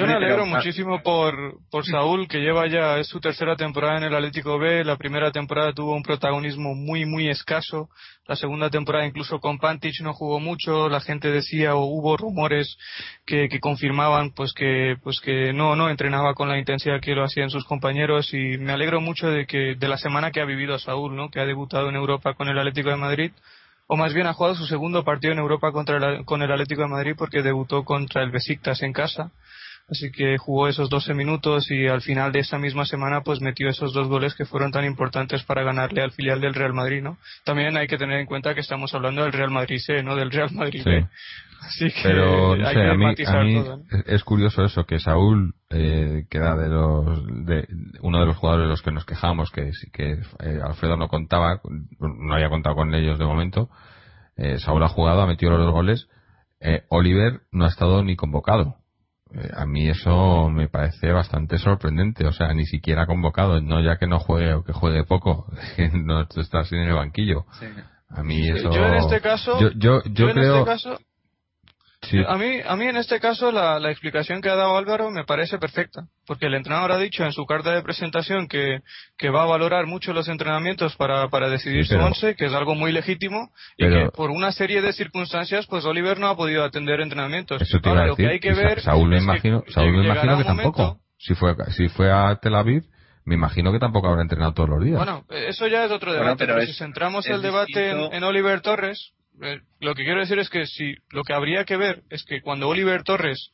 [0.00, 4.04] Yo me alegro muchísimo por, por Saúl, que lleva ya, es su tercera temporada en
[4.04, 4.82] el Atlético B.
[4.82, 7.90] La primera temporada tuvo un protagonismo muy, muy escaso.
[8.26, 10.88] La segunda temporada, incluso con Pantich, no jugó mucho.
[10.88, 12.78] La gente decía, o hubo rumores
[13.26, 17.22] que, que confirmaban, pues que, pues que no, no entrenaba con la intensidad que lo
[17.22, 18.32] hacían sus compañeros.
[18.32, 21.28] Y me alegro mucho de que, de la semana que ha vivido Saúl, ¿no?
[21.28, 23.32] Que ha debutado en Europa con el Atlético de Madrid
[23.92, 26.82] o más bien ha jugado su segundo partido en Europa contra el, con el Atlético
[26.82, 29.32] de Madrid porque debutó contra el Besiktas en casa
[29.90, 33.68] Así que jugó esos 12 minutos y al final de esa misma semana pues metió
[33.68, 37.18] esos dos goles que fueron tan importantes para ganarle al filial del Real Madrid, ¿no?
[37.44, 40.30] También hay que tener en cuenta que estamos hablando del Real Madrid C, no del
[40.30, 41.06] Real Madrid sí.
[41.62, 43.64] Así que Pero, no sé, a mí, a mí
[44.06, 47.68] es curioso eso, que Saúl, eh, que era de los, de,
[48.00, 51.60] uno de los jugadores de los que nos quejamos, que, que eh, Alfredo no contaba,
[51.98, 53.68] no había contado con ellos de momento,
[54.36, 56.08] eh, Saúl ha jugado, ha metido los dos goles,
[56.60, 58.79] eh, Oliver no ha estado ni convocado
[59.54, 64.06] a mí eso me parece bastante sorprendente, o sea, ni siquiera convocado, no ya que
[64.06, 65.46] no juegue o que juegue poco,
[65.94, 67.44] no está así en el banquillo.
[68.08, 68.72] A mí eso.
[68.72, 70.58] Yo en este caso, yo, yo, creo.
[70.58, 70.98] Este caso,
[72.18, 75.24] a, mí, a mí en este caso la, la, explicación que ha dado Álvaro me
[75.24, 78.80] parece perfecta, porque el entrenador ha dicho en su carta de presentación que,
[79.16, 82.74] que va a valorar mucho los entrenamientos para, para decidir su once, que es algo
[82.74, 87.00] muy legítimo, y que por una serie de circunstancias, pues Oliver no ha podido atender
[87.00, 87.62] entrenamientos.
[87.62, 90.44] Eso te lo que hay que ver Saúl me imagino, que, Saúl me imagino que
[90.44, 91.00] tampoco.
[91.18, 92.84] Si fue, si fue a Tel Aviv,
[93.24, 94.96] me imagino que tampoco habrá entrenado todos los días.
[94.96, 99.12] Bueno, eso ya es otro debate, pero, si centramos el debate en Oliver Torres,
[99.42, 102.40] eh, lo que quiero decir es que si lo que habría que ver es que
[102.40, 103.50] cuando Oliver Torres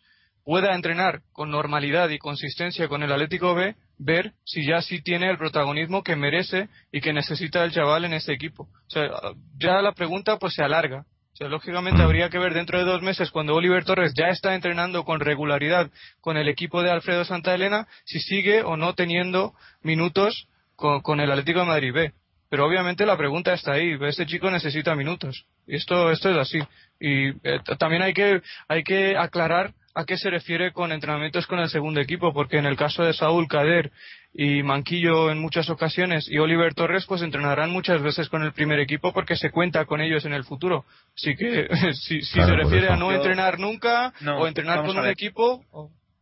[0.46, 5.28] pueda entrenar con normalidad y consistencia con el Atlético B, ver si ya sí tiene
[5.28, 8.64] el protagonismo que merece y que necesita el chaval en este equipo.
[8.64, 9.10] O sea,
[9.58, 11.04] ya la pregunta pues se alarga.
[11.40, 12.04] lógicamente mm.
[12.04, 15.90] habría que ver dentro de dos meses, cuando Oliver Torres ya está entrenando con regularidad
[16.20, 19.52] con el equipo de Alfredo Santa Elena, si sigue o no teniendo
[19.82, 22.12] minutos con, el Atlético de Madrid B.
[22.48, 23.98] Pero obviamente la pregunta está ahí.
[24.02, 25.46] Este chico necesita minutos.
[25.66, 26.60] Y esto, esto es así.
[27.00, 31.58] Y eh, también hay que, hay que aclarar a qué se refiere con entrenamientos con
[31.58, 33.90] el segundo equipo, porque en el caso de Saúl Cader
[34.34, 38.78] y Manquillo en muchas ocasiones y Oliver Torres pues entrenarán muchas veces con el primer
[38.78, 40.84] equipo porque se cuenta con ellos en el futuro.
[41.16, 45.64] Así que si, se refiere a no entrenar nunca o entrenar con un equipo...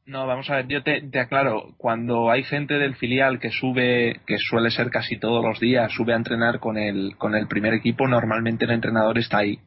[0.07, 4.37] No, vamos a ver, yo te, aclaro, cuando hay gente del filial que sube, que
[4.39, 8.07] suele ser casi todos los días, sube a entrenar con el, con el primer equipo,
[8.07, 9.59] normalmente el entrenador está ahí.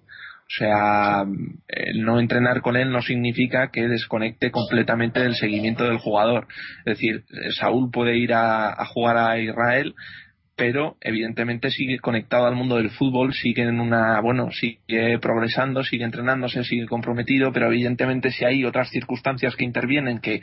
[0.48, 1.26] O sea,
[1.68, 6.48] el no entrenar con él no significa que desconecte completamente del seguimiento del jugador.
[6.86, 7.26] Es decir,
[7.60, 9.96] Saúl puede ir a, jugar a Israel,
[10.58, 16.04] pero evidentemente sigue conectado al mundo del fútbol, sigue en una, bueno, sigue progresando, sigue
[16.04, 20.42] entrenándose, sigue comprometido, pero evidentemente si hay otras circunstancias que intervienen que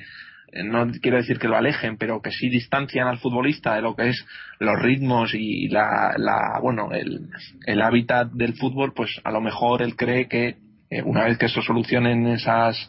[0.62, 4.10] no quiero decir que lo alejen, pero que sí distancian al futbolista de lo que
[4.10, 4.24] es
[4.60, 7.28] los ritmos y la, la bueno, el,
[7.66, 10.56] el hábitat del fútbol, pues a lo mejor él cree que
[10.90, 12.88] eh, una vez que eso solucionen esas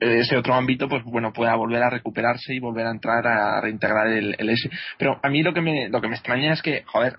[0.00, 4.08] ese otro ámbito, pues bueno, pueda volver a recuperarse y volver a entrar a reintegrar
[4.08, 4.70] el, el S.
[4.98, 7.16] Pero a mí lo que me, lo que me extraña es que, joder,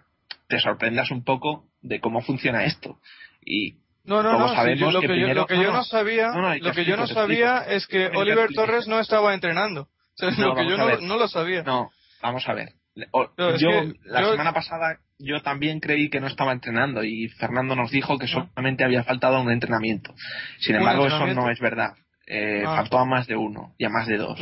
[0.47, 2.99] te sorprendas un poco de cómo funciona esto.
[3.43, 4.47] Y no, no, no.
[4.47, 6.31] lo, que, yo, no sabía,
[6.61, 9.89] lo que yo no sabía es que Oliver Torres no estaba entrenando.
[10.37, 11.63] lo que yo no, lo sabía.
[11.63, 11.91] No,
[12.21, 12.69] vamos a ver.
[12.95, 13.69] yo
[14.05, 18.27] la semana pasada yo también creí que no estaba entrenando y Fernando nos dijo que
[18.27, 20.13] solamente había faltado un entrenamiento.
[20.59, 21.93] Sin embargo, eso no es verdad.
[22.27, 22.75] Eh, ah.
[22.75, 24.39] Faltó a más de uno y a más de dos.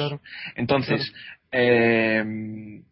[0.55, 1.13] Entonces,
[1.51, 2.23] eh,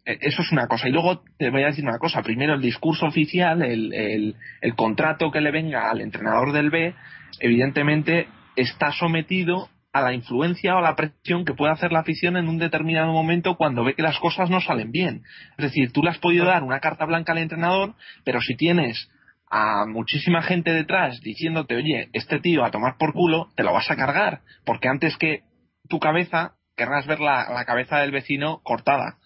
[0.05, 0.87] eso es una cosa.
[0.87, 2.21] Y luego te voy a decir una cosa.
[2.21, 6.93] Primero, el discurso oficial, el, el, el contrato que le venga al entrenador del B,
[7.39, 12.35] evidentemente está sometido a la influencia o a la presión que puede hacer la afición
[12.35, 15.23] en un determinado momento cuando ve que las cosas no salen bien.
[15.57, 17.93] Es decir, tú le has podido dar una carta blanca al entrenador,
[18.23, 19.09] pero si tienes
[19.55, 23.89] a muchísima gente detrás diciéndote, oye, este tío a tomar por culo, te lo vas
[23.91, 25.43] a cargar, porque antes que
[25.87, 29.17] tu cabeza querrás ver la, cabeza del vecino cortada.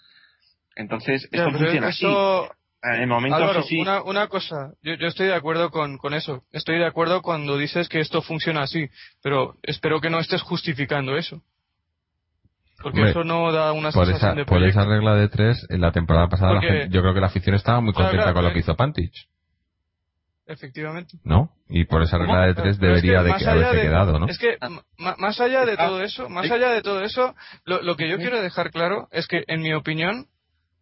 [0.76, 2.06] Entonces, esto funciona así.
[2.84, 6.44] En momentos una, una, cosa, yo, estoy de acuerdo con, con, eso.
[6.52, 8.90] Estoy de acuerdo cuando dices que esto funciona así,
[9.24, 11.42] pero espero que no estés justificando eso.
[12.84, 15.82] Porque eso no da una por sensación esa, de Por esa regla de tres, en
[15.82, 16.60] la temporada pasada,
[16.90, 19.28] yo creo que la afición estaba muy contenta con lo que hizo Pantich.
[20.48, 21.18] Efectivamente.
[21.26, 21.52] ¿No?
[21.68, 24.28] Y por esa regla de tres debería de haberse quedado, ¿no?
[24.28, 24.58] Es que
[24.98, 28.72] más allá de todo eso, más allá de todo eso, lo, que yo quiero dejar
[28.72, 30.28] claro es que en mi opinión,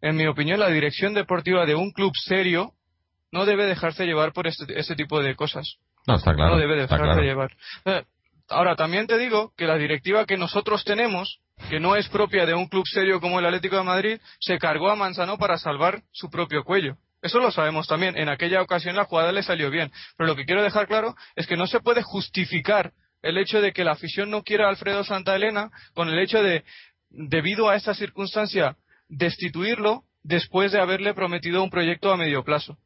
[0.00, 2.72] en mi opinión, la dirección deportiva de un club serio
[3.32, 5.78] no debe dejarse llevar por este, este tipo de cosas.
[6.06, 6.54] No, está claro.
[6.54, 7.50] No debe dejarse llevar.
[7.84, 8.04] Eh,
[8.48, 12.54] ahora, también te digo que la directiva que nosotros tenemos, que no es propia de
[12.54, 16.30] un club serio como el Atlético de Madrid, se cargó a Manzano para salvar su
[16.30, 16.96] propio cuello.
[17.22, 18.16] Eso lo sabemos también.
[18.16, 19.90] En aquella ocasión la jugada le salió bien.
[20.16, 23.72] Pero lo que quiero dejar claro es que no se puede justificar el hecho de
[23.72, 26.64] que la afición no quiera a Alfredo Santa Elena con el hecho de,
[27.10, 28.76] debido a esta circunstancia,
[29.08, 32.78] destituirlo después de haberle prometido un proyecto a medio plazo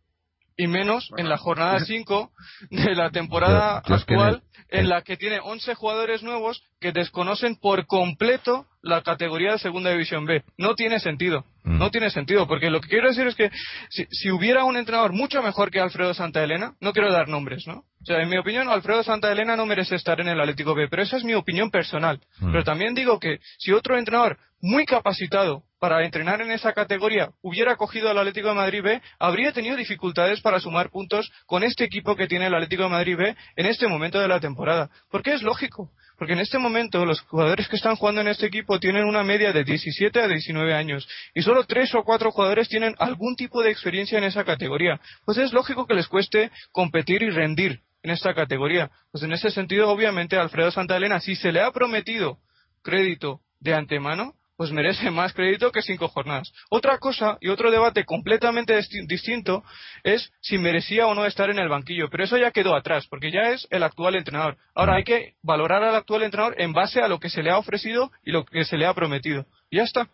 [0.60, 2.30] y menos en la jornada 5
[2.70, 8.66] de la temporada actual, en la que tiene 11 jugadores nuevos que desconocen por completo
[8.82, 10.42] la categoría de Segunda División B.
[10.58, 11.44] No tiene sentido.
[11.64, 11.78] Mm.
[11.78, 13.50] No tiene sentido, porque lo que quiero decir es que
[13.88, 17.84] si, hubiera un entrenador mucho mejor que Alfredo Santa Elena, no quiero dar nombres, ¿no?
[18.00, 20.88] O sea, en mi opinión, Alfredo Santa Elena no merece estar en el Atlético B,
[20.88, 22.20] pero esa es mi opinión personal.
[22.38, 22.52] Mm.
[22.52, 27.74] Pero también digo que si otro entrenador muy capacitado para entrenar en esa categoría hubiera
[27.76, 32.14] cogido al Atlético de Madrid B, habría tenido dificultades para sumar puntos con este equipo
[32.14, 34.90] que tiene el Atlético de Madrid B en este momento de la temporada.
[35.10, 35.90] Porque es lógico.
[36.18, 39.54] Porque en este momento los jugadores que están jugando en este equipo tienen una media
[39.54, 43.70] de 17 a 19 años y solo tres o cuatro jugadores tienen algún tipo de
[43.70, 45.00] experiencia en esa categoría.
[45.24, 48.90] Pues es lógico que les cueste competir y rendir en esta categoría.
[49.10, 52.36] Pues en ese sentido, obviamente, Alfredo Santa Elena, si se le ha prometido
[52.82, 56.52] crédito de antemano, pues merece más crédito que cinco jornadas.
[56.68, 59.64] Otra cosa y otro debate completamente distinto
[60.04, 63.32] es si merecía o no estar en el banquillo, pero eso ya quedó atrás, porque
[63.32, 64.58] ya es el actual entrenador.
[64.74, 67.56] Ahora hay que valorar al actual entrenador en base a lo que se le ha
[67.56, 69.46] ofrecido y lo que se le ha prometido.
[69.70, 70.08] Y ya está.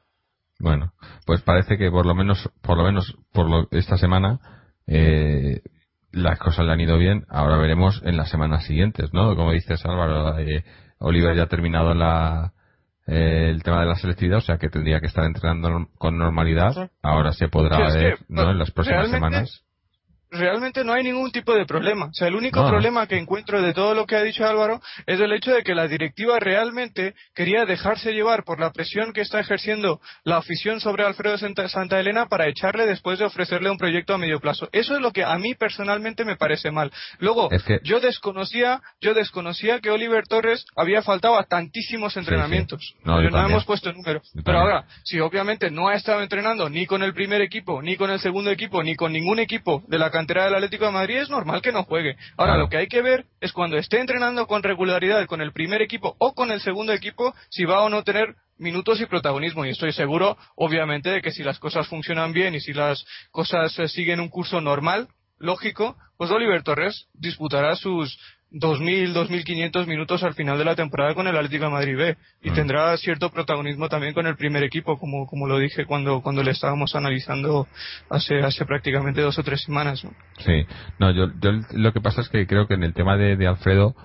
[0.60, 0.92] Bueno,
[1.26, 4.38] pues parece que por lo menos, por lo menos, por esta semana,
[4.86, 5.60] eh,
[6.12, 7.24] las cosas le han ido bien.
[7.30, 9.34] Ahora veremos en las semanas siguientes, ¿no?
[9.34, 10.62] Como dices Álvaro, eh,
[11.00, 12.52] Oliver ya ha terminado la
[13.06, 16.90] eh, el tema de la selectividad, o sea que tendría que estar entrenando con normalidad.
[17.02, 18.50] Ahora se podrá ver ¿no?
[18.50, 19.65] en las próximas semanas.
[20.38, 22.06] Realmente no hay ningún tipo de problema.
[22.06, 25.20] O sea, el único problema que encuentro de todo lo que ha dicho Álvaro es
[25.20, 29.40] el hecho de que la directiva realmente quería dejarse llevar por la presión que está
[29.40, 34.18] ejerciendo la afición sobre Alfredo Santa Elena para echarle después de ofrecerle un proyecto a
[34.18, 34.68] medio plazo.
[34.72, 36.92] Eso es lo que a mí personalmente me parece mal.
[37.18, 37.48] Luego,
[37.82, 42.94] yo desconocía, yo desconocía que Oliver Torres había faltado a tantísimos entrenamientos.
[43.04, 44.22] No, hemos puesto el número.
[44.44, 48.10] Pero ahora, si obviamente no ha estado entrenando ni con el primer equipo, ni con
[48.10, 51.30] el segundo equipo, ni con ningún equipo de la cantera del Atlético de Madrid, es
[51.30, 52.16] normal que no juegue.
[52.36, 55.82] Ahora, lo que hay que ver es cuando esté entrenando con regularidad con el primer
[55.82, 59.64] equipo o con el segundo equipo, si va o no tener minutos y protagonismo.
[59.64, 63.78] Y estoy seguro, obviamente, de que si las cosas funcionan bien y si las cosas
[63.78, 65.06] eh, siguen un curso normal,
[65.38, 68.18] lógico, pues Oliver Torres disputará sus
[68.52, 72.50] 2.000, 2.500 minutos al final de la temporada con el Atlético de Madrid B y
[72.50, 72.54] mm.
[72.54, 76.52] tendrá cierto protagonismo también con el primer equipo, como, como lo dije cuando, cuando le
[76.52, 77.66] estábamos analizando
[78.08, 80.04] hace, hace prácticamente dos o tres semanas.
[80.04, 80.12] ¿no?
[80.38, 80.64] Sí,
[80.98, 83.46] no, yo, yo lo que pasa es que creo que en el tema de, de
[83.48, 83.96] Alfredo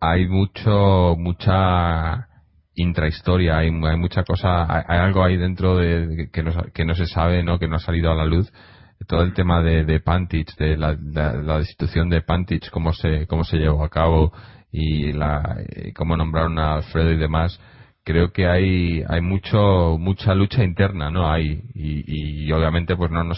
[0.00, 2.28] hay mucho, mucha
[2.74, 7.06] intrahistoria, hay, hay mucha cosa, hay, algo ahí dentro de, que, no, que no se
[7.06, 7.58] sabe, ¿no?
[7.58, 8.52] que no ha salido a la luz
[9.06, 10.94] todo el tema de, de Pantich, de la,
[11.58, 14.32] destitución de Pantich, cómo se, cómo se llevó a cabo
[14.70, 15.58] y la,
[15.94, 17.60] cómo nombraron a Alfredo y demás,
[18.04, 21.30] creo que hay, hay mucho, mucha lucha interna, ¿no?
[21.30, 23.34] Hay, y, obviamente pues no, no,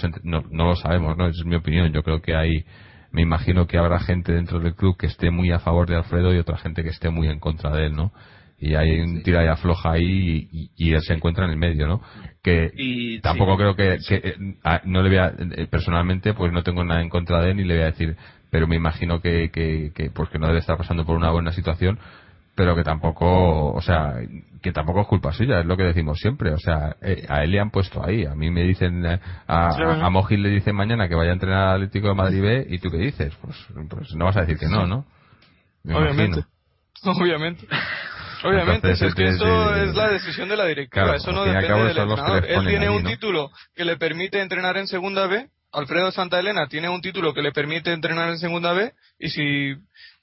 [0.51, 1.29] no, lo sabemos, ¿no?
[1.29, 1.93] Es mi opinión.
[1.93, 2.65] Yo creo que hay,
[3.13, 6.35] me imagino que habrá gente dentro del club que esté muy a favor de Alfredo
[6.35, 8.13] y otra gente que esté muy en contra de él, ¿no?
[8.59, 12.01] Y hay un tira y afloja ahí y, él se encuentra en el medio, ¿no?
[12.43, 14.37] Que tampoco creo que, eh,
[14.85, 17.75] no le vea eh, personalmente pues no tengo nada en contra de él ni le
[17.75, 18.17] voy a decir,
[18.51, 21.53] pero me imagino que, que, que pues que no debe estar pasando por una buena
[21.53, 21.99] situación,
[22.55, 24.15] pero que tampoco, o sea,
[24.63, 27.51] que tampoco es culpa suya, es lo que decimos siempre, o sea, eh, a él
[27.51, 31.15] le han puesto ahí, a mí me dicen, a, a, Mojil le dicen mañana que
[31.15, 33.57] vaya a entrenar al Atlético de Madrid B y tú qué dices, pues,
[33.91, 35.05] pues no vas a decir que no, ¿no?
[35.85, 36.45] Obviamente.
[37.05, 37.67] Obviamente.
[38.47, 42.47] Obviamente, es, que eso es la decisión de la directiva, eso no depende del entrenador.
[42.47, 46.89] Él tiene un título que le permite entrenar en segunda B, Alfredo Santa Elena tiene
[46.89, 49.75] un título que le permite entrenar en segunda B, y si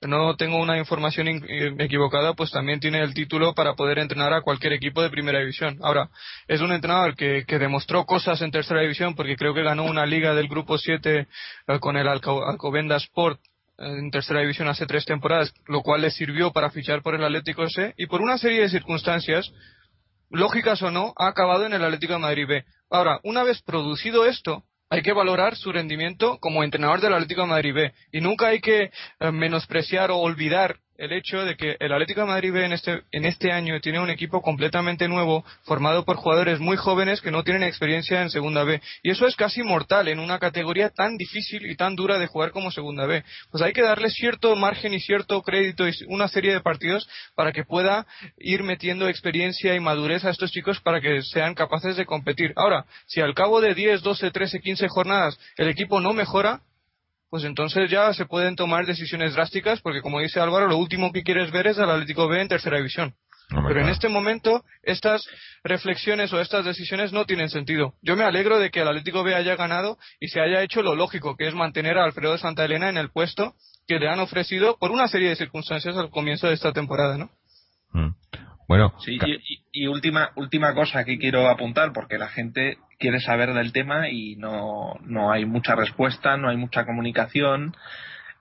[0.02, 4.42] no tengo una información eh, equivocada, pues también tiene el título para poder entrenar a
[4.42, 5.78] cualquier equipo de primera división.
[5.84, 6.10] Ahora,
[6.48, 10.06] es un entrenador que, que demostró cosas en tercera división porque creo que ganó una
[10.08, 11.28] liga del grupo 7
[11.68, 13.40] eh, con el Alcobenda Sport
[13.86, 17.68] en tercera división hace tres temporadas, lo cual le sirvió para fichar por el Atlético
[17.70, 19.52] C y por una serie de circunstancias,
[20.30, 22.66] lógicas o no, ha acabado en el Atlético de Madrid B.
[22.90, 27.48] Ahora, una vez producido esto, hay que valorar su rendimiento como entrenador del Atlético de
[27.48, 31.92] Madrid B y nunca hay que eh, menospreciar o olvidar el hecho de que el
[31.92, 36.18] Atlético de Madrid en este, en este año tiene un equipo completamente nuevo, formado por
[36.18, 38.82] jugadores muy jóvenes que no tienen experiencia en Segunda B.
[39.02, 42.52] Y eso es casi mortal en una categoría tan difícil y tan dura de jugar
[42.52, 43.24] como Segunda B.
[43.52, 47.52] Pues hay que darle cierto margen y cierto crédito y una serie de partidos para
[47.52, 48.06] que pueda
[48.38, 52.54] ir metiendo experiencia y madurez a estos chicos para que sean capaces de competir.
[52.56, 56.62] Ahora, si al cabo de 10, 12, 13, 15 jornadas el equipo no mejora,
[57.34, 61.24] pues entonces ya se pueden tomar decisiones drásticas, porque como dice Álvaro, lo último que
[61.24, 63.16] quieres ver es al Atlético B en tercera división.
[63.50, 65.26] Pero en este momento estas
[65.64, 67.96] reflexiones o estas decisiones no tienen sentido.
[68.04, 70.94] Yo me alegro de que el Atlético B haya ganado y se haya hecho lo
[70.94, 73.56] lógico, que es mantener a Alfredo Santa Elena en el puesto
[73.88, 77.32] que le han ofrecido por una serie de circunstancias al comienzo de esta temporada, ¿no?
[77.94, 78.16] Mm.
[78.74, 78.92] Bueno.
[79.06, 79.20] Sí,
[79.72, 84.36] y, última, última cosa que quiero apuntar, porque la gente quiere saber del tema y
[84.36, 87.76] no, no hay mucha respuesta, no hay mucha comunicación.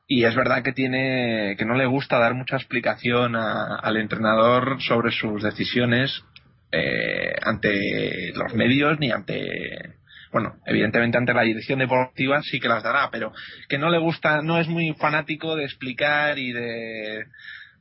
[0.09, 5.13] Y es verdad que tiene, que no le gusta dar mucha explicación al entrenador sobre
[5.13, 6.25] sus decisiones
[6.71, 9.97] eh, ante los medios ni ante
[10.33, 13.35] bueno, evidentemente ante la dirección deportiva sí que las dará, pero
[13.69, 17.27] que no le gusta, no es muy fanático de explicar y de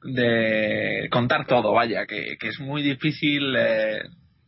[0.04, 4.02] de contar todo, vaya, que, es muy difícil eh,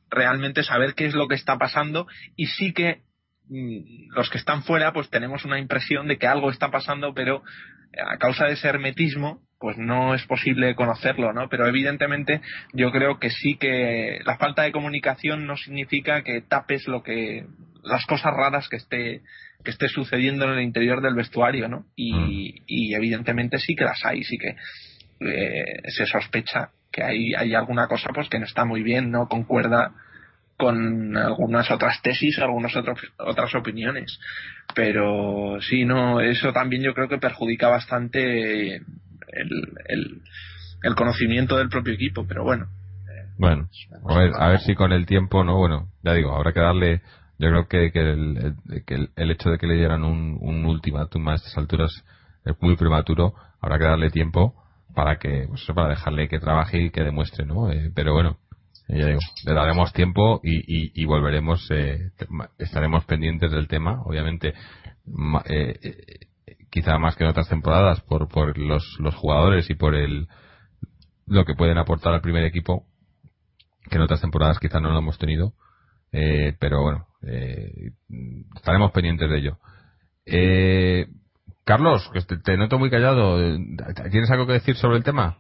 [0.10, 3.02] realmente saber qué es lo que está pasando y sí que
[3.50, 7.44] mm, los que están fuera pues tenemos una impresión de que algo está pasando, pero
[8.04, 11.48] a causa de ese hermetismo pues no es posible conocerlo, ¿no?
[11.48, 12.42] Pero evidentemente
[12.74, 17.46] yo creo que sí que la falta de comunicación no significa que tapes lo que
[17.82, 19.22] las cosas raras que esté
[19.64, 21.86] que esté sucediendo en el interior del vestuario, ¿no?
[21.96, 22.64] Y, mm.
[22.68, 24.56] y evidentemente sí que las hay, sí que
[25.28, 29.28] eh, se sospecha que hay, hay alguna cosa pues que no está muy bien, no
[29.28, 29.92] concuerda
[30.58, 34.20] con algunas otras tesis, algunas otras otras opiniones.
[34.76, 38.82] Pero sí, no, eso también yo creo que perjudica bastante el,
[40.84, 42.68] el, conocimiento del propio equipo, pero bueno.
[43.38, 43.68] Bueno,
[44.08, 47.02] a ver, a ver si con el tiempo, no, bueno, ya digo, habrá que darle
[47.40, 48.56] yo creo que, que, el,
[48.86, 52.06] que el, hecho de que le dieran un, un ultimátum a estas alturas
[52.46, 53.34] es muy prematuro.
[53.60, 54.63] Habrá que darle tiempo
[54.94, 57.72] para que, pues para dejarle que trabaje y que demuestre, ¿no?
[57.72, 58.38] Eh, pero bueno,
[58.88, 62.12] eh, ya digo, le daremos tiempo y, y, volveremos, eh,
[62.58, 64.54] estaremos pendientes del tema, obviamente,
[66.70, 70.28] quizá más que en otras temporadas por, por los, los jugadores y por el,
[71.26, 72.86] lo que pueden aportar al primer equipo,
[73.90, 75.54] que en otras temporadas quizá no lo hemos tenido,
[76.12, 77.08] pero bueno,
[78.56, 79.58] estaremos pendientes de ello.
[80.26, 81.08] Eh,
[81.66, 82.10] Carlos,
[82.44, 83.38] te, noto muy callado.
[84.12, 85.40] ¿Tienes algo que decir sobre el tema?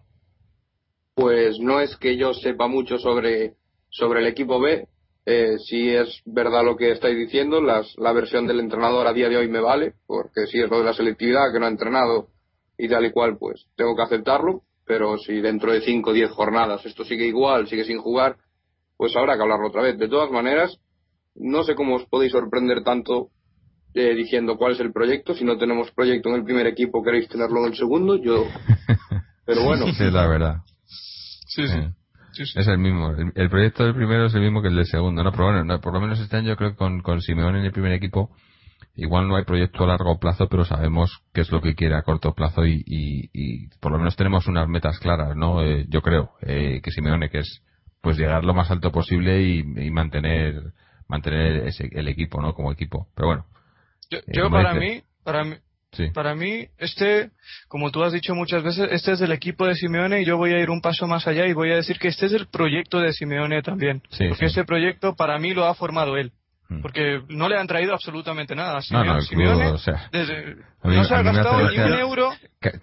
[1.15, 3.55] Pues no es que yo sepa mucho sobre,
[3.89, 4.87] sobre el equipo B.
[5.25, 9.29] Eh, si es verdad lo que estáis diciendo, las, la versión del entrenador a día
[9.29, 12.27] de hoy me vale, porque si es lo de la selectividad, que no ha entrenado
[12.77, 14.61] y tal y cual, pues tengo que aceptarlo.
[14.85, 18.37] Pero si dentro de 5 o 10 jornadas esto sigue igual, sigue sin jugar,
[18.97, 19.97] pues habrá que hablarlo otra vez.
[19.97, 20.77] De todas maneras,
[21.35, 23.29] no sé cómo os podéis sorprender tanto
[23.94, 25.34] eh, diciendo cuál es el proyecto.
[25.34, 28.15] Si no tenemos proyecto en el primer equipo, queréis tenerlo en el segundo.
[28.15, 28.45] Yo.
[29.45, 29.88] Pero bueno.
[29.94, 30.57] Sí, la verdad.
[30.86, 31.80] Sí, sí.
[32.56, 33.11] Es el mismo.
[33.36, 35.32] El, proyecto del primero es el mismo que el del segundo, ¿no?
[35.32, 37.72] Pero bueno, por lo menos este año yo creo que con, con Simeone en el
[37.72, 38.32] primer equipo,
[38.95, 42.02] igual no hay proyecto a largo plazo, pero sabemos qué es lo que quiere a
[42.02, 45.61] corto plazo y, y, por lo menos tenemos unas metas claras, ¿no?
[45.61, 47.61] Eh, yo creo eh, que Simeone, que es
[48.02, 50.74] pues llegar lo más alto posible y, y mantener
[51.07, 52.53] mantener ese, el equipo, ¿no?
[52.53, 53.07] Como equipo.
[53.15, 53.45] Pero bueno,
[54.27, 55.56] yo, para mí, para mí,
[56.14, 57.30] Para mí, este,
[57.68, 60.52] como tú has dicho muchas veces, este es el equipo de Simeone y yo voy
[60.53, 62.99] a ir un paso más allá y voy a decir que este es el proyecto
[62.99, 64.02] de Simeone también.
[64.30, 66.31] porque este proyecto para mí lo ha formado él.
[66.69, 66.81] Hmm.
[66.81, 68.81] Porque no le han traído absolutamente nada.
[68.81, 69.91] Simeone, no, no se
[71.14, 72.31] ha gastado ni un euro.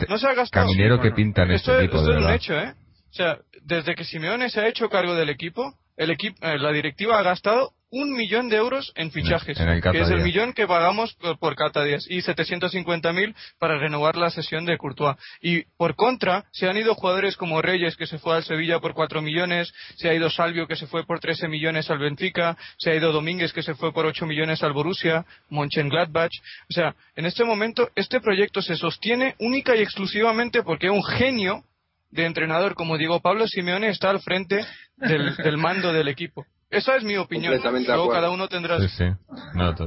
[0.09, 0.67] no se ha gastado.
[0.67, 1.99] Caminero que pintan este equipo.
[1.99, 2.75] Esto es un hecho, ¿eh?
[3.11, 6.71] O sea, desde que Simeone se ha hecho cargo del equipo, el equipo, eh, la
[6.71, 11.15] directiva ha gastado un millón de euros en fichajes, que es el millón que pagamos
[11.41, 15.17] por, cada día y 750.000 para renovar la sesión de Courtois.
[15.41, 18.95] Y por contra, se han ido jugadores como Reyes, que se fue al Sevilla por
[18.95, 22.91] 4 millones, se ha ido Salvio, que se fue por 13 millones al Benfica, se
[22.91, 26.33] ha ido Domínguez, que se fue por 8 millones al Borussia, Mönchengladbach.
[26.69, 31.65] O sea, en este momento, este proyecto se sostiene única y exclusivamente porque un genio
[32.11, 34.65] de entrenador como Diego Pablo Simeone está al frente
[34.97, 36.47] del mando del equipo.
[36.71, 37.53] Esa es mi opinión.
[37.63, 38.79] Luego cada uno tendrá.
[38.81, 39.05] Sí, sí.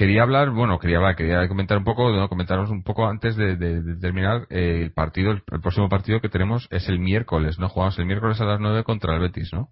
[0.00, 2.26] quería hablar, bueno, quería hablar, quería comentar un poco, ¿no?
[2.30, 3.54] comentaros un poco antes de,
[4.00, 7.68] terminar eh, el partido, el, próximo partido que tenemos es el miércoles, ¿no?
[7.68, 9.68] Jugamos el miércoles a las 9 contra el Betis, ¿no?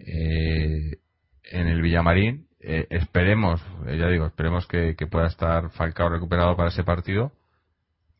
[0.00, 0.98] Eh,
[1.44, 2.46] en el Villamarín.
[2.60, 7.32] Eh, esperemos, ya digo, esperemos que, que pueda estar Falcao recuperado para ese partido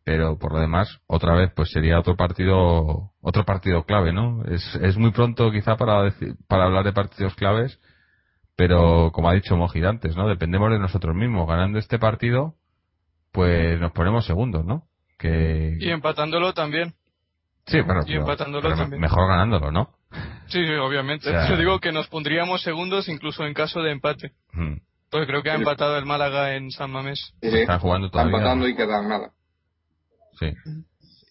[0.05, 4.65] pero por lo demás otra vez pues sería otro partido otro partido clave no es,
[4.77, 7.79] es muy pronto quizá para decir, para hablar de partidos claves
[8.59, 12.57] pero como ha dicho Moji antes no dependemos de nosotros mismos ganando este partido
[13.31, 14.83] pues nos ponemos segundos no
[15.17, 16.95] que y empatándolo también
[17.67, 19.01] sí bueno y empatándolo también.
[19.01, 19.99] mejor ganándolo no
[20.47, 21.31] Sí, obviamente.
[21.49, 24.33] Yo digo que nos pondríamos segundos incluso en caso de empate.
[24.53, 24.79] Hmm.
[25.11, 27.35] Pues creo que ha empatado el Málaga en San Mamés.
[27.41, 28.31] Está jugando todavía.
[28.31, 29.33] Está empatando y queda nada.
[30.39, 30.53] Sí.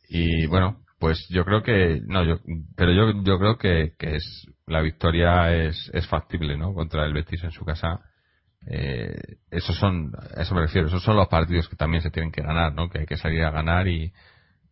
[0.09, 2.39] Y bueno, pues yo creo que no, yo,
[2.75, 6.73] pero yo, yo creo que, que es la victoria es, es factible, ¿no?
[6.73, 8.01] Contra el Betis en su casa.
[8.65, 12.31] Eh, esos son, a eso me refiero, esos son los partidos que también se tienen
[12.31, 12.89] que ganar, ¿no?
[12.89, 14.11] Que hay que salir a ganar y,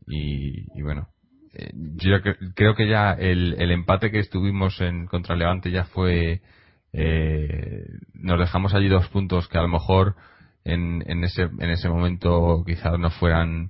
[0.05, 1.07] y, bueno,
[1.53, 2.17] eh, yo
[2.55, 6.41] creo que ya el, el empate que estuvimos en contra Levante ya fue,
[6.91, 10.15] eh, nos dejamos allí dos puntos que a lo mejor
[10.65, 13.69] en, en ese, en ese momento quizás no fueran,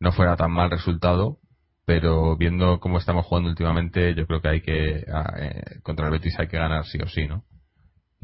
[0.00, 1.38] no fuera tan mal resultado,
[1.84, 6.38] pero viendo cómo estamos jugando últimamente, yo creo que hay que, eh, contra el Betis
[6.38, 7.44] hay que ganar sí o sí, ¿no?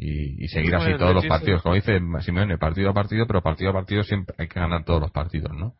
[0.00, 3.72] Y, seguir así todos los partidos, como dice Simeone, partido a partido, pero partido a
[3.72, 5.74] partido siempre hay que ganar todos los partidos, ¿no?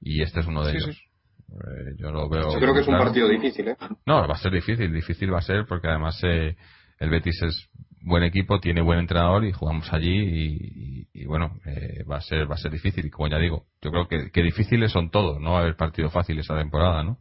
[0.00, 1.02] Y este es uno de ellos.
[1.50, 2.52] Eh, yo lo veo.
[2.52, 3.76] Yo creo que es un partido difícil, ¿eh?
[4.06, 6.56] No, va a ser difícil, difícil va a ser porque además eh,
[7.00, 7.68] el Betis es
[8.06, 12.54] buen equipo, tiene buen entrenador y jugamos allí y, bueno, eh, va a ser va
[12.54, 15.52] a ser difícil y como ya digo, yo creo que, que difíciles son todos, no
[15.52, 17.18] va a haber partido fácil esa temporada, ¿no?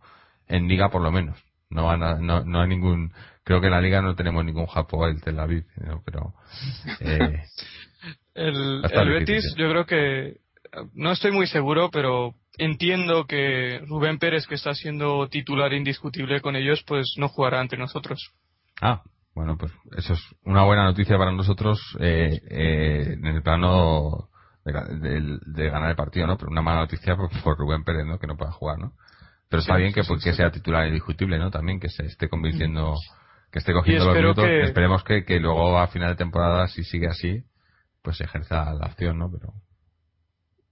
[0.47, 1.43] En liga por lo menos.
[1.71, 3.11] No, van no, no hay ningún
[3.43, 5.65] creo que en la liga no tenemos ningún Japón el Tel Aviv,
[6.05, 6.35] pero
[6.99, 7.41] eh,
[8.35, 10.37] el, el Betis yo creo que
[10.93, 16.55] no estoy muy seguro, pero entiendo que Rubén Pérez, que está siendo titular indiscutible con
[16.55, 18.31] ellos, pues no jugará ante nosotros.
[18.81, 19.01] Ah,
[19.35, 24.29] bueno, pues eso es una buena noticia para nosotros eh, eh, en el plano
[24.63, 26.37] de, ganar el partido, ¿no?
[26.37, 28.17] Pero una mala noticia por, Rubén Pérez, ¿no?
[28.17, 28.93] Que no pueda jugar, ¿no?
[29.49, 31.51] Pero está bien que, pues, que sea titular indiscutible, ¿no?
[31.51, 32.95] También que se esté convirtiendo,
[33.51, 34.45] que esté cogiendo los minutos.
[34.47, 37.43] Esperemos que, que luego a final de temporada, si sigue así,
[38.01, 39.29] pues ejerza la acción, ¿no?
[39.29, 39.53] Pero.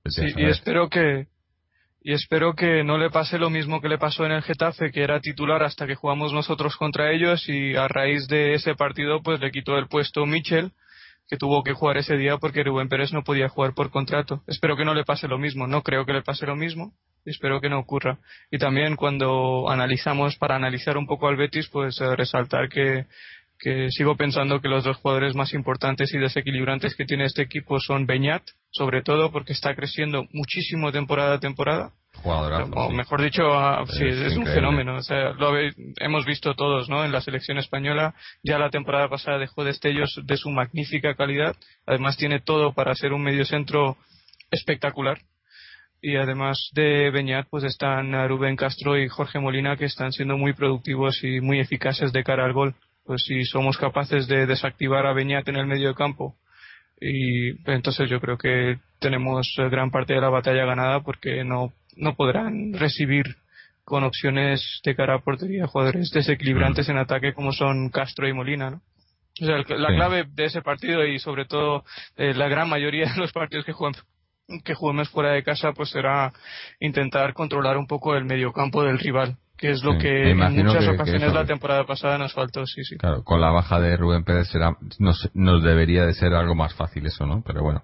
[0.05, 1.27] Sí, y espero que,
[2.03, 5.03] y espero que no le pase lo mismo que le pasó en el Getafe, que
[5.03, 9.39] era titular hasta que jugamos nosotros contra ellos y a raíz de ese partido pues
[9.39, 10.73] le quitó el puesto Michel,
[11.29, 14.43] que tuvo que jugar ese día porque Rubén Pérez no podía jugar por contrato.
[14.47, 16.91] Espero que no le pase lo mismo, no creo que le pase lo mismo,
[17.23, 18.19] espero que no ocurra.
[18.51, 23.05] Y también cuando analizamos, para analizar un poco al Betis, pues eh, resaltar que
[23.63, 27.79] que sigo pensando que los dos jugadores más importantes y desequilibrantes que tiene este equipo
[27.79, 31.91] son Beñat, sobre todo porque está creciendo muchísimo temporada a temporada.
[32.25, 33.43] o mejor dicho,
[33.83, 34.97] es, un fenómeno.
[34.97, 35.53] O sea, lo
[35.97, 37.05] hemos visto todos, ¿no?
[37.05, 38.13] En la selección española
[38.43, 41.55] ya la temporada pasada dejó destellos de su magnífica calidad.
[41.85, 43.95] Además tiene todo para ser un mediocentro
[44.51, 45.19] espectacular.
[46.01, 50.51] Y además de Beñat, pues están Rubén Castro y Jorge Molina que están siendo muy
[50.51, 55.13] productivos y muy eficaces de cara al gol pues si somos capaces de desactivar a
[55.13, 56.35] Beñat en el medio de campo.
[56.99, 62.15] Y entonces yo creo que tenemos gran parte de la batalla ganada porque no, no
[62.15, 63.35] podrán recibir
[63.83, 68.69] con opciones de cara a portería jugadores desequilibrantes en ataque como son Castro y Molina,
[68.69, 68.81] ¿no?
[69.41, 71.83] O sea, la clave de ese partido y sobre todo
[72.17, 73.99] eh, la gran mayoría de los partidos que juegan
[74.63, 76.31] que juguemos fuera de casa pues será
[76.79, 81.33] intentar controlar un poco el mediocampo del rival que es lo que en muchas ocasiones
[81.33, 82.97] la temporada pasada nos faltó, sí, sí.
[82.97, 86.73] Claro, con la baja de Rubén Pérez será, nos, nos debería de ser algo más
[86.73, 87.41] fácil eso, ¿no?
[87.47, 87.81] Pero bueno,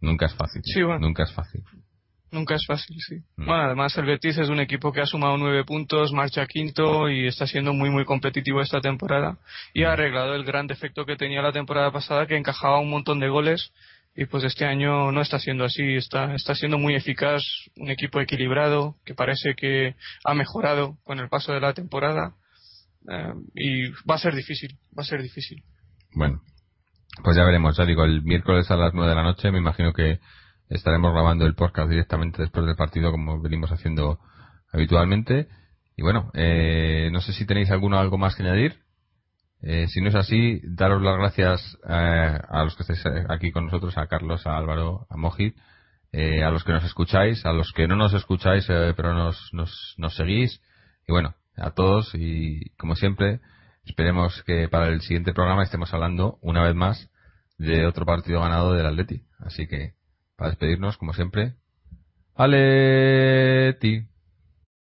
[0.00, 0.62] nunca es fácil.
[0.64, 1.00] Sí, bueno.
[1.00, 1.64] Nunca es fácil.
[2.30, 3.16] Nunca es fácil, sí.
[3.38, 3.44] Mm.
[3.44, 7.26] Bueno, además el Betis es un equipo que ha sumado nueve puntos, marcha quinto y
[7.26, 9.38] está siendo muy, muy competitivo esta temporada.
[9.74, 9.92] Y ha mm.
[9.92, 13.72] arreglado el gran defecto que tenía la temporada pasada, que encajaba un montón de goles
[14.20, 17.42] y pues este año no está siendo así, está, está siendo muy eficaz,
[17.78, 19.94] un equipo equilibrado que parece que
[20.26, 22.34] ha mejorado con el paso de la temporada
[23.10, 25.64] eh, y va a ser difícil, va a ser difícil.
[26.14, 26.42] Bueno,
[27.24, 29.94] pues ya veremos, ya digo, el miércoles a las nueve de la noche me imagino
[29.94, 30.20] que
[30.68, 34.20] estaremos grabando el podcast directamente después del partido como venimos haciendo
[34.70, 35.48] habitualmente.
[35.96, 38.80] Y bueno, eh, no sé si tenéis alguno algo más que añadir.
[39.62, 43.66] Eh, si no es así, daros las gracias eh, a los que estáis aquí con
[43.66, 45.56] nosotros, a Carlos, a Álvaro, a Mojit,
[46.12, 49.94] eh, a los que nos escucháis, a los que no nos escucháis pero nos, nos,
[49.98, 50.60] nos seguís,
[51.06, 53.40] y bueno, a todos y como siempre,
[53.84, 57.10] esperemos que para el siguiente programa estemos hablando una vez más
[57.58, 59.24] de otro partido ganado del Atleti.
[59.38, 59.92] Así que,
[60.36, 61.54] para despedirnos, como siempre,
[62.34, 64.09] Aleti.